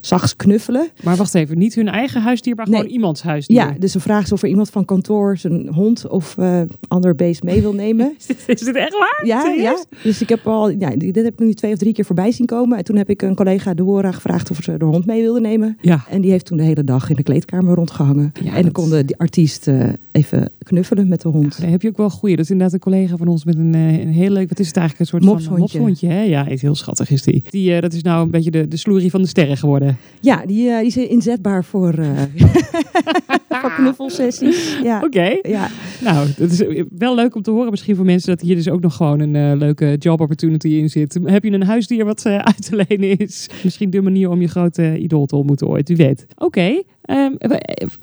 zachts 0.00 0.36
knuffelen. 0.36 0.88
Maar 1.02 1.16
wacht 1.16 1.34
even, 1.34 1.58
niet 1.58 1.74
hun 1.74 1.88
eigen 1.88 2.22
huisdier, 2.22 2.54
maar 2.54 2.68
Nee. 2.68 2.76
gewoon 2.76 2.92
iemands 2.94 3.22
huisdier. 3.22 3.56
Ja, 3.56 3.74
dus 3.78 3.92
dan 3.92 4.02
vragen 4.02 4.26
ze 4.28 4.34
of 4.34 4.42
er 4.42 4.48
iemand 4.48 4.70
van 4.70 4.84
kantoor 4.84 5.36
zijn 5.36 5.68
hond 5.68 6.08
of 6.08 6.38
eh 6.38 6.60
ander 6.88 7.14
beest 7.14 7.42
mee 7.42 7.60
wil 7.60 7.72
nemen. 7.72 8.14
Is 8.18 8.26
dit, 8.26 8.38
is 8.46 8.60
dit 8.60 8.76
echt 8.76 8.92
waar? 8.98 9.22
Ja, 9.26 9.40
Serieus? 9.40 9.62
ja, 9.90 9.98
dus 10.02 10.20
ik 10.22 10.28
heb 10.28 10.46
al, 10.46 10.70
ja, 10.70 10.90
dit 10.96 11.14
heb 11.16 11.26
ik 11.32 11.38
nu 11.38 11.54
twee 11.54 11.72
of 11.72 11.78
drie 11.78 11.92
keer 11.92 12.04
voorbij 12.04 12.32
zien 12.32 12.46
komen. 12.46 12.78
En 12.78 12.84
toen 12.84 12.96
heb 12.96 13.10
ik 13.10 13.22
een 13.22 13.34
collega, 13.34 13.74
Deora, 13.74 14.12
gevraagd 14.12 14.50
of 14.50 14.58
ze 14.62 14.76
de 14.76 14.84
hond 14.84 15.06
mee 15.06 15.22
wilde 15.22 15.40
nemen. 15.40 15.78
Ja. 15.80 16.04
En 16.10 16.20
die 16.20 16.30
heeft 16.30 16.44
toen 16.46 16.56
de 16.56 16.62
hele 16.62 16.84
dag 16.84 17.10
in 17.10 17.16
de 17.16 17.22
kleedkamer 17.22 17.74
rondgehangen. 17.74 18.32
Ja, 18.42 18.48
en 18.48 18.54
dan 18.54 18.62
dat- 18.62 18.72
konde 18.72 19.04
die 19.04 19.16
artiest 19.18 19.68
eh, 19.68 19.88
even 20.18 20.50
knuffelen 20.62 21.08
met 21.08 21.20
de 21.22 21.28
hond. 21.28 21.60
Daar 21.60 21.70
heb 21.70 21.82
je 21.82 21.88
ook 21.88 21.96
wel 21.96 22.10
goeie. 22.10 22.36
Dat 22.36 22.44
is 22.44 22.50
inderdaad 22.50 22.74
een 22.74 22.80
collega 22.80 23.16
van 23.16 23.28
ons 23.28 23.44
met 23.44 23.56
een, 23.56 23.74
eh, 23.74 24.00
een 24.00 24.12
heel 24.12 24.30
leuk, 24.30 24.48
wat 24.48 24.58
is 24.58 24.66
het 24.66 24.76
eigenlijk, 24.76 25.12
een 25.12 25.18
soort 25.18 25.24
van 25.24 25.32
Mopshondje. 25.32 25.78
mopshondje. 25.78 26.08
Hè? 26.08 26.22
Ja, 26.22 26.46
is 26.46 26.62
heel 26.62 26.74
schattig 26.74 27.10
is 27.10 27.22
die. 27.22 27.42
die 27.50 27.74
eh, 27.74 27.82
dat 27.82 27.92
is 27.92 28.02
nou 28.02 28.24
een 28.24 28.30
beetje 28.30 28.50
de, 28.50 28.68
de 28.68 28.76
sloerie 28.76 29.10
van 29.10 29.22
de 29.22 29.28
sterren 29.28 29.56
geworden. 29.56 29.96
Ja, 30.20 30.46
die, 30.46 30.70
eh, 30.70 30.78
die 30.78 30.86
is 30.86 30.96
inzetbaar 30.96 31.64
voor, 31.64 31.94
voor 33.60 33.72
knuffelsessies. 33.76 34.78
Ja. 34.82 35.02
Oké. 35.04 35.38
Ja, 35.42 35.68
Nou, 36.02 36.28
het 36.36 36.52
is 36.52 36.84
wel 36.98 37.14
leuk 37.14 37.34
om 37.34 37.42
te 37.42 37.50
horen 37.50 37.70
misschien 37.70 37.96
voor 37.96 38.04
mensen 38.04 38.28
dat 38.28 38.40
hier 38.40 38.54
dus 38.54 38.68
ook 38.68 38.80
nog 38.80 38.96
gewoon 38.96 39.20
een 39.20 39.56
leuke 39.58 39.96
job 39.98 40.20
opportunity 40.20 40.68
in 40.68 40.90
zit. 40.90 41.18
Heb 41.24 41.44
je 41.44 41.50
een 41.50 41.62
huisdier 41.62 42.04
wat 42.04 42.26
uit 42.50 42.70
te 42.70 42.84
lenen 42.88 43.16
is? 43.16 43.48
Misschien 43.64 43.90
de 43.90 44.02
manier 44.02 44.30
om 44.30 44.40
je 44.40 44.48
grote 44.48 44.98
idool 44.98 45.26
te 45.26 45.36
ontmoeten 45.36 45.68
ooit, 45.68 45.88
wie 45.88 45.96
weet. 45.96 46.26
Oké, 46.36 46.82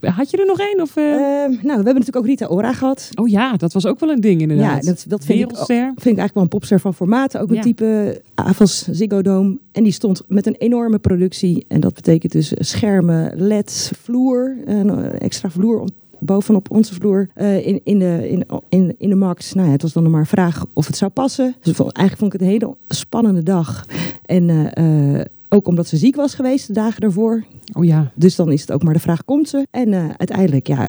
had 0.02 0.30
je 0.30 0.38
er 0.38 0.46
nog 0.46 0.60
één? 0.60 0.82
Of, 0.82 0.96
eh? 0.98 1.04
Ehm, 1.14 1.50
nou, 1.52 1.60
we 1.62 1.70
hebben 1.70 1.84
natuurlijk 1.86 2.16
ook 2.16 2.26
Rita 2.26 2.46
Ora 2.48 2.74
gehad. 2.74 3.10
oh 3.16 3.28
ja, 3.28 3.54
dat 3.58 3.74
was 3.74 3.86
ook 3.86 4.00
wel 4.00 4.10
een 4.10 4.22
ding 4.22 4.42
Ja, 4.42 4.48
inderdaad. 4.48 4.86
dat, 4.86 5.06
dat 5.08 5.26
vind 5.26 5.40
ik, 5.40 5.58
vind 5.58 5.78
ik 5.96 6.06
eigenlijk 6.06 6.34
wel 6.34 6.44
een 6.44 6.50
popster 6.50 6.80
van 6.80 6.94
formaat. 6.94 7.38
Ook 7.38 7.50
een 7.50 7.56
Ja. 7.56 7.62
type 7.62 8.22
AFAS 8.36 8.88
Ziggo 8.92 9.22
Dome. 9.22 9.58
En 9.72 9.84
die 9.84 9.92
stond 9.92 10.22
met 10.28 10.46
een 10.46 10.56
enorme 10.56 11.00
productie. 11.00 11.66
En 11.68 11.80
dat 11.80 11.94
betekent 11.94 12.32
dus 12.32 12.54
schermen, 12.58 13.32
leds, 13.36 13.92
vloer. 14.02 14.58
Een 14.66 14.90
eh, 14.90 15.22
extra 15.22 15.50
vloer 15.50 15.84
bovenop 16.20 16.72
onze 16.72 16.94
vloer 16.94 17.30
eh, 17.34 17.68
in, 17.68 17.82
in, 17.84 18.00
de, 18.00 18.30
in, 18.30 18.46
in, 18.70 18.96
in 18.98 19.10
de 19.10 19.16
max. 19.16 19.54
Nou 19.54 19.66
ja, 19.68 19.74
het 19.74 19.82
was 19.82 19.94
dan 19.94 20.04
nog 20.04 20.12
maar 20.12 20.22
een 20.22 20.28
vraag 20.28 20.66
of 20.74 20.88
het 20.88 20.98
zou 20.98 21.12
passen. 21.12 21.56
Dus 21.62 21.78
eigenlijk 21.80 22.18
vond 22.18 22.34
ik 22.34 22.40
het 22.40 22.42
een 22.42 22.54
hele 22.54 22.76
spannende 22.88 23.44
dag. 23.44 23.86
En 24.26 24.50
eh, 24.50 25.16
eh, 25.20 25.26
ook 25.50 25.68
omdat 25.68 25.88
ze 25.88 25.98
ziek 25.98 26.16
was 26.16 26.36
geweest 26.36 26.68
de 26.68 26.74
dagen 26.74 27.02
daarvoor. 27.02 27.44
Oh 27.74 27.86
ja. 27.86 28.12
Dus 28.16 28.36
dan 28.36 28.52
is 28.52 28.62
het 28.62 28.72
ook 28.72 28.84
maar 28.84 28.94
de 28.94 29.00
vraag, 29.00 29.26
komt 29.26 29.50
ze? 29.50 29.68
En 29.72 29.94
eh, 29.94 30.04
uiteindelijk, 30.18 30.68
ja, 30.68 30.88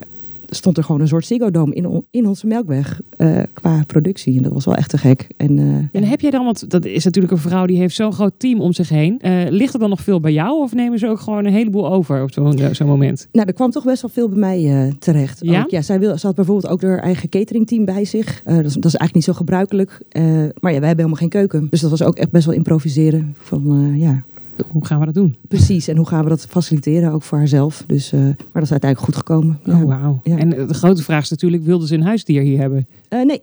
stond 0.49 0.77
er 0.77 0.85
gewoon 0.85 1.01
een 1.01 1.09
soort 1.09 1.27
Ziggo 1.27 1.51
Dome 1.51 1.75
in, 1.75 1.87
on- 1.87 2.05
in 2.11 2.27
onze 2.27 2.47
melkweg 2.47 3.01
eh, 3.16 3.38
qua 3.53 3.83
productie. 3.87 4.37
En 4.37 4.42
dat 4.42 4.53
was 4.53 4.64
wel 4.64 4.75
echt 4.75 4.90
te 4.90 4.99
gek. 4.99 5.27
En, 5.37 5.59
eh, 5.59 6.01
En 6.03 6.09
heb 6.09 6.21
jij 6.21 6.31
dan, 6.31 6.45
want 6.45 6.71
dat 6.71 6.85
is 6.85 7.05
natuurlijk 7.05 7.33
een 7.35 7.38
vrouw 7.40 7.66
die 7.66 7.79
heeft 7.79 7.95
zo'n 7.95 8.12
groot 8.12 8.33
team 8.37 8.61
om 8.61 8.73
zich 8.73 8.88
heen. 8.88 9.21
Ligt 9.49 9.75
er 9.75 9.81
dan 9.81 9.88
nog 9.88 10.01
veel 10.01 10.21
bij 10.21 10.33
jou 10.33 10.62
of 10.62 10.75
nemen 10.75 10.99
ze 10.99 11.09
ook 11.09 11.21
gewoon 11.21 11.45
een 11.45 11.53
heleboel 11.53 11.88
over 11.92 12.23
op 12.23 12.33
zo'n 12.33 12.59
zo'n 12.73 12.87
moment? 12.87 13.29
Nou, 13.33 13.47
er 13.47 13.53
kwam 13.55 13.71
toch 13.71 13.85
best 13.85 14.03
wel 14.03 14.11
veel 14.11 14.29
bij 14.29 14.38
mij 14.38 14.92
terecht. 14.99 15.38
Ja? 15.42 15.62
Ook, 15.62 15.71
ja 15.71 15.83
zij, 15.83 15.99
wil, 15.99 16.19
ze 16.19 16.27
had 16.27 16.35
bijvoorbeeld 16.37 16.73
ook 16.73 16.83
haar 16.83 16.99
eigen 16.99 17.29
cateringteam 17.29 17.85
bij 17.85 18.05
zich. 18.05 18.42
Dat, 18.45 18.55
is, 18.55 18.62
dat 18.62 18.85
is 18.85 18.95
eigenlijk 18.95 19.14
niet 19.14 19.25
zo 19.25 19.33
gebruikelijk. 19.33 19.99
Maar 20.12 20.23
ja, 20.53 20.61
wij 20.61 20.73
hebben 20.73 20.88
helemaal 20.97 21.14
geen 21.14 21.29
keuken. 21.29 21.66
Dus 21.71 21.81
dat 21.81 21.90
was 21.90 22.03
ook 22.03 22.16
echt 22.16 22.31
best 22.31 22.47
wel 22.47 22.55
improviseren. 22.55 23.35
Van, 23.38 23.92
ja, 23.97 24.25
Hoe 24.69 24.87
gaan 24.87 24.99
we 24.99 25.05
dat 25.05 25.14
doen? 25.14 25.37
precies. 25.49 25.88
En 25.88 25.97
hoe 25.97 26.07
gaan 26.07 26.23
we 26.23 26.29
dat 26.29 26.47
faciliteren, 26.47 27.12
ook 27.12 27.23
voor 27.23 27.38
haarzelf. 27.38 27.85
Dus, 27.87 28.12
eh, 28.12 28.21
maar 28.21 28.35
dat 28.53 28.62
is 28.62 28.71
uiteindelijk 28.71 29.01
goed 29.01 29.16
gekomen. 29.16 29.59
Ja. 29.64 29.83
Oh, 29.83 29.85
wauw. 29.85 30.21
Ja. 30.25 30.37
En 30.38 30.49
de 30.51 30.75
grote 30.75 31.03
vraag 31.03 31.23
is 31.23 31.31
natuurlijk, 31.31 31.64
wilden 31.64 31.88
ze 31.88 31.95
een 31.95 32.03
huisdier 32.03 32.42
hier 32.42 32.59
hebben? 32.59 32.87
Eh, 33.09 33.23
nee, 33.25 33.42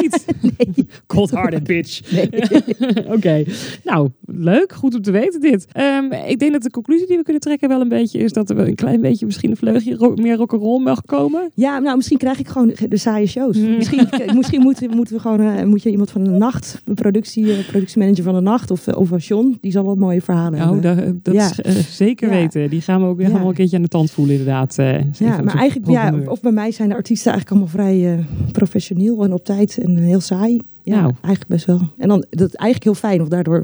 Niet? 0.00 0.24
nee, 0.58 0.86
Cold-hearted 1.06 1.64
bitch. 1.64 2.12
nee. 2.12 2.28
Oké. 3.16 3.44
Nou, 3.84 4.08
leuk. 4.26 4.72
Goed 4.72 4.94
om 4.94 5.02
te 5.02 5.10
weten 5.10 5.40
dit. 5.40 5.66
Ehm, 5.72 6.04
ik 6.26 6.38
denk 6.38 6.52
dat 6.52 6.62
de 6.62 6.70
conclusie 6.70 7.06
die 7.06 7.16
we 7.16 7.22
kunnen 7.22 7.42
trekken 7.42 7.68
wel 7.68 7.80
een 7.80 7.88
beetje 7.88 8.18
is 8.18 8.32
dat 8.32 8.50
er 8.50 8.56
wel 8.56 8.66
een 8.66 8.74
klein 8.74 9.00
beetje 9.00 9.26
misschien 9.26 9.50
een 9.50 9.56
vleugje 9.56 9.94
ro- 9.94 10.14
meer 10.16 10.36
rock'n'roll 10.36 10.82
mag 10.82 11.02
komen. 11.04 11.50
Ja, 11.54 11.78
nou, 11.78 11.96
misschien 11.96 12.18
krijg 12.18 12.38
ik 12.38 12.48
gewoon 12.48 12.72
de 12.88 12.96
saaie 12.96 13.26
shows. 13.26 13.56
Mm. 13.56 13.76
Misschien, 13.76 14.08
misschien 14.36 14.60
moeten, 14.62 14.90
moeten 14.90 15.14
we 15.14 15.20
gewoon, 15.20 15.40
eh, 15.40 15.64
moet 15.64 15.82
je 15.82 15.90
iemand 15.90 16.10
van 16.10 16.24
de 16.24 16.30
nacht, 16.30 16.82
een 16.84 16.94
productie, 16.94 17.64
productiemanager 17.64 18.24
van 18.24 18.34
de 18.34 18.40
nacht, 18.40 18.70
of, 18.70 18.88
of 18.88 19.10
een 19.10 19.18
John, 19.18 19.58
die 19.60 19.72
zal 19.72 19.84
wat 19.84 19.96
mooie 19.96 20.20
verhalen 20.22 20.51
Nou, 20.58 20.80
hebben. 20.82 21.04
dat, 21.22 21.24
dat 21.24 21.34
Ja. 21.34 21.50
is 21.50 21.60
eh, 21.60 21.72
zeker 21.74 22.28
Ja. 22.28 22.34
weten. 22.34 22.70
Die 22.70 22.80
gaan 22.80 23.00
we 23.00 23.06
ook 23.06 23.20
Ja. 23.20 23.28
een 23.40 23.54
keertje 23.54 23.76
aan 23.76 23.82
de 23.82 23.88
tand 23.88 24.10
voelen 24.10 24.34
inderdaad. 24.36 24.78
eh. 24.78 25.12
Ja, 25.12 25.40
maar 25.42 25.54
eigenlijk, 25.56 25.90
ja, 25.90 26.14
of 26.26 26.40
bij 26.40 26.52
mij 26.52 26.70
zijn 26.72 26.88
de 26.88 26.94
artiesten 26.94 27.32
eigenlijk 27.32 27.60
allemaal 27.62 27.84
vrij 27.86 28.12
eh, 28.12 28.24
professioneel 28.52 29.24
en 29.24 29.32
op 29.32 29.44
tijd 29.44 29.78
en 29.82 29.96
heel 29.96 30.20
saai. 30.20 30.60
Ja, 30.82 30.94
Nou. 31.00 31.12
eigenlijk 31.20 31.46
best 31.46 31.64
wel. 31.66 31.80
En 31.98 32.08
dan, 32.08 32.24
dat 32.30 32.48
is 32.48 32.54
eigenlijk 32.54 32.84
heel 32.84 33.08
fijn, 33.08 33.18
want 33.18 33.30
daardoor 33.30 33.62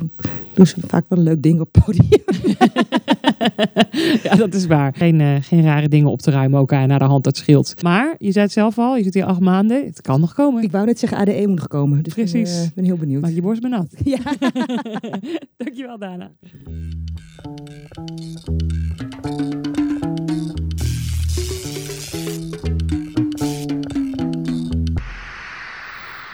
doen 0.53 0.67
ze 0.67 0.77
vaak 0.87 1.05
wel 1.09 1.19
een 1.19 1.25
leuk 1.25 1.43
ding 1.43 1.61
op 1.61 1.69
het 1.73 1.85
podium. 1.85 2.07
ja, 4.23 4.35
dat 4.37 4.55
is 4.55 4.67
waar. 4.67 4.95
Geen, 4.95 5.21
eh, 5.21 5.35
geen 5.41 5.63
rare 5.63 5.89
dingen 5.89 6.11
op 6.11 6.21
te 6.21 6.31
ruimen 6.31 6.61
ook 6.61 6.73
aan 6.73 6.89
naar 6.89 6.99
de 6.99 7.05
hand, 7.05 7.25
dat 7.25 7.37
scheelt. 7.37 7.83
Maar 7.83 8.15
je 8.19 8.33
zei 8.33 8.45
het 8.45 8.55
zelf 8.55 8.79
al, 8.79 8.97
je 8.97 9.03
zit 9.03 9.15
hier 9.15 9.25
acht 9.25 9.41
maanden. 9.41 9.85
Het 9.87 10.01
kan 10.01 10.21
nog 10.21 10.35
komen. 10.35 10.63
Ik 10.63 10.71
wou 10.71 10.87
net 10.87 10.99
zeggen 10.99 11.19
ADE 11.19 11.45
moet 11.47 11.57
nog 11.57 11.67
komen, 11.69 12.03
dus 12.03 12.17
ik 12.17 12.25
ben, 12.25 12.33
Precies. 12.33 12.63
eh, 12.65 12.69
ben 12.75 12.85
heel 12.85 12.97
benieuwd. 12.97 13.23
Maak 13.23 13.33
je 13.33 13.43
borst 13.43 13.63
maar 13.63 13.71
nat. 13.71 13.95
Ja. 14.05 14.19
Dankjewel, 15.57 15.99
Dana. 15.99 16.31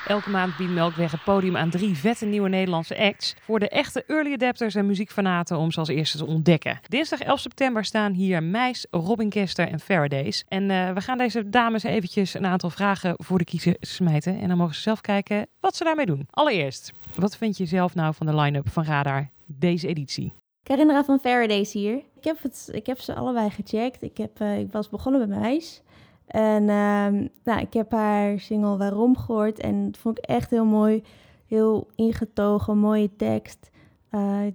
Elke 0.07 0.31
maand 0.31 0.57
biedt 0.57 0.73
Melkweg 0.73 1.11
het 1.11 1.25
podium 1.25 1.57
aan 1.57 1.71
drie 1.71 1.97
vette 1.97 2.27
nieuwe 2.27 2.49
Nederlandse 2.49 2.99
acts. 2.99 3.35
Voor 3.41 3.59
de 3.59 3.69
echte 3.69 4.05
early 4.07 4.33
adapters 4.33 4.75
en 4.75 4.87
muziekfanaten 4.87 5.59
om 5.59 5.71
ze 5.71 5.79
als 5.79 5.89
eerste 5.89 6.19
te 6.19 6.27
ontdekken. 6.27 6.81
Dinsdag 6.89 7.21
11 7.21 7.41
september 7.41 7.85
staan 7.85 8.13
hier 8.13 8.43
Meis, 8.43 8.87
Robin 8.91 9.29
Kester 9.29 9.69
en 9.69 9.81
Faradays. 9.81 10.45
En 10.49 10.71
eh, 10.71 10.93
we 10.93 11.01
gaan 11.01 11.19
deze 11.19 11.49
dames 11.49 11.83
eventjes 11.83 12.35
een 12.35 12.47
aantal 12.47 12.71
vragen 12.71 13.15
voor 13.17 13.39
de 13.39 13.45
kiezer 13.45 13.77
smijten. 13.81 14.41
En 14.41 14.49
dan 14.49 14.57
mogen 14.57 14.75
ze 14.75 14.81
zelf 14.81 15.01
kijken 15.01 15.47
wat 15.61 15.77
ze 15.77 15.85
daarmee 15.85 16.07
doen. 16.07 16.27
Allereerst, 16.31 16.93
wat 17.15 17.37
vind 17.37 17.57
je 17.57 17.67
zelf 17.67 17.95
nou 17.95 18.15
van 18.15 18.27
de 18.27 18.35
line-up 18.35 18.69
van 18.69 18.85
Radar 18.85 19.31
deze 19.47 19.89
editie? 19.89 20.33
Carindra 20.63 21.05
van 21.05 21.19
Faraday's 21.19 21.73
hier. 21.73 21.95
Ik 21.95 22.25
heb, 22.25 22.43
het, 22.43 22.69
ik 22.73 22.87
heb 22.87 23.01
ze 23.01 23.15
allebei 23.15 23.51
gecheckt. 23.51 24.03
Ik, 24.03 24.17
heb, 24.17 24.41
eh, 24.41 24.59
ik 24.59 24.73
was 24.73 24.89
begonnen 24.89 25.29
met 25.29 25.39
Meis. 25.39 25.83
En 26.27 26.69
ehm, 26.69 27.27
nou, 27.45 27.61
ik 27.61 27.73
heb 27.73 27.91
haar 27.91 28.39
single 28.39 28.77
Waarom 28.77 29.17
gehoord. 29.17 29.61
En 29.61 29.85
dat 29.85 29.97
vond 29.97 30.19
ik 30.19 30.25
echt 30.25 30.51
heel 30.51 30.65
mooi. 30.65 31.03
Heel 31.47 31.87
ingetogen, 31.95 32.79
mooie 32.79 33.17
tekst. 33.17 33.71
Het 34.09 34.55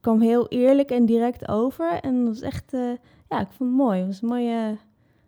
kwam 0.00 0.20
heel 0.20 0.48
eerlijk 0.48 0.90
en 0.90 1.06
direct 1.06 1.48
over. 1.48 2.00
En 2.00 2.24
dat 2.24 2.34
was 2.34 2.40
echt, 2.42 2.72
eh, 2.72 2.90
ja, 3.28 3.40
ik 3.40 3.48
vond 3.50 3.70
het 3.70 3.78
mooi. 3.78 3.98
Het 3.98 4.06
was 4.06 4.22
een 4.22 4.28
mooie, 4.28 4.76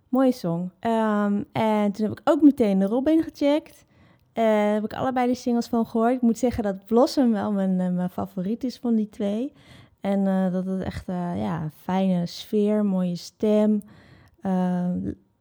mooie 0.09 0.33
song. 0.33 0.71
Ehm, 0.79 1.43
en 1.53 1.93
toen 1.93 2.09
heb 2.09 2.19
ik 2.19 2.31
ook 2.31 2.43
meteen 2.43 2.79
de 2.79 2.87
Robin 2.87 3.23
gecheckt. 3.23 3.85
Eh 4.33 4.73
heb 4.73 4.85
ik 4.85 4.93
allebei 4.93 5.27
de 5.27 5.35
singles 5.35 5.67
van 5.67 5.87
gehoord. 5.87 6.15
Ik 6.15 6.21
moet 6.21 6.39
zeggen 6.39 6.63
dat 6.63 6.87
Blossom 6.87 7.33
wel 7.33 7.53
mijn, 7.53 7.81
eh, 7.81 7.91
mijn 7.91 8.11
favoriet 8.11 8.65
is 8.65 8.79
van 8.79 8.95
die 8.95 9.09
twee. 9.09 9.53
En 10.01 10.25
dat 10.53 10.67
het 10.67 10.83
echt 10.83 11.07
ja, 11.37 11.71
fijne 11.77 12.27
sfeer, 12.27 12.85
mooie 12.85 13.17
stem. 13.17 13.83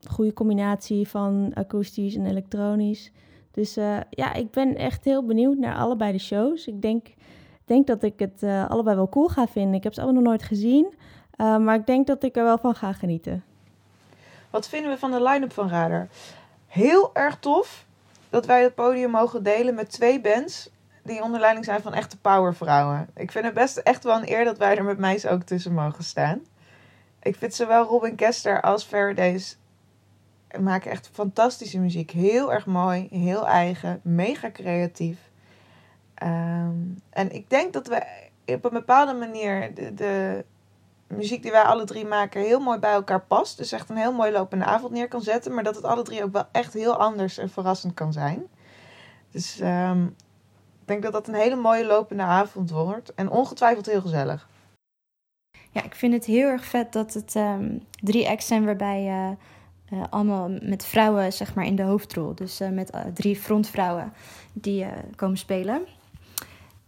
Goede 0.09 0.33
combinatie 0.33 1.07
van 1.07 1.51
akoestisch 1.53 2.15
en 2.15 2.25
elektronisch. 2.25 3.11
Dus 3.51 3.77
eh, 3.77 3.97
ja, 4.09 4.33
ik 4.33 4.51
ben 4.51 4.75
echt 4.75 5.05
heel 5.05 5.25
benieuwd 5.25 5.57
naar 5.57 5.75
allebei 5.75 6.11
de 6.11 6.17
shows. 6.19 6.67
Ik 6.67 6.81
denk, 6.81 7.07
denk 7.65 7.87
dat 7.87 8.03
ik 8.03 8.19
het 8.19 8.43
eh, 8.43 8.69
allebei 8.69 8.95
wel 8.95 9.09
cool 9.09 9.27
ga 9.27 9.47
vinden. 9.47 9.73
Ik 9.73 9.83
heb 9.83 9.93
ze 9.93 10.01
allemaal 10.01 10.21
nog 10.21 10.29
nooit 10.29 10.43
gezien. 10.43 10.93
eh, 11.35 11.57
maar 11.57 11.75
ik 11.75 11.85
denk 11.85 12.07
dat 12.07 12.23
ik 12.23 12.35
er 12.35 12.43
wel 12.43 12.57
van 12.57 12.75
ga 12.75 12.93
genieten. 12.93 13.43
Wat 14.49 14.67
vinden 14.67 14.91
we 14.91 14.97
van 14.97 15.11
de 15.11 15.21
line-up 15.23 15.53
van 15.53 15.69
Radar? 15.69 16.07
Heel 16.67 17.09
erg 17.13 17.39
tof 17.39 17.85
dat 18.29 18.45
wij 18.45 18.63
het 18.63 18.75
podium 18.75 19.11
mogen 19.11 19.43
delen 19.43 19.75
met 19.75 19.91
twee 19.91 20.21
bands 20.21 20.69
die 21.03 21.23
onder 21.23 21.39
leiding 21.39 21.65
zijn 21.65 21.81
van 21.81 21.93
echte 21.93 22.17
powervrouwen. 22.17 23.09
Ik 23.15 23.31
vind 23.31 23.45
het 23.45 23.53
best 23.53 23.77
echt 23.77 24.03
wel 24.03 24.15
een 24.15 24.31
eer 24.31 24.45
dat 24.45 24.57
wij 24.57 24.77
er 24.77 24.83
met 24.83 24.97
meis 24.97 25.27
ook 25.27 25.41
tussen 25.41 25.73
mogen 25.73 26.03
staan. 26.03 26.41
Ik 27.21 27.35
vind 27.35 27.53
zowel 27.53 27.83
Robin 27.83 28.15
Kester 28.15 28.61
als 28.61 28.83
Faradays 28.83 29.57
maken 30.59 30.91
echt 30.91 31.09
fantastische 31.13 31.79
muziek. 31.79 32.11
Heel 32.11 32.53
erg 32.53 32.65
mooi, 32.65 33.07
heel 33.11 33.47
eigen, 33.47 33.99
mega 34.03 34.51
creatief. 34.51 35.17
Ehm, 36.13 36.75
en 37.09 37.31
ik 37.31 37.49
denk 37.49 37.73
dat 37.73 37.87
we 37.87 38.05
op 38.45 38.65
een 38.65 38.71
bepaalde 38.71 39.13
manier 39.13 39.73
de, 39.73 39.93
de 39.93 40.45
muziek 41.07 41.41
die 41.41 41.51
wij 41.51 41.61
alle 41.61 41.83
drie 41.83 42.05
maken 42.05 42.41
heel 42.41 42.59
mooi 42.59 42.79
bij 42.79 42.91
elkaar 42.91 43.21
past. 43.21 43.57
Dus 43.57 43.71
echt 43.71 43.89
een 43.89 43.97
heel 43.97 44.13
mooi 44.13 44.31
lopende 44.31 44.65
avond 44.65 44.91
neer 44.91 45.07
kan 45.07 45.21
zetten. 45.21 45.53
Maar 45.53 45.63
dat 45.63 45.75
het 45.75 45.83
alle 45.83 46.03
drie 46.03 46.23
ook 46.23 46.31
wel 46.33 46.47
echt 46.51 46.73
heel 46.73 46.95
anders 46.95 47.37
en 47.37 47.49
verrassend 47.49 47.93
kan 47.93 48.13
zijn. 48.13 48.47
Dus 49.31 49.59
ehm, 49.59 50.03
ik 50.81 50.85
denk 50.85 51.03
dat 51.03 51.11
dat 51.11 51.27
een 51.27 51.33
hele 51.33 51.55
mooie 51.55 51.85
lopende 51.85 52.23
avond 52.23 52.69
wordt. 52.69 53.13
En 53.13 53.29
ongetwijfeld 53.29 53.85
heel 53.85 54.01
gezellig. 54.01 54.47
Ja, 55.71 55.83
ik 55.83 55.95
vind 55.95 56.13
het 56.13 56.25
heel 56.25 56.47
erg 56.47 56.65
vet 56.65 56.93
dat 56.93 57.13
het 57.13 57.35
ehm, 57.35 57.77
drie 58.01 58.29
acts 58.29 58.47
zijn 58.47 58.65
waarbij 58.65 59.07
eh, 59.07 59.29
eh, 59.89 60.03
allemaal 60.09 60.49
met 60.61 60.85
vrouwen 60.85 61.33
zeg 61.33 61.53
maar 61.53 61.65
in 61.65 61.75
de 61.75 61.83
hoofdrol. 61.83 62.35
Dus 62.35 62.59
eh, 62.59 62.69
met 62.69 62.89
eh, 62.89 63.01
drie 63.13 63.35
frontvrouwen 63.35 64.13
die 64.53 64.85
komen 65.15 65.37
spelen. 65.37 65.81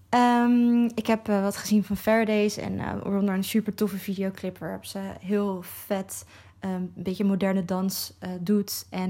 Ehm, 0.09 0.83
ik 0.83 1.07
heb 1.07 1.27
wat 1.27 1.57
gezien 1.57 1.83
van 1.83 1.97
Faradays 1.97 2.57
en 2.57 2.77
waaronder 2.77 3.33
een 3.33 3.43
super 3.43 3.73
toffe 3.73 3.97
videoclip 3.97 4.57
waarop 4.57 4.85
ze 4.85 4.99
heel 5.19 5.61
vet 5.61 6.25
een 6.59 6.91
beetje 6.95 7.23
moderne 7.23 7.65
dans 7.65 8.13
doet. 8.39 8.85
En 8.89 9.09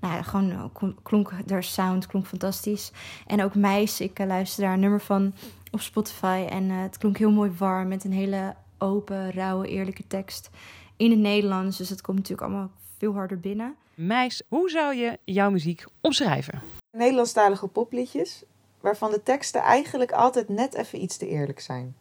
nou 0.00 0.14
ja, 0.14 0.22
gewoon 0.22 0.70
klonk- 1.02 1.32
haar 1.48 1.64
sound 1.64 2.06
klonk 2.06 2.26
fantastisch. 2.26 2.92
En 3.26 3.42
ook 3.42 3.54
Meis, 3.54 4.00
ik 4.00 4.18
luister 4.18 4.64
daar 4.64 4.72
een 4.72 4.80
nummer 4.80 5.00
van 5.00 5.34
op 5.70 5.80
Spotify. 5.80 6.46
En 6.48 6.70
het 6.70 6.98
klonk 6.98 7.18
heel 7.18 7.32
mooi 7.32 7.50
warm 7.58 7.88
met 7.88 8.04
een 8.04 8.12
hele 8.12 8.54
open, 8.78 9.30
rauwe, 9.30 9.68
eerlijke 9.68 10.06
tekst 10.06 10.50
in 10.96 11.10
het 11.10 11.20
Nederlands. 11.20 11.76
Dus 11.76 11.88
het 11.88 12.00
komt 12.00 12.16
natuurlijk 12.18 12.48
allemaal 12.48 12.70
veel 13.04 13.14
harder 13.14 13.40
binnen. 13.40 13.76
Meis, 13.94 14.42
hoe 14.48 14.70
zou 14.70 14.94
je 14.94 15.18
jouw 15.24 15.50
muziek 15.50 15.84
omschrijven? 16.00 16.62
Nederlandstalige 16.90 17.66
popliedjes, 17.66 18.44
waarvan 18.80 19.10
de 19.10 19.22
teksten 19.22 19.60
eigenlijk 19.60 20.12
altijd 20.12 20.48
net 20.48 20.74
even 20.74 21.02
iets 21.02 21.16
te 21.16 21.28
eerlijk 21.28 21.60
zijn. 21.60 21.96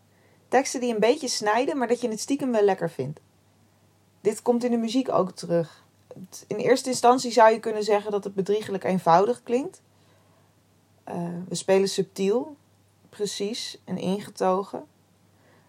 Teksten 0.48 0.80
die 0.80 0.94
een 0.94 1.00
beetje 1.00 1.28
snijden, 1.28 1.78
maar 1.78 1.88
dat 1.88 2.02
je 2.02 2.10
het 2.10 2.20
stiekem 2.20 2.52
wel 2.52 2.64
lekker 2.64 2.90
vindt. 2.90 3.20
Dit 4.22 4.42
komt 4.42 4.64
in 4.64 4.72
de 4.72 4.78
muziek 4.78 5.10
ook 5.10 5.32
terug. 5.32 5.84
In 6.48 6.56
eerste 6.56 6.90
instantie 6.90 7.32
zou 7.32 7.52
je 7.52 7.60
kunnen 7.60 7.84
zeggen 7.84 8.12
dat 8.12 8.24
het 8.24 8.36
bedriegelijk 8.36 8.84
eenvoudig 8.84 9.44
klinkt. 9.44 9.82
Eh, 11.04 11.16
we 11.48 11.56
spelen 11.56 11.90
subtiel, 11.90 12.56
precies 13.10 13.82
en 13.86 13.98
ingetogen. 13.98 14.86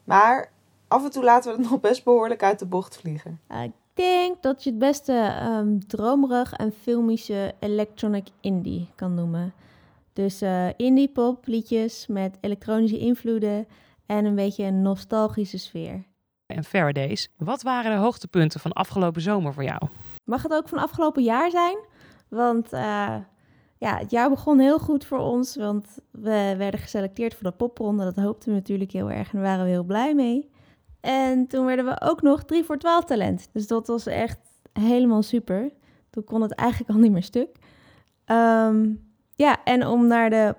Maar 0.05 0.53
af 0.89 1.05
en 1.05 1.11
toe 1.11 1.24
laten 1.24 1.53
we 1.53 1.62
het 1.62 1.70
nog 1.70 1.80
best 1.80 2.05
behoorlijk 2.05 2.43
uit 2.43 2.59
de 2.59 2.66
bocht 2.66 2.97
vliegen. 2.97 3.41
Uh, 3.51 3.62
ik 3.62 3.72
denk 3.95 4.42
dat 4.42 4.64
je 4.64 4.70
het 4.70 4.78
beste 4.78 5.12
ehm, 5.12 5.78
dromerig 5.78 6.53
en 6.53 6.72
filmische 6.72 7.55
electronic 7.61 8.26
indie 8.40 8.88
kan 8.95 9.14
noemen. 9.14 9.55
Dus 10.12 10.40
eh, 10.40 10.68
indie 10.76 11.09
pop 11.09 11.47
liedjes 11.47 12.07
met 12.07 12.38
elektronische 12.40 12.99
invloeden 12.99 13.66
en 14.07 14.24
een 14.24 14.34
beetje 14.34 14.64
een 14.64 14.82
nostalgische 14.82 15.59
sfeer. 15.59 16.05
En 16.47 16.64
Faradays, 16.64 17.28
wat 17.36 17.62
waren 17.62 17.92
de 17.92 17.99
hoogtepunten 17.99 18.61
van 18.61 18.72
afgelopen 18.72 19.22
zomer 19.22 19.53
voor 19.53 19.64
jou? 19.64 19.82
Mag 20.24 20.42
het 20.42 20.53
ook 20.53 20.68
van 20.68 20.78
afgelopen 20.78 21.22
jaar 21.22 21.51
zijn? 21.51 21.76
Want 22.28 22.72
eh, 22.72 23.16
ja, 23.78 23.99
het 23.99 24.11
jaar 24.11 24.28
begon 24.28 24.59
heel 24.59 24.78
goed 24.78 25.05
voor 25.05 25.18
ons. 25.18 25.57
Want 25.57 25.99
we 26.11 26.55
werden 26.59 26.80
geselecteerd 26.80 27.34
voor 27.34 27.51
de 27.51 27.57
popronde. 27.57 28.05
Dat 28.05 28.24
hoopten 28.24 28.49
we 28.49 28.55
natuurlijk 28.55 28.92
heel 28.92 29.11
erg 29.11 29.32
en 29.32 29.38
daar 29.38 29.49
waren 29.49 29.64
we 29.64 29.70
heel 29.70 29.84
blij 29.84 30.14
mee. 30.14 30.51
En 31.05 31.46
toen 31.46 31.64
werden 31.64 31.84
we 31.84 32.00
ook 32.00 32.22
nog 32.22 32.44
3 32.44 32.64
voor 32.64 32.78
12 32.78 33.05
talent. 33.05 33.48
Dus 33.52 33.66
dat 33.66 33.86
was 33.86 34.07
echt 34.07 34.38
helemaal 34.72 35.22
super. 35.22 35.70
Toen 36.11 36.24
kon 36.24 36.42
het 36.42 36.52
eigenlijk 36.52 36.90
al 36.94 36.98
niet 36.98 37.12
meer 37.12 37.22
stuk. 37.22 37.57
Ehm, 38.24 38.92
ja, 39.34 39.64
en 39.64 39.86
om 39.86 40.07
naar 40.07 40.30
de, 40.30 40.55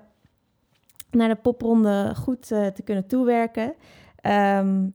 naar 1.10 1.28
de 1.28 1.34
popronde 1.34 2.12
goed 2.16 2.50
eh, 2.50 2.66
te 2.66 2.82
kunnen 2.82 3.06
toewerken... 3.06 3.74
ehm, 4.16 4.88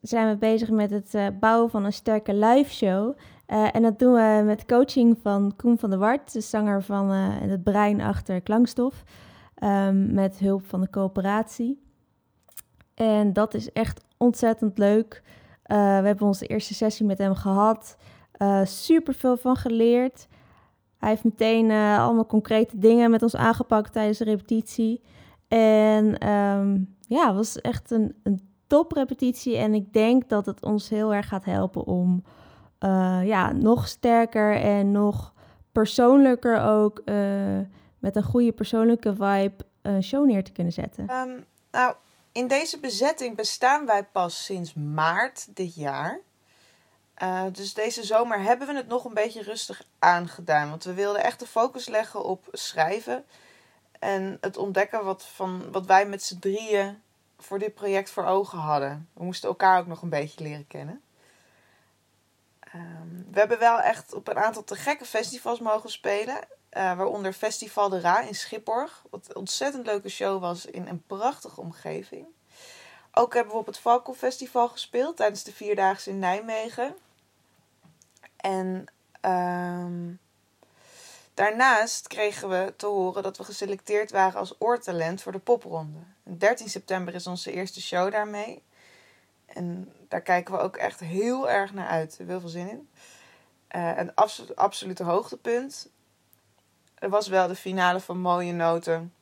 zijn 0.00 0.28
we 0.28 0.36
bezig 0.36 0.70
met 0.70 0.90
het 0.90 1.14
eh, 1.14 1.26
bouwen 1.40 1.70
van 1.70 1.84
een 1.84 1.92
sterke 1.92 2.34
live 2.34 2.74
show... 2.74 3.16
Eh, 3.46 3.74
en 3.74 3.82
dat 3.82 3.98
doen 3.98 4.12
we 4.12 4.42
met 4.44 4.66
coaching 4.66 5.18
van 5.22 5.56
Koen 5.56 5.78
van 5.78 5.90
der 5.90 5.98
Wart, 5.98 6.32
de 6.32 6.40
zanger 6.40 6.82
van 6.82 7.10
het 7.10 7.62
brein 7.62 8.00
achter 8.00 8.40
Klankstof. 8.40 9.02
ehm, 9.54 10.14
met 10.14 10.38
hulp 10.38 10.66
van 10.66 10.80
de 10.80 10.90
coöperatie. 10.90 11.82
En 12.94 13.32
dat 13.32 13.54
is 13.54 13.72
echt 13.72 14.06
ontzettend 14.18 14.78
leuk. 14.78 15.22
Eh, 15.62 15.76
we 15.76 16.06
hebben 16.06 16.26
onze 16.26 16.46
eerste 16.46 16.74
sessie 16.74 17.06
met 17.06 17.18
hem 17.18 17.34
gehad. 17.34 17.96
Eh 18.32 18.64
super 18.64 19.14
veel 19.14 19.36
van 19.36 19.56
geleerd. 19.56 20.28
Hij 20.98 21.08
heeft 21.08 21.24
meteen 21.24 21.70
eh, 21.70 22.04
allemaal 22.04 22.26
concrete 22.26 22.78
dingen 22.78 23.10
met 23.10 23.22
ons 23.22 23.36
aangepakt 23.36 23.92
tijdens 23.92 24.18
de 24.18 24.24
repetitie. 24.24 25.02
En 25.48 26.18
ehm, 26.18 26.78
ja, 27.00 27.26
het 27.26 27.36
was 27.36 27.60
echt 27.60 27.90
een, 27.90 28.14
een 28.22 28.40
top 28.66 28.92
repetitie. 28.92 29.56
En 29.56 29.74
ik 29.74 29.92
denk 29.92 30.28
dat 30.28 30.46
het 30.46 30.62
ons 30.62 30.88
heel 30.88 31.14
erg 31.14 31.28
gaat 31.28 31.44
helpen 31.44 31.84
om 31.84 32.22
ja, 33.24 33.52
nog 33.52 33.88
sterker 33.88 34.56
en 34.56 34.92
nog 34.92 35.34
persoonlijker 35.72 36.60
ook 36.60 37.02
met 37.98 38.16
een 38.16 38.22
goede 38.22 38.52
persoonlijke 38.52 39.14
vibe 39.14 39.54
een 39.82 40.02
show 40.02 40.26
neer 40.26 40.44
te 40.44 40.52
kunnen 40.52 40.72
zetten. 40.72 41.06
Ehm, 41.06 41.30
nou, 41.70 41.94
in 42.38 42.46
deze 42.46 42.78
bezetting 42.78 43.36
bestaan 43.36 43.86
wij 43.86 44.04
pas 44.04 44.44
sinds 44.44 44.74
maart 44.74 45.56
dit 45.56 45.74
jaar. 45.74 46.20
Eh, 47.14 47.44
dus 47.52 47.74
deze 47.74 48.02
zomer 48.02 48.40
hebben 48.40 48.66
we 48.66 48.74
het 48.74 48.88
nog 48.88 49.04
een 49.04 49.14
beetje 49.14 49.42
rustig 49.42 49.82
aangedaan. 49.98 50.70
Want 50.70 50.84
we 50.84 50.94
wilden 50.94 51.22
echt 51.22 51.38
de 51.38 51.46
focus 51.46 51.88
leggen 51.88 52.24
op 52.24 52.48
schrijven. 52.52 53.24
En 53.98 54.38
het 54.40 54.56
ontdekken 54.56 55.04
wat, 55.04 55.24
van, 55.24 55.72
wat 55.72 55.86
wij 55.86 56.06
met 56.06 56.22
z'n 56.22 56.38
drieën 56.38 57.02
voor 57.38 57.58
dit 57.58 57.74
project 57.74 58.10
voor 58.10 58.24
ogen 58.24 58.58
hadden. 58.58 59.08
We 59.12 59.24
moesten 59.24 59.48
elkaar 59.48 59.78
ook 59.78 59.86
nog 59.86 60.02
een 60.02 60.08
beetje 60.08 60.42
leren 60.42 60.66
kennen. 60.66 61.02
Ehm, 62.60 63.30
we 63.30 63.38
hebben 63.38 63.58
wel 63.58 63.80
echt 63.80 64.14
op 64.14 64.28
een 64.28 64.38
aantal 64.38 64.64
te 64.64 64.76
gekke 64.76 65.04
festivals 65.04 65.60
mogen 65.60 65.90
spelen. 65.90 66.38
Eh, 66.78 66.96
waaronder 66.96 67.32
Festival 67.32 67.88
de 67.88 68.00
Ra 68.00 68.20
in 68.20 68.34
Schipborg. 68.34 69.02
Wat 69.10 69.26
een 69.28 69.36
ontzettend 69.36 69.86
leuke 69.86 70.08
show 70.08 70.40
was 70.40 70.66
in 70.66 70.86
een 70.86 71.02
prachtige 71.06 71.60
omgeving. 71.60 72.26
Ook 73.12 73.34
hebben 73.34 73.52
we 73.52 73.58
op 73.58 73.66
het 73.66 73.78
Valko 73.78 74.14
Festival 74.14 74.68
gespeeld 74.68 75.16
tijdens 75.16 75.42
de 75.42 75.52
Vierdaagse 75.52 76.10
in 76.10 76.18
Nijmegen. 76.18 76.96
En 78.36 78.84
ehm, 79.20 80.12
daarnaast 81.34 82.06
kregen 82.06 82.48
we 82.48 82.74
te 82.76 82.86
horen 82.86 83.22
dat 83.22 83.36
we 83.36 83.44
geselecteerd 83.44 84.10
waren 84.10 84.40
als 84.40 84.54
oortalent 84.58 85.22
voor 85.22 85.32
de 85.32 85.38
popronde. 85.38 85.98
En 86.22 86.38
13 86.38 86.68
september 86.68 87.14
is 87.14 87.26
onze 87.26 87.52
eerste 87.52 87.80
show 87.80 88.12
daarmee. 88.12 88.62
En 89.46 89.92
daar 90.08 90.22
kijken 90.22 90.54
we 90.54 90.60
ook 90.60 90.76
echt 90.76 91.00
heel 91.00 91.50
erg 91.50 91.72
naar 91.72 91.88
uit. 91.88 92.18
Heel 92.26 92.40
veel 92.40 92.48
zin 92.48 92.68
in. 92.68 92.88
Eh, 93.68 93.96
een 93.96 94.14
abso- 94.14 94.54
absolute 94.54 95.02
hoogtepunt. 95.02 95.88
Er 96.98 97.08
was 97.08 97.28
wel 97.28 97.48
de 97.48 97.54
finale 97.54 98.00
van 98.00 98.18
Mooie 98.18 98.52
Noten 98.52 99.12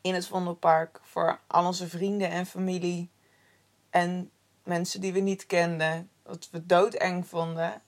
in 0.00 0.14
het 0.14 0.26
Vondelpark. 0.26 1.00
Voor 1.02 1.40
al 1.46 1.66
onze 1.66 1.88
vrienden 1.88 2.30
en 2.30 2.46
familie. 2.46 3.10
En 3.90 4.30
mensen 4.62 5.00
die 5.00 5.12
we 5.12 5.20
niet 5.20 5.46
kenden. 5.46 6.08
Wat 6.22 6.48
we 6.50 6.66
doodeng 6.66 7.26
vonden. 7.26 7.82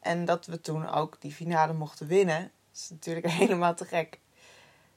En 0.00 0.24
dat 0.24 0.46
we 0.46 0.60
toen 0.60 0.88
ook 0.88 1.20
die 1.20 1.32
finale 1.32 1.72
mochten 1.72 2.06
winnen. 2.06 2.40
Dat 2.40 2.82
is 2.82 2.90
natuurlijk 2.90 3.28
helemaal 3.42 3.74
te 3.74 3.84
gek. 3.84 4.20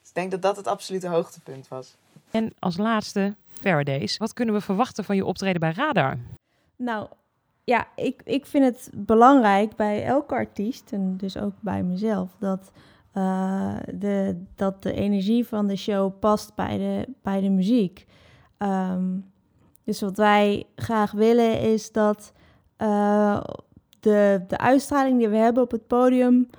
Dus 0.00 0.08
ik 0.08 0.14
denk 0.14 0.30
dat 0.30 0.42
dat 0.42 0.56
het 0.56 0.66
absolute 0.66 1.08
hoogtepunt 1.08 1.68
was. 1.68 1.96
En 2.30 2.52
als 2.58 2.76
laatste, 2.76 3.34
Faradays, 3.60 4.16
wat 4.16 4.32
kunnen 4.32 4.54
we 4.54 4.60
verwachten 4.60 5.04
van 5.04 5.16
je 5.16 5.24
optreden 5.24 5.60
bij 5.60 5.72
Radar? 5.72 6.18
Nou, 6.76 7.08
ja, 7.64 7.88
ik, 7.94 8.20
ik 8.24 8.46
vind 8.46 8.64
het 8.64 8.90
belangrijk 8.94 9.76
bij 9.76 10.04
elke 10.04 10.34
artiest, 10.34 10.92
en 10.92 11.16
dus 11.16 11.36
ook 11.36 11.52
bij 11.60 11.82
mezelf, 11.82 12.30
dat, 12.38 12.70
eh, 13.18 13.76
de, 13.94 14.44
dat 14.54 14.82
de 14.82 14.92
energie 14.92 15.46
van 15.46 15.66
de 15.66 15.76
show 15.76 16.18
past 16.18 16.54
bij 16.54 16.78
de, 16.78 17.14
bij 17.22 17.40
de 17.40 17.48
muziek. 17.48 18.06
Ehm, 18.58 19.18
dus 19.84 20.00
wat 20.00 20.16
wij 20.16 20.66
graag 20.76 21.10
willen 21.10 21.60
is 21.60 21.92
dat 21.92 22.32
eh, 22.76 23.40
de, 24.00 24.44
de 24.48 24.58
uitstraling 24.58 25.18
die 25.18 25.28
we 25.28 25.36
hebben 25.36 25.62
op 25.62 25.70
het 25.70 25.86
podium 25.86 26.50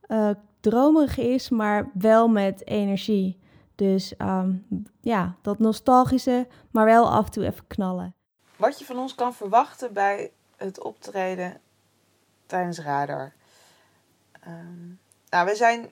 eh, 0.00 0.30
dromerig 0.60 1.18
is, 1.18 1.48
maar 1.48 1.90
wel 1.94 2.28
met 2.28 2.66
energie. 2.66 3.38
Dus 3.74 4.16
ehm, 4.16 4.54
ja, 5.00 5.36
dat 5.42 5.58
nostalgische, 5.58 6.46
maar 6.70 6.84
wel 6.84 7.10
af 7.10 7.26
en 7.26 7.32
toe 7.32 7.44
even 7.44 7.66
knallen. 7.66 8.14
Wat 8.56 8.78
je 8.78 8.84
van 8.84 8.98
ons 8.98 9.14
kan 9.14 9.34
verwachten 9.34 9.92
bij 9.92 10.32
het 10.56 10.82
optreden 10.82 11.60
tijdens 12.46 12.78
Radar. 12.78 13.32
Ehm, 14.40 14.86
nou, 15.28 15.46
we 15.46 15.54
zijn 15.54 15.90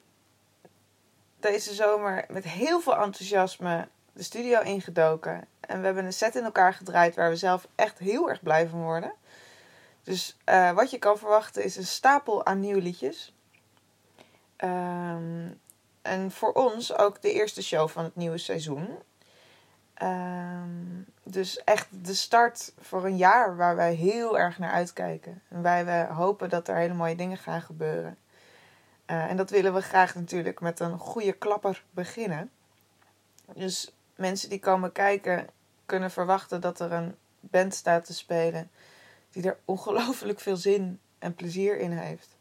deze 1.50 1.74
zomer 1.74 2.24
met 2.28 2.44
heel 2.44 2.80
veel 2.80 2.96
enthousiasme 2.96 3.88
de 4.12 4.22
studio 4.22 4.60
ingedoken. 4.60 5.44
En 5.60 5.78
we 5.78 5.86
hebben 5.86 6.04
een 6.04 6.12
set 6.12 6.36
in 6.36 6.44
elkaar 6.44 6.74
gedraaid 6.74 7.14
waar 7.14 7.30
we 7.30 7.36
zelf 7.36 7.68
echt 7.74 7.98
heel 7.98 8.28
erg 8.28 8.42
blij 8.42 8.68
van 8.68 8.82
worden. 8.82 9.12
Dus 10.02 10.36
eh, 10.44 10.72
wat 10.72 10.90
je 10.90 10.98
kan 10.98 11.18
verwachten 11.18 11.64
is 11.64 11.76
een 11.76 11.86
stapel 11.86 12.46
aan 12.46 12.60
nieuwe 12.60 12.82
liedjes. 12.82 13.34
Ehm, 14.56 15.48
en 16.02 16.30
voor 16.30 16.52
ons 16.52 16.96
ook 16.96 17.22
de 17.22 17.32
eerste 17.32 17.62
show 17.62 17.88
van 17.88 18.04
het 18.04 18.16
nieuwe 18.16 18.38
seizoen. 18.38 18.88
Ehm, 19.94 21.02
dus 21.22 21.64
echt 21.64 21.88
de 21.90 22.14
start 22.14 22.72
voor 22.78 23.04
een 23.04 23.16
jaar 23.16 23.56
waar 23.56 23.76
wij 23.76 23.94
heel 23.94 24.38
erg 24.38 24.58
naar 24.58 24.72
uitkijken. 24.72 25.42
En 25.48 25.62
wij 25.62 25.84
we 25.84 26.14
hopen 26.14 26.48
dat 26.48 26.68
er 26.68 26.76
hele 26.76 26.94
mooie 26.94 27.16
dingen 27.16 27.38
gaan 27.38 27.62
gebeuren. 27.62 28.16
Eh, 29.06 29.30
en 29.30 29.36
dat 29.36 29.50
willen 29.50 29.74
we 29.74 29.80
graag 29.80 30.14
natuurlijk 30.14 30.60
met 30.60 30.80
een 30.80 30.98
goede 30.98 31.32
klapper 31.32 31.84
beginnen. 31.90 32.50
Dus 33.54 33.94
mensen 34.16 34.48
die 34.48 34.58
komen 34.58 34.92
kijken 34.92 35.46
kunnen 35.86 36.10
verwachten 36.10 36.60
dat 36.60 36.80
er 36.80 36.92
een 36.92 37.14
band 37.40 37.74
staat 37.74 38.04
te 38.04 38.14
spelen 38.14 38.70
die 39.30 39.42
er 39.42 39.58
ongelooflijk 39.74 40.40
veel 40.40 40.56
zin 40.56 41.00
en 41.18 41.34
plezier 41.34 41.78
in 41.78 41.92
heeft. 41.92 42.36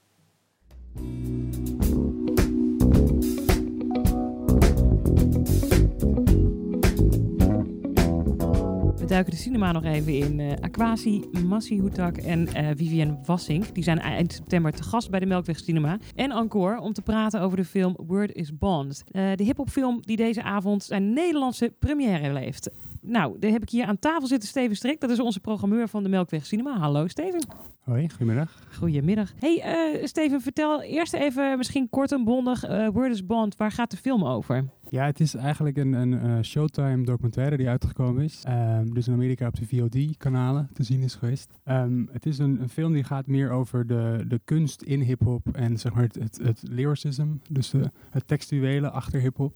We 9.04 9.10
duiken 9.10 9.32
de 9.32 9.40
cinema 9.40 9.72
nog 9.72 9.84
even 9.84 10.14
in. 10.14 10.40
Uh, 10.40 10.52
Aquasi, 10.62 11.24
Massi 11.46 11.80
Hoetak 11.80 12.18
en 12.18 12.40
uh, 12.42 12.68
Vivienne 12.76 13.18
Wassink. 13.26 13.74
Die 13.76 13.84
zijn 13.84 14.00
eind 14.00 14.34
september 14.34 14.72
te 14.72 14.84
gast 14.84 15.10
bij 15.10 15.20
de 15.20 15.26
Melkweg 15.26 15.60
Cinema. 15.60 15.98
En 16.16 16.32
Encore 16.32 16.82
om 16.82 16.94
te 16.94 17.02
praten 17.02 17.42
over 17.42 17.58
de 17.58 17.66
film 17.66 17.98
Word 18.08 18.34
is 18.34 18.58
Bond. 18.58 19.04
Uh, 19.12 19.32
de 19.36 19.44
hiphopfilm 19.44 20.02
die 20.02 20.18
deze 20.18 20.44
avond 20.44 20.84
zijn 20.84 21.14
Nederlandse 21.14 21.74
première 21.80 22.34
leeft. 22.34 22.70
Nou, 23.02 23.40
daar 23.40 23.52
heb 23.52 23.62
ik 23.62 23.70
hier 23.70 23.86
aan 23.86 24.00
tafel 24.00 24.28
zitten 24.28 24.50
Steven 24.50 24.76
Strik. 24.76 25.00
Dat 25.00 25.10
is 25.10 25.20
onze 25.20 25.40
programmeur 25.40 25.88
van 25.88 26.04
de 26.04 26.10
Melkweg 26.10 26.46
Cinema. 26.46 26.78
Hallo 26.78 27.08
Steven. 27.08 27.48
Hoi, 27.80 28.10
goedemiddag. 28.10 28.64
Goedemiddag. 28.78 29.34
Hey 29.40 30.00
Steven, 30.04 30.42
vertel 30.42 30.82
eerst 30.82 31.14
even 31.14 31.58
misschien 31.58 31.90
kort 31.90 32.12
en 32.12 32.24
bondig. 32.24 32.62
Word 32.92 33.12
is 33.12 33.26
Bond, 33.26 33.56
waar 33.56 33.72
gaat 33.72 33.92
de 33.92 33.98
film 33.98 34.26
over? 34.26 34.66
Ja, 34.94 35.06
het 35.06 35.20
is 35.20 35.36
eigenlijk 35.36 35.78
een, 35.78 35.94
een 35.94 36.12
uh, 36.12 36.42
Showtime 36.42 37.04
documentaire 37.04 37.58
die 37.58 37.70
uitgekomen 37.70 38.24
is. 38.24 38.44
Um, 38.48 38.94
dus 38.94 39.08
in 39.08 39.14
Amerika 39.14 39.48
op 39.48 39.56
de 39.56 39.66
VOD-kanalen 39.66 40.70
te 40.74 40.84
zien 40.84 41.02
is 41.02 41.16
geweest. 41.16 41.50
Um, 41.66 42.10
het 42.12 42.26
is 42.26 42.38
een, 42.38 42.62
een, 42.62 42.70
film 42.70 42.94
die 42.94 43.04
gaat 43.04 43.28
meer 43.28 43.52
over 43.52 43.88
de, 43.88 44.26
de 44.28 44.42
kunst 44.46 44.82
in 44.82 45.02
hip-hop 45.02 45.48
en 45.56 45.78
zeg 45.78 45.94
maar 45.94 46.04
het, 46.04 46.16
het, 46.16 46.40
het 46.44 46.62
lyricism, 46.70 47.28
dus 47.50 47.70
de, 47.70 47.92
het 48.10 48.28
textuele 48.28 48.90
achter 48.90 49.20
hip-hop. 49.20 49.56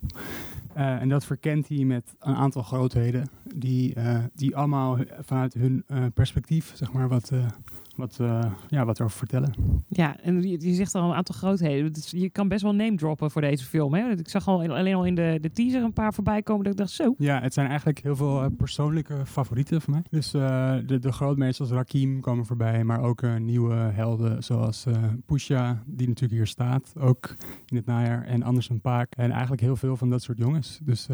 Uh, 0.78 1.02
en 1.02 1.10
dat 1.10 1.26
verkent 1.26 1.68
hij 1.68 1.84
met 1.84 2.16
een 2.20 2.36
aantal 2.36 2.64
grootheden 2.64 3.30
die, 3.56 3.96
uh, 3.98 4.24
die 4.36 4.56
allemaal 4.56 4.98
vanuit 5.20 5.54
hun 5.54 5.86
perspectief, 6.14 6.72
zeg 6.76 6.92
maar, 6.92 7.08
wat 7.08 7.32
wat, 7.98 8.18
uh, 8.22 8.52
ja, 8.68 8.86
wat 8.86 9.00
erover 9.00 9.18
vertellen. 9.18 9.54
Ja, 9.88 10.20
en 10.20 10.42
je, 10.42 10.68
je 10.68 10.74
zegt 10.74 10.96
al 10.96 11.10
een 11.10 11.16
aantal 11.16 11.36
grootheden. 11.36 11.92
Je 12.10 12.30
kan 12.30 12.48
best 12.48 12.62
wel 12.62 12.76
name 12.76 12.96
droppen 12.96 13.32
voor 13.32 13.42
deze 13.42 13.66
film. 13.66 13.94
Hè? 13.94 14.10
Ik 14.10 14.30
zag 14.30 14.48
al 14.48 14.62
alleen 14.62 14.96
al 14.96 15.06
in 15.06 15.16
de, 15.16 15.38
de 15.42 15.52
teaser 15.52 15.84
een 15.84 15.94
paar 15.94 16.14
voorbij 16.14 16.42
komen 16.42 16.64
dat 16.64 16.74
ik 16.74 16.80
dacht 16.80 16.92
zo. 16.92 17.16
Ja, 17.18 17.42
het 17.42 17.54
zijn 17.54 17.68
eigenlijk 17.68 18.00
heel 18.00 18.16
veel 18.16 18.44
uh, 18.44 18.50
persoonlijke 18.58 19.26
favorieten 19.26 19.82
van 19.82 19.94
mij. 19.94 20.04
Dus 20.10 20.34
uh, 20.34 20.76
de, 20.86 21.00
de 21.00 21.12
grootmeesters 21.12 21.70
Rakim 21.70 22.22
komen 22.22 22.46
voorbij, 22.46 22.84
maar 22.84 23.02
ook 23.02 23.38
nieuwe 23.40 23.76
helden 23.76 24.44
zoals 24.44 24.86
Pusha, 25.26 25.84
die 25.86 26.08
natuurlijk 26.08 26.40
hier 26.40 26.48
staat, 26.48 26.94
ook 27.00 27.36
in 27.66 27.76
het 27.76 27.86
najaar. 27.86 28.24
En 28.24 28.44
Anderson 28.44 28.82
Paak. 28.82 29.16
En 29.16 29.32
eigenlijk 29.32 29.62
heel 29.62 29.76
veel 29.76 29.98
van 29.98 30.10
dat 30.10 30.24
soort 30.24 30.38
jongens. 30.38 30.80
Dus 30.84 31.08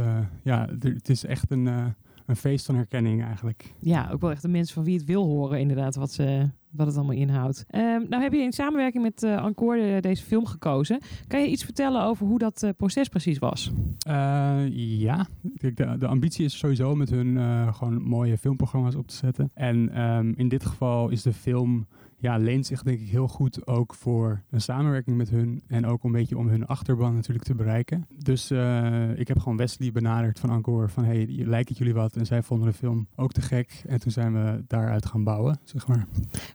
ja, 0.44 0.68
het 0.80 1.10
is 1.10 1.26
echt 1.26 1.52
een 1.52 1.96
een 2.26 2.36
feest 2.36 2.66
van 2.66 2.76
herkenning 2.76 3.24
eigenlijk. 3.24 3.74
Ja, 3.80 4.10
ook 4.12 4.22
wel 4.22 4.32
echt 4.32 4.42
de 4.42 4.48
mensen 4.48 4.74
van 4.74 4.84
wie 4.84 4.98
het 4.98 5.06
wil 5.06 5.26
horen 5.26 5.60
inderdaad 5.60 5.96
wat, 5.96 6.12
ze, 6.12 6.50
wat 6.72 6.88
het 6.88 6.96
allemaal 6.96 7.16
inhoudt. 7.16 7.66
Um, 7.76 8.06
nou 8.10 8.24
heb 8.24 8.34
je 8.34 8.42
in 8.42 8.52
samenwerking 8.52 9.04
met 9.04 9.24
uh, 9.24 9.46
Encore 9.46 10.02
deze 10.02 10.24
film 10.24 10.46
gekozen. 10.46 11.02
Kan 11.28 11.42
je 11.42 11.48
iets 11.48 11.64
vertellen 11.64 12.04
over 12.04 12.26
hoe 12.26 12.40
dat 12.40 12.64
uh, 12.64 12.70
proces 12.78 13.08
precies 13.08 13.40
was? 13.40 13.72
Uh, 14.08 14.62
ja, 15.00 15.28
de, 15.42 15.74
de, 15.98 16.08
ambitie 16.08 16.46
is 16.46 16.58
sowieso 16.58 16.96
met 16.96 17.10
hun 17.10 17.38
gewoon 17.74 18.02
mooie 18.02 18.38
filmprogramma's 18.38 18.96
op 18.96 19.08
te 19.08 19.16
zetten. 19.16 19.52
En 19.54 20.02
um, 20.02 20.34
in 20.38 20.48
dit 20.48 20.66
geval 20.66 21.10
is 21.10 21.22
de 21.22 21.34
film 21.34 21.88
ja, 22.24 22.38
leent 22.38 22.66
zich 22.66 22.84
denk 22.84 23.00
ik 23.00 23.08
heel 23.08 23.28
goed 23.28 23.68
ook 23.68 23.94
voor 23.94 24.42
een 24.50 24.62
samenwerking 24.62 25.18
met 25.18 25.30
hun. 25.30 25.64
En 25.68 25.86
ook 25.86 26.04
een 26.04 26.12
beetje 26.12 26.38
om 26.38 26.48
hun 26.48 26.66
achterban 26.66 27.14
natuurlijk 27.14 27.46
te 27.46 27.56
bereiken. 27.56 28.08
Dus 28.24 28.52
uh, 28.52 29.20
ik 29.20 29.28
heb 29.28 29.40
gewoon 29.40 29.58
Wesley 29.58 29.92
benaderd 29.92 30.40
van 30.40 30.50
Angkor 30.50 30.90
van 30.90 31.04
hey, 31.04 31.26
lijkt 31.30 31.70
het 31.70 31.78
jullie 31.78 31.94
wat? 31.94 32.16
En 32.16 32.26
zij 32.26 32.42
vonden 32.44 32.68
de 32.68 32.74
film 32.74 33.08
ook 33.16 33.32
te 33.32 33.42
gek. 33.42 33.84
En 33.88 34.00
toen 34.00 34.12
zijn 34.12 34.34
we 34.34 34.64
daaruit 34.68 35.06
gaan 35.06 35.24
bouwen, 35.24 35.60
zeg 35.64 35.88
maar. 35.88 36.08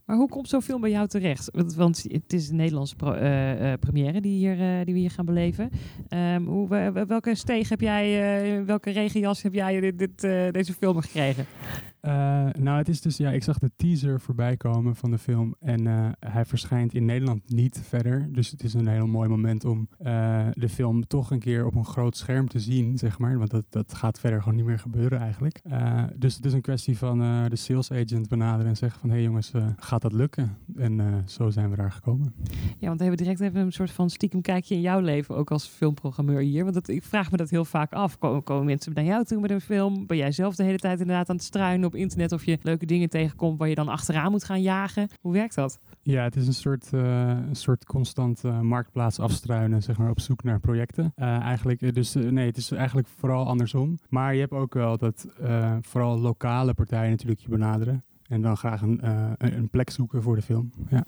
Maar 0.05 0.17
hoe 0.17 0.29
komt 0.29 0.49
zo'n 0.49 0.63
film 0.63 0.81
bij 0.81 0.91
jou 0.91 1.09
terecht? 1.09 1.51
Want, 1.77 2.05
het 2.09 2.33
is 2.33 2.49
een 2.49 2.57
Nederlandse 2.57 2.97
pro, 2.97 3.15
uh, 3.15 3.61
uh, 3.61 3.73
première 3.81 4.21
die, 4.21 4.37
hier, 4.37 4.85
die 4.85 4.95
we 4.95 5.01
hier 5.01 5.11
gaan 5.11 5.25
beleven. 5.25 5.71
Um, 6.09 6.47
hoe, 6.47 6.69
welke 7.07 7.35
steeg 7.35 7.69
heb 7.69 7.81
jij, 7.81 8.65
welke 8.65 8.91
regenjas 8.91 9.43
heb 9.43 9.55
jij 9.55 9.81
dit, 9.81 9.99
dit 9.99 10.21
deze 10.53 10.73
film 10.73 11.01
gekregen? 11.01 11.47
Uh, 12.03 12.13
nou, 12.59 12.79
het 12.79 12.89
is 12.89 13.01
dus, 13.01 13.17
ja, 13.17 13.31
ik 13.31 13.43
zag 13.43 13.59
de 13.59 13.71
teaser 13.77 14.21
voorbij 14.21 14.57
komen 14.57 14.97
van 14.97 15.11
de 15.11 15.19
film 15.19 15.55
en 15.61 15.87
uh, 15.87 16.09
hij 16.21 16.45
verschijnt 16.45 16.95
in 16.95 17.05
Nederland 17.05 17.51
niet 17.51 17.81
verder. 17.85 18.29
Dus 18.33 18.51
het 18.51 18.63
is 18.63 18.75
een 18.75 18.87
heel 18.87 19.07
mooi 19.07 19.29
moment 19.29 19.65
om 19.65 19.89
uh, 20.01 20.47
de 20.53 20.69
film 20.69 21.07
toch 21.07 21.31
een 21.31 21.39
keer 21.39 21.67
op 21.67 21.75
een 21.75 21.85
groot 21.85 22.17
scherm 22.17 22.49
te 22.49 22.61
zien, 22.61 22.99
zeg 22.99 23.19
maar. 23.19 23.39
Want 23.39 23.51
dat, 23.51 23.65
dat 23.71 23.95
gaat 23.95 24.21
verder 24.21 24.43
gewoon 24.43 24.57
niet 24.57 24.67
meer 24.67 24.79
gebeuren 24.79 25.19
eigenlijk. 25.19 25.61
dus 26.17 26.37
het 26.37 26.45
is 26.45 26.53
een 26.53 26.61
kwestie 26.61 26.99
van 26.99 27.19
de 27.49 27.57
sales 27.57 27.93
agent 27.93 28.29
benaderen 28.29 28.67
en 28.67 28.77
zeggen 28.77 29.01
van, 29.01 29.09
hé 29.09 29.15
hey 29.15 29.25
jongens, 29.25 29.53
gaat 29.77 30.03
dat 30.03 30.13
lukken? 30.13 30.57
En 30.77 31.25
zo 31.27 31.51
zijn 31.51 31.71
we 31.71 31.77
daar 31.77 31.93
gekomen. 31.93 32.35
Ja, 32.79 32.87
want 32.87 32.99
we 32.99 33.05
hebben 33.05 33.25
direct 33.25 33.41
even 33.41 33.61
een 33.61 33.73
soort 33.73 33.91
van 33.91 34.11
stiekem 34.11 34.41
kijkje 34.41 34.75
in 34.75 34.81
jouw 34.81 35.01
leven, 35.01 35.37
ook 35.37 35.51
als 35.51 35.67
filmprogrammeur 35.67 36.41
hier. 36.41 36.63
Want 36.63 36.75
dat, 36.75 36.89
ik 36.89 37.03
vraag 37.03 37.31
me 37.31 37.37
dat 37.37 37.51
heel 37.51 37.65
vaak 37.65 37.93
af. 37.93 38.19
Komen 38.19 38.65
mensen 38.65 38.93
naar 38.95 39.05
jou 39.05 39.25
toe 39.25 39.41
met 39.41 39.51
een 39.51 39.61
film? 39.61 40.07
Ben 40.07 40.17
jij 40.17 40.33
zelf 40.33 40.57
de 40.57 40.63
hele 40.63 40.79
tijd 40.79 41.01
inderdaad 41.01 41.29
aan 41.29 41.37
het 41.37 41.45
struinen 41.45 41.88
op 41.89 41.95
internet 41.95 42.33
of 42.33 42.45
je 42.45 42.59
leuke 42.63 42.87
dingen 42.87 43.09
tegenkomt 43.09 43.59
waar 43.59 43.69
je 43.69 43.75
dan 43.75 43.89
achteraan 43.89 44.31
moet 44.31 44.45
gaan 44.45 44.63
jagen. 44.63 45.09
Hoe 45.21 45.33
werkt 45.33 45.55
dat? 45.55 45.79
Ja, 46.03 46.23
het 46.23 46.37
is 46.37 46.47
een 46.47 46.53
soort, 46.53 46.91
uh, 46.95 47.29
een 47.29 47.57
soort 47.57 47.85
constant 47.85 48.45
uh, 48.45 48.61
marktplaats 48.61 49.19
afstruinen, 49.19 49.83
zeg 49.83 49.99
maar, 49.99 50.11
op 50.11 50.21
zoek 50.21 50.43
naar 50.43 50.61
projecten. 50.61 51.13
Uh, 51.17 51.41
eigenlijk, 51.41 51.95
dus 51.95 52.15
nee, 52.15 52.47
het 52.47 52.57
is 52.57 52.71
eigenlijk 52.71 53.09
vooral 53.09 53.47
andersom. 53.47 53.99
Maar 54.09 54.35
je 54.35 54.41
hebt 54.41 54.53
ook 54.53 54.75
wel 54.75 54.99
dat 54.99 55.27
vooral 55.81 56.19
lokale 56.19 56.75
partijen 56.75 57.11
natuurlijk 57.11 57.41
je 57.41 57.49
benaderen. 57.49 58.03
En 58.29 58.43
dan 58.43 58.57
graag 58.57 58.83
een, 58.83 59.01
uh, 59.05 59.31
een 59.37 59.69
plek 59.69 59.91
zoeken 59.91 60.23
voor 60.23 60.35
de 60.35 60.43
film. 60.43 60.71
Ja. 60.89 61.03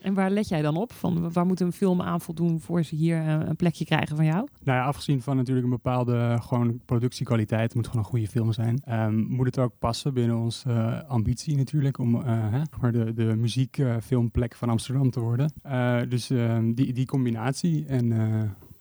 En 0.00 0.14
waar 0.14 0.30
let 0.30 0.48
jij 0.48 0.62
dan 0.62 0.76
op? 0.76 0.92
Van 0.92 1.32
waar 1.32 1.46
moet 1.46 1.60
een 1.60 1.72
film 1.72 2.02
aan 2.02 2.20
voldoen 2.20 2.60
voor 2.60 2.82
ze 2.82 2.94
hier 2.94 3.16
uh, 3.16 3.40
een 3.44 3.56
plekje 3.56 3.84
krijgen 3.84 4.16
van 4.16 4.24
jou? 4.24 4.48
Nou 4.62 4.78
ja, 4.78 4.84
afgezien 4.84 5.22
van 5.22 5.36
natuurlijk 5.36 5.64
een 5.64 5.72
bepaalde 5.72 6.38
gewoon 6.40 6.80
productiekwaliteit, 6.84 7.74
moet 7.74 7.86
gewoon 7.86 8.02
een 8.02 8.10
goede 8.10 8.28
film 8.28 8.52
zijn. 8.52 8.82
Um, 8.90 9.26
moet 9.28 9.46
het 9.46 9.58
ook 9.58 9.72
passen 9.78 10.14
binnen 10.14 10.36
onze 10.36 10.68
uh, 10.68 11.10
ambitie 11.10 11.56
natuurlijk 11.56 11.98
om 11.98 12.14
hè, 12.14 12.62
maar 12.80 12.92
de, 12.92 13.12
de 13.12 13.36
muziekfilmplek 13.36 14.54
van 14.54 14.68
Amsterdam 14.68 15.10
te 15.10 15.20
worden. 15.20 15.52
dus 16.08 16.30
ehm, 16.30 16.72
die, 16.72 16.92
die 16.92 17.06
combinatie 17.06 17.86
en 17.86 18.12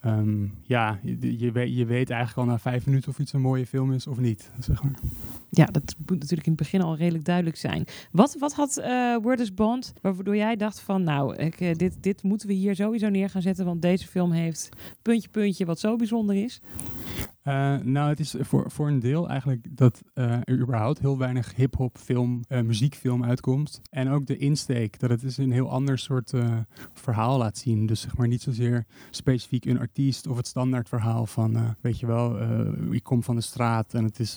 Um, 0.05 0.53
ja, 0.61 0.99
je, 1.03 1.39
je, 1.75 1.85
weet, 1.85 2.09
eigenlijk 2.09 2.37
al 2.37 2.45
na 2.53 2.59
vijf 2.59 2.85
minuten 2.85 3.09
of 3.09 3.19
iets 3.19 3.33
een 3.33 3.41
mooie 3.41 3.65
film 3.65 3.93
is 3.93 4.07
of 4.07 4.19
niet, 4.19 4.51
zeg 4.59 4.83
maar. 4.83 4.99
Ja, 5.49 5.65
dat 5.65 5.95
moet 5.97 6.19
natuurlijk 6.19 6.47
in 6.47 6.51
het 6.51 6.61
begin 6.61 6.81
al 6.81 6.95
redelijk 6.95 7.25
duidelijk 7.25 7.57
zijn. 7.57 7.85
Wat, 8.11 8.35
wat 8.39 8.53
had 8.53 8.77
uh, 8.77 9.17
Word 9.21 9.55
Bond, 9.55 9.93
waardoor 10.01 10.35
jij 10.35 10.55
dacht 10.55 10.79
van, 10.79 11.03
nou, 11.03 11.35
ik, 11.35 11.61
uh, 11.61 11.75
dit, 11.75 11.97
dit 11.99 12.23
moeten 12.23 12.47
we 12.47 12.53
hier 12.53 12.75
sowieso 12.75 13.09
neer 13.09 13.29
gaan 13.29 13.41
zetten, 13.41 13.65
want 13.65 13.81
deze 13.81 14.07
film 14.07 14.31
heeft 14.31 14.69
puntje, 15.01 15.29
puntje, 15.29 15.65
wat 15.65 15.79
zo 15.79 15.95
bijzonder 15.95 16.35
is? 16.35 16.61
Uh, 17.43 17.77
nou, 17.77 18.09
het 18.09 18.19
is 18.19 18.35
voor, 18.39 18.71
voor 18.71 18.87
een 18.87 18.99
deel 18.99 19.29
eigenlijk 19.29 19.67
dat 19.69 20.01
uh, 20.15 20.31
er 20.33 20.59
überhaupt 20.59 20.99
heel 20.99 21.17
weinig 21.17 21.55
hip-hop 21.55 21.97
film, 21.97 22.43
uh, 22.49 22.61
muziekfilm 22.61 23.23
uitkomt. 23.23 23.81
En 23.89 24.09
ook 24.09 24.25
de 24.25 24.37
insteek, 24.37 24.99
dat 24.99 25.09
het 25.09 25.23
is 25.23 25.37
een 25.37 25.51
heel 25.51 25.69
ander 25.69 25.99
soort 25.99 26.33
verhaal 26.93 27.37
laat 27.37 27.57
zien. 27.57 27.85
Dus 27.85 28.01
zeg 28.01 28.17
maar 28.17 28.27
niet 28.27 28.41
zozeer 28.41 28.85
specifiek 29.09 29.65
een 29.65 29.79
artiest 29.79 30.27
of 30.27 30.37
het 30.37 30.47
standaard 30.47 30.89
verhaal 30.89 31.25
van, 31.25 31.75
weet 31.81 31.99
je 31.99 32.05
wel, 32.05 32.39
ik 32.91 33.03
kom 33.03 33.23
van 33.23 33.35
de 33.35 33.41
straat 33.41 33.93
en 33.93 34.03
het 34.03 34.19
is, 34.19 34.35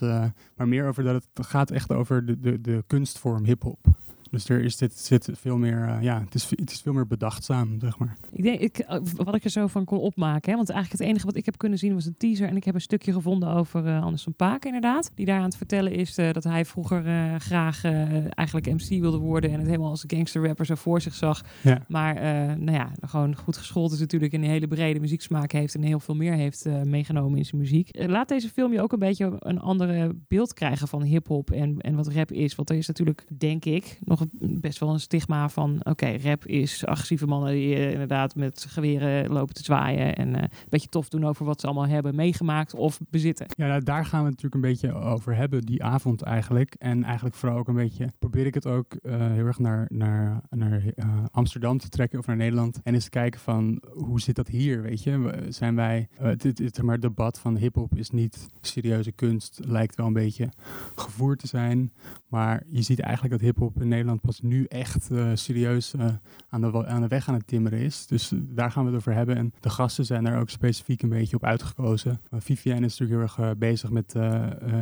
maar 0.57 0.69
meer 0.69 0.89
over 0.89 1.03
dat 1.03 1.27
het 1.35 1.47
gaat 1.47 1.71
echt 1.71 1.93
over 1.93 2.27
de, 2.27 2.41
de, 2.41 2.61
de 2.61 2.85
kunstvorm 2.87 3.45
hip-hop. 3.45 3.87
Dus 4.35 4.49
er 4.49 4.65
is 4.65 4.77
dit, 4.77 4.99
zit 4.99 5.29
veel 5.33 5.57
meer, 5.57 5.89
uh, 5.89 6.03
ja, 6.03 6.21
het 6.21 6.35
is, 6.35 6.51
het 6.51 6.71
is 6.71 6.81
veel 6.81 6.93
meer 6.93 7.07
bedachtzaam, 7.07 7.81
zeg 7.81 7.99
maar. 7.99 8.17
Ik 8.33 8.43
denk, 8.43 8.61
ik, 8.61 8.79
eh, 8.79 8.99
wat 9.17 9.35
ik 9.35 9.45
er 9.45 9.51
zo 9.51 9.67
van 9.67 9.85
kon 9.85 9.99
opmaken, 9.99 10.51
hè, 10.51 10.57
want 10.57 10.71
eigenlijk 10.71 11.01
het 11.01 11.11
enige 11.11 11.27
wat 11.27 11.37
ik 11.37 11.45
heb 11.45 11.59
kunnen 11.59 11.79
zien 11.79 11.95
was 11.95 12.07
een 12.07 12.17
teaser. 12.17 12.49
En 12.49 12.57
ik 12.57 12.65
heb 12.65 12.75
een 12.75 12.81
stukje 12.81 13.13
gevonden 13.13 13.49
over 13.49 13.87
uh, 13.87 14.03
Anders 14.03 14.23
van 14.23 14.35
Paak, 14.35 14.65
inderdaad. 14.65 15.11
Die 15.15 15.27
daar 15.27 15.39
aan 15.39 15.45
het 15.45 15.57
vertellen 15.57 15.93
is 15.93 16.19
uh, 16.19 16.33
dat 16.33 16.45
hij 16.45 16.65
vroeger 16.65 17.03
graag 17.41 17.85
eigenlijk 17.85 18.67
MC 18.67 19.01
wilde 19.01 19.19
worden. 19.19 19.51
En 19.51 19.59
het 19.59 19.67
helemaal 19.67 19.91
als 19.91 20.05
gangster 20.07 20.47
rapper 20.47 20.67
zo 20.67 20.75
voor 20.75 21.01
zich 21.01 21.15
zag. 21.15 21.45
Ja. 21.63 21.83
Maar 21.89 22.15
nou 22.59 22.73
ja, 22.73 22.93
gewoon 23.01 23.37
goed 23.37 23.57
geschoold 23.57 23.93
is 23.93 23.99
natuurlijk 23.99 24.33
en 24.33 24.43
een 24.43 24.51
hele 24.51 24.69
brede 24.69 25.01
muzieksmaak 25.01 25.53
heeft. 25.53 25.75
En 25.75 25.83
heel 25.83 26.01
veel 26.01 26.15
meer 26.15 26.33
heeft 26.33 26.69
meegenomen 26.85 27.39
in 27.39 27.45
zijn 27.45 27.61
muziek. 27.61 28.07
laat 28.07 28.29
deze 28.29 28.49
film 28.49 28.73
je 28.73 28.83
ook 28.83 28.93
een 28.93 28.99
beetje 28.99 29.33
een 29.39 29.61
andere 29.61 30.17
beeld 30.29 30.55
krijgen 30.55 30.89
van 30.89 31.03
hip-hop 31.03 31.51
en, 31.51 31.79
en 31.79 31.95
wat 31.95 32.09
rap 32.09 32.33
is. 32.33 32.55
Want 32.55 32.71
er 32.71 32.77
is 32.77 32.87
natuurlijk, 32.87 33.25
denk 33.39 33.65
ik, 33.65 33.99
nog 34.05 34.21
best 34.41 34.79
wel 34.79 34.93
een 34.93 35.01
stigma 35.01 35.49
van... 35.49 35.81
oké, 35.83 36.17
rap 36.23 36.47
is 36.47 36.87
agressieve 36.87 37.27
mannen 37.27 37.53
die 37.53 37.75
eh, 37.75 37.93
inderdaad 37.93 38.35
met 38.35 38.67
geweren 38.69 39.33
lopen 39.33 39.55
te 39.55 39.65
zwaaien... 39.65 40.17
en 40.17 40.35
eh, 40.35 40.43
een 40.43 40.51
beetje 40.69 40.89
tof 40.89 41.09
doen 41.09 41.27
over 41.27 41.45
wat 41.45 41.61
ze 41.61 41.67
allemaal 41.67 41.87
hebben 41.87 42.15
meegemaakt 42.15 42.75
of 42.75 43.01
bezitten. 43.11 43.47
Ja, 43.57 43.67
nou, 43.67 43.83
daar 43.83 44.07
gaan 44.07 44.23
we 44.23 44.29
natuurlijk 44.29 44.55
een 44.55 44.61
beetje 44.61 44.93
over 44.93 45.37
hebben, 45.37 45.63
die 45.63 45.85
avond 45.85 46.23
eigenlijk. 46.23 46.75
En 46.79 47.05
eigenlijk 47.05 47.37
vooral 47.37 47.59
ook 47.59 47.69
een 47.69 47.75
beetje, 47.75 48.13
probeer 48.19 48.47
ik 48.47 48.55
het 48.55 48.67
ook 48.67 48.95
eh, 48.95 49.33
heel 49.33 49.47
erg 49.47 49.59
naar, 49.59 49.87
naar, 49.89 50.41
naar 50.51 50.83
Amsterdam 51.31 51.79
te 51.79 51.89
trekken 51.89 52.19
of 52.19 52.27
naar 52.27 52.37
Nederland. 52.37 52.81
En 52.83 52.95
eens 52.95 53.05
te 53.05 53.11
kijken 53.11 53.41
van, 53.41 53.83
hoe 53.93 54.21
zit 54.21 54.37
dat 54.37 54.49
hier, 54.49 54.83
weet 54.83 55.03
je? 55.03 55.45
Zijn 55.49 55.75
wij, 55.75 56.09
het, 56.15 56.43
het 56.43 56.83
maar 56.83 57.01
debat 57.01 57.39
van 57.39 57.57
hip-hop 57.57 57.97
is 57.97 58.11
niet 58.11 58.47
serieuze 58.61 59.13
kunst, 59.13 59.61
lijkt 59.65 59.97
wel 59.97 60.07
een 60.07 60.13
beetje 60.13 60.49
gevoerd 60.95 61.39
te 61.39 61.47
zijn. 61.47 61.93
Maar 62.29 62.63
je 62.67 62.83
ziet 62.83 63.01
eigenlijk 63.01 63.35
dat 63.35 63.43
hip-hop 63.43 63.81
in 63.81 63.89
Nederland 63.89 64.14
pas 64.21 64.41
nu 64.41 64.65
echt 64.65 65.11
eh, 65.11 65.31
serieus 65.35 65.95
eh, 65.95 66.07
aan, 66.49 66.61
de, 66.61 66.87
aan 66.87 67.01
de 67.01 67.09
weg 67.09 67.29
aan 67.29 67.35
het 67.35 67.47
timmeren 67.47 67.79
is. 67.79 68.07
Dus 68.07 68.33
eh, 68.33 68.39
daar 68.43 68.71
gaan 68.71 68.85
we 68.85 68.91
het 68.91 68.99
over 68.99 69.15
hebben. 69.15 69.37
En 69.37 69.53
de 69.61 69.71
gasten 69.71 70.05
zijn 70.05 70.27
er 70.27 70.39
ook 70.39 70.51
specifiek 70.51 71.03
een 71.03 71.09
beetje 71.09 71.37
op 71.37 71.45
uitgekozen. 71.45 72.21
Vivienne 72.31 72.87
is 72.87 72.99
natuurlijk 72.99 73.37
heel 73.37 73.45
erg 73.45 73.59
bezig 73.59 73.91
met 73.91 74.15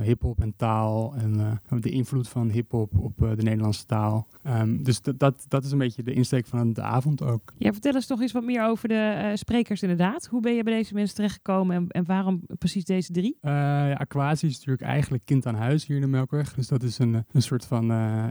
hip-hop 0.02 0.40
en 0.40 0.54
taal. 0.56 1.14
En 1.14 1.60
de 1.80 1.90
invloed 1.90 2.28
van 2.28 2.50
hip-hop 2.50 2.98
op 2.98 3.16
de 3.18 3.42
Nederlandse 3.42 3.86
taal. 3.86 4.26
Ehm, 4.42 4.82
dus 4.82 5.00
dat, 5.02 5.44
dat, 5.48 5.64
is 5.64 5.70
een 5.70 5.78
beetje 5.78 6.02
de 6.02 6.12
insteek 6.12 6.46
van 6.46 6.72
de 6.72 6.82
avond 6.82 7.22
ook. 7.22 7.52
Ja, 7.58 7.72
vertel 7.72 7.94
eens 7.94 8.06
toch 8.06 8.20
eens 8.20 8.32
wat 8.32 8.44
meer 8.44 8.64
over 8.64 8.88
de 8.88 9.32
sprekers 9.34 9.82
inderdaad. 9.82 10.26
Hoe 10.26 10.40
ben 10.40 10.54
je 10.54 10.62
bij 10.62 10.74
deze 10.74 10.94
mensen 10.94 11.14
terechtgekomen 11.14 11.76
en, 11.76 11.88
en 11.88 12.04
waarom 12.04 12.42
precies 12.58 12.84
deze 12.84 13.12
drie? 13.12 13.38
Ja, 13.40 13.92
Aquasi 13.92 14.46
is 14.46 14.54
natuurlijk 14.54 14.82
eigenlijk 14.82 15.24
kind 15.24 15.46
aan 15.46 15.54
huis 15.54 15.86
hier 15.86 15.96
in 15.96 16.02
de 16.02 16.08
Melkweg. 16.08 16.54
Dus 16.54 16.68
dat 16.68 16.82
is 16.82 16.98
een, 16.98 17.24
een 17.32 17.42
soort 17.42 17.64
van 17.64 17.86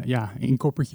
ja, 0.06 0.32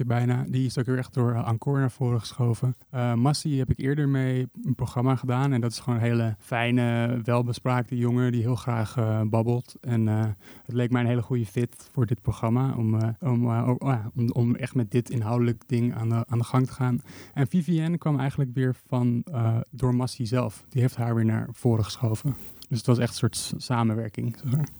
bijna. 0.05 0.45
Die 0.47 0.65
is 0.65 0.77
ook 0.77 0.85
heel 0.85 0.95
erg 0.95 1.09
door 1.09 1.33
Encore 1.33 1.79
naar 1.79 1.91
voren 1.91 2.19
geschoven. 2.19 2.75
Eh 2.89 3.13
Massi 3.13 3.57
heb 3.57 3.69
ik 3.69 3.79
eerder 3.79 4.09
mee 4.09 4.47
een 4.63 4.75
programma 4.75 5.15
gedaan. 5.15 5.53
En 5.53 5.61
dat 5.61 5.71
is 5.71 5.79
gewoon 5.79 5.99
een 5.99 6.05
hele 6.05 6.35
fijne, 6.39 7.19
welbespraakte 7.23 7.97
jongen 7.97 8.31
die 8.31 8.41
heel 8.41 8.55
graag 8.55 8.97
eh, 8.97 9.21
babbelt. 9.21 9.75
En 9.81 10.07
eh, 10.07 10.25
het 10.65 10.75
leek 10.75 10.91
mij 10.91 11.01
een 11.01 11.07
hele 11.07 11.21
goede 11.21 11.45
fit 11.45 11.89
voor 11.91 12.05
dit 12.05 12.21
programma. 12.21 12.75
Om, 12.77 12.99
eh, 12.99 13.09
om, 13.19 13.49
eh, 13.49 13.69
oh 13.77 14.05
om, 14.15 14.29
om 14.31 14.55
echt 14.55 14.75
met 14.75 14.91
dit 14.91 15.09
inhoudelijk 15.09 15.63
ding 15.67 15.95
aan 15.95 16.09
de, 16.09 16.25
aan 16.27 16.37
de 16.37 16.43
gang 16.43 16.65
te 16.65 16.73
gaan. 16.73 17.01
En 17.33 17.47
Vivienne 17.47 17.97
kwam 17.97 18.19
eigenlijk 18.19 18.53
weer 18.53 18.75
van 18.87 19.23
eh, 19.31 19.57
door 19.71 19.95
Massi 19.95 20.25
zelf. 20.25 20.65
Die 20.69 20.81
heeft 20.81 20.95
haar 20.95 21.15
weer 21.15 21.25
naar 21.25 21.47
voren 21.51 21.83
geschoven. 21.83 22.35
Dus 22.67 22.77
het 22.77 22.87
was 22.87 22.97
echt 22.97 23.09
een 23.09 23.15
soort 23.15 23.53
samenwerking. 23.57 24.35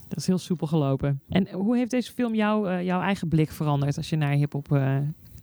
Dat 0.08 0.18
is 0.18 0.28
heel 0.28 0.38
soepel 0.38 0.68
gelopen. 0.68 1.22
En 1.30 1.52
hoe 1.52 1.78
heeft 1.78 1.92
deze 1.92 2.12
film 2.12 2.34
eh, 2.34 2.84
jouw 2.84 3.02
eigen 3.02 3.28
blik 3.28 3.52
veranderd 3.52 3.98
als 3.98 4.10
je 4.10 4.16
naar 4.16 4.32
hip-hop, 4.32 4.72
eh, 4.72 4.98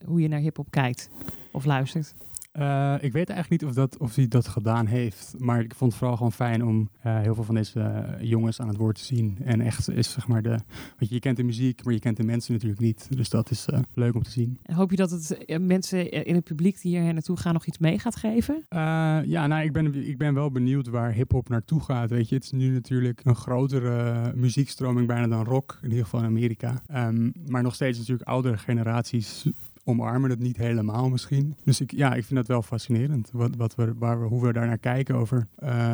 hoe 0.05 0.21
je 0.21 0.29
naar 0.29 0.41
hip-hop 0.41 0.71
kijkt 0.71 1.11
of 1.53 1.65
luistert? 1.65 2.15
Eh, 2.55 2.95
ik 3.01 3.13
weet 3.13 3.29
eigenlijk 3.31 3.51
niet 3.51 3.71
of, 3.71 3.77
dat, 3.77 3.97
of 3.99 4.15
hij 4.15 4.29
dat 4.29 4.49
gedaan 4.49 4.87
heeft. 4.87 5.35
Maar 5.39 5.61
ik 5.61 5.75
vond 5.75 5.91
het 5.91 5.99
vooral 5.99 6.17
gewoon 6.17 6.33
fijn 6.33 6.65
om 6.65 6.89
eh, 7.03 7.21
heel 7.21 7.35
veel 7.35 7.45
van 7.45 7.55
deze 7.55 7.81
eh, 7.81 8.29
jongens 8.29 8.61
aan 8.61 8.69
het 8.69 8.77
woord 8.77 8.97
te 8.97 9.05
zien. 9.05 9.39
En 9.45 9.61
echt 9.61 9.91
is 9.91 10.13
zeg 10.13 10.29
maar 10.29 10.43
de. 10.43 10.49
Want 10.49 11.09
je, 11.09 11.15
je 11.15 11.21
kent 11.21 11.37
de 11.37 11.43
muziek, 11.43 11.85
maar 11.85 11.95
je 11.95 12.01
kent 12.01 12.17
de 12.17 12.25
mensen 12.25 12.53
natuurlijk 12.53 12.81
niet. 12.81 13.07
Dus 13.11 13.29
dat 13.29 13.51
is 13.51 13.67
leuk 13.95 14.15
om 14.15 14.23
te 14.23 14.31
zien. 14.31 14.59
En 14.63 14.75
hoop 14.75 14.91
je 14.91 14.97
dat 14.97 15.11
het 15.11 15.59
mensen 15.61 16.11
in 16.11 16.35
het 16.35 16.45
publiek 16.45 16.81
die 16.81 16.99
hier 16.99 17.13
naartoe 17.13 17.37
gaan 17.37 17.53
nog 17.53 17.67
iets 17.67 17.79
mee 17.79 17.99
gaat 17.99 18.17
geven? 18.17 18.65
Ja, 18.69 19.47
nou, 19.47 19.65
ik 19.65 19.73
ben, 19.73 20.09
ik 20.09 20.19
ben 20.19 20.35
wel 20.35 20.51
benieuwd 20.51 20.89
waar 20.89 21.13
hip-hop 21.13 21.49
naartoe 21.49 21.81
gaat. 21.81 22.11
Weet 22.11 22.29
je, 22.29 22.35
het 22.35 22.45
is 22.45 22.51
nu 22.51 22.69
natuurlijk 22.69 23.21
een 23.25 23.37
grotere 23.37 24.33
muziekstroming 24.35 25.07
bijna 25.07 25.27
dan 25.27 25.45
rock, 25.45 25.79
in 25.83 25.89
ieder 25.89 26.05
geval 26.05 26.21
in 26.21 26.27
Amerika. 26.27 26.83
Ehm, 26.87 27.31
maar 27.47 27.63
nog 27.63 27.75
steeds 27.75 27.99
natuurlijk 27.99 28.29
oudere 28.29 28.59
generaties 28.59 29.47
omarmen 29.85 30.31
het 30.31 30.39
niet 30.39 30.57
helemaal 30.57 31.09
misschien. 31.09 31.57
Dus 31.65 31.81
ik, 31.81 31.93
ja, 31.93 32.15
ik 32.15 32.25
vind 32.25 32.39
dat 32.39 32.49
wel 32.49 32.63
fascinerend. 32.63 33.31
Wat, 33.33 33.57
wat 33.57 33.75
we, 33.75 33.93
waar 33.99 34.21
we, 34.21 34.27
hoe 34.27 34.47
we 34.47 34.53
daar 34.53 34.67
naar 34.67 34.79
kijken 34.79 35.15
over 35.15 35.49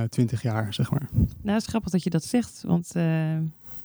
twintig 0.08 0.42
jaar, 0.42 0.74
zeg 0.74 0.90
maar. 0.90 1.08
Nou, 1.12 1.28
het 1.42 1.62
is 1.62 1.66
grappig 1.66 1.90
dat 1.90 2.02
je 2.02 2.10
dat 2.10 2.24
zegt, 2.24 2.62
want 2.66 2.94
eh, 2.94 3.34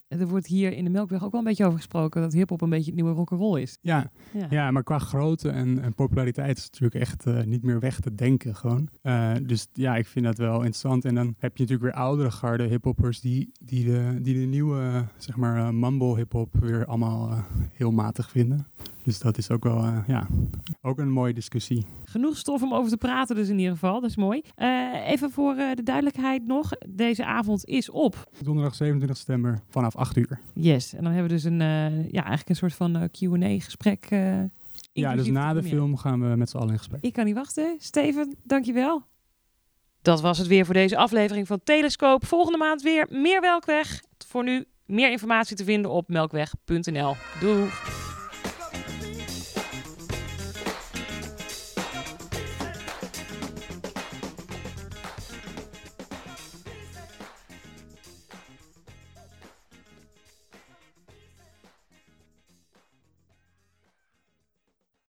er 0.08 0.28
wordt 0.28 0.48
hier 0.48 0.74
in 0.74 0.84
de 0.84 0.90
Melkweg 0.90 1.24
ook 1.24 1.32
wel 1.32 1.40
een 1.40 1.48
beetje 1.48 1.66
over 1.66 1.78
gesproken 1.78 2.22
dat 2.22 2.34
hip-hop 2.34 2.62
een 2.62 2.70
beetje 2.70 2.86
het 2.92 2.96
nieuwe 2.96 3.12
rock'n'roll 3.16 3.62
is. 3.62 3.78
Ja, 3.82 4.12
Ja. 4.34 4.48
ja. 4.50 4.72
maar 4.72 4.84
qua 4.84 5.00
grootte 5.00 5.50
en, 5.50 5.82
en 5.82 5.94
populariteit 5.94 6.58
is 6.58 6.64
het 6.64 6.72
natuurlijk 6.72 7.02
echt 7.02 7.26
eh, 7.26 7.44
niet 7.44 7.64
meer 7.64 7.80
weg 7.80 8.00
te 8.00 8.16
denken 8.16 8.56
gewoon. 8.56 8.90
Eh, 9.02 9.32
dus 9.44 9.68
ja, 9.74 9.96
ik 9.96 10.08
vind 10.08 10.26
dat 10.26 10.38
wel 10.38 10.56
interessant. 10.56 11.06
En 11.06 11.16
dan 11.16 11.36
heb 11.38 11.58
je 11.58 11.64
natuurlijk 11.64 11.94
weer 11.94 12.04
oudere 12.04 12.32
garde 12.32 12.64
hiphoppers 12.64 13.20
die, 13.20 13.52
die, 13.64 13.86
de, 13.86 14.18
die 14.22 14.34
de 14.40 14.46
nieuwe, 14.46 14.82
eh, 14.82 15.02
zeg 15.18 15.36
maar, 15.36 15.58
eh, 15.58 15.70
mumble 15.70 16.16
hiphop 16.16 16.56
weer 16.60 16.86
allemaal 16.86 17.30
eh, 17.30 17.40
heel 17.72 17.92
matig 17.92 18.30
vinden. 18.30 18.68
Dus 19.06 19.20
dat 19.20 19.38
is 19.38 19.50
ook 19.50 19.64
wel, 19.64 19.78
eh, 19.78 19.98
ja, 20.08 20.28
ook 20.82 21.00
een 21.00 21.12
mooie 21.12 21.34
discussie. 21.34 21.86
Genoeg 22.06 22.38
stof 22.38 22.62
om 22.62 22.74
over 22.74 22.90
te 22.90 22.98
praten 22.98 23.36
dus 23.36 23.50
in 23.50 23.58
ieder 23.58 23.74
geval, 23.74 24.02
dat 24.02 24.10
is 24.10 24.16
mooi. 24.16 24.42
Eh, 24.56 25.08
even 25.08 25.32
voor 25.32 25.56
eh, 25.56 25.76
de 25.76 25.84
duidelijkheid 25.84 26.48
nog, 26.48 26.72
deze 26.88 27.26
avond 27.26 27.66
is 27.66 27.90
op. 27.90 28.30
Donderdag 28.40 28.76
27 28.76 29.18
september 29.18 29.60
vanaf 29.70 29.96
8 29.96 30.18
uur. 30.18 30.40
Yes, 30.54 30.94
en 30.94 31.04
dan 31.04 31.12
hebben 31.12 31.30
we 31.30 31.36
dus 31.36 31.44
een, 31.44 31.60
ja, 32.12 32.24
eigenlijk 32.24 32.50
een 32.50 32.56
soort 32.56 32.74
van 32.74 33.10
Q&A 33.12 33.60
gesprek. 33.60 34.10
Ja, 34.94 35.16
dus 35.16 35.28
na 35.28 35.54
de 35.54 35.64
film 35.64 35.98
gaan 35.98 36.30
we 36.30 36.36
met 36.36 36.50
z'n 36.50 36.58
allen 36.58 36.72
in 36.72 36.78
gesprek. 36.78 37.02
Ik 37.02 37.14
kan 37.14 37.26
niet 37.26 37.36
wachten. 37.36 37.76
Steven, 37.78 38.36
dankjewel. 38.44 39.04
Dat 40.02 40.22
was 40.22 40.38
het 40.38 40.48
weer 40.48 40.66
voor 40.66 40.74
deze 40.74 40.98
aflevering 40.98 41.48
van 41.48 41.60
Telescoop. 41.64 42.26
Volgende 42.26 42.58
maand 42.58 42.82
weer 42.82 43.08
meer 43.10 43.42
Melkweg. 43.42 44.04
Voor 44.28 44.44
nu 44.44 44.66
meer 44.86 45.12
informatie 45.12 45.56
te 45.56 45.64
vinden 45.64 45.92
op 45.92 46.10
melkweg.nl. 46.10 47.16
Doei! 47.40 47.70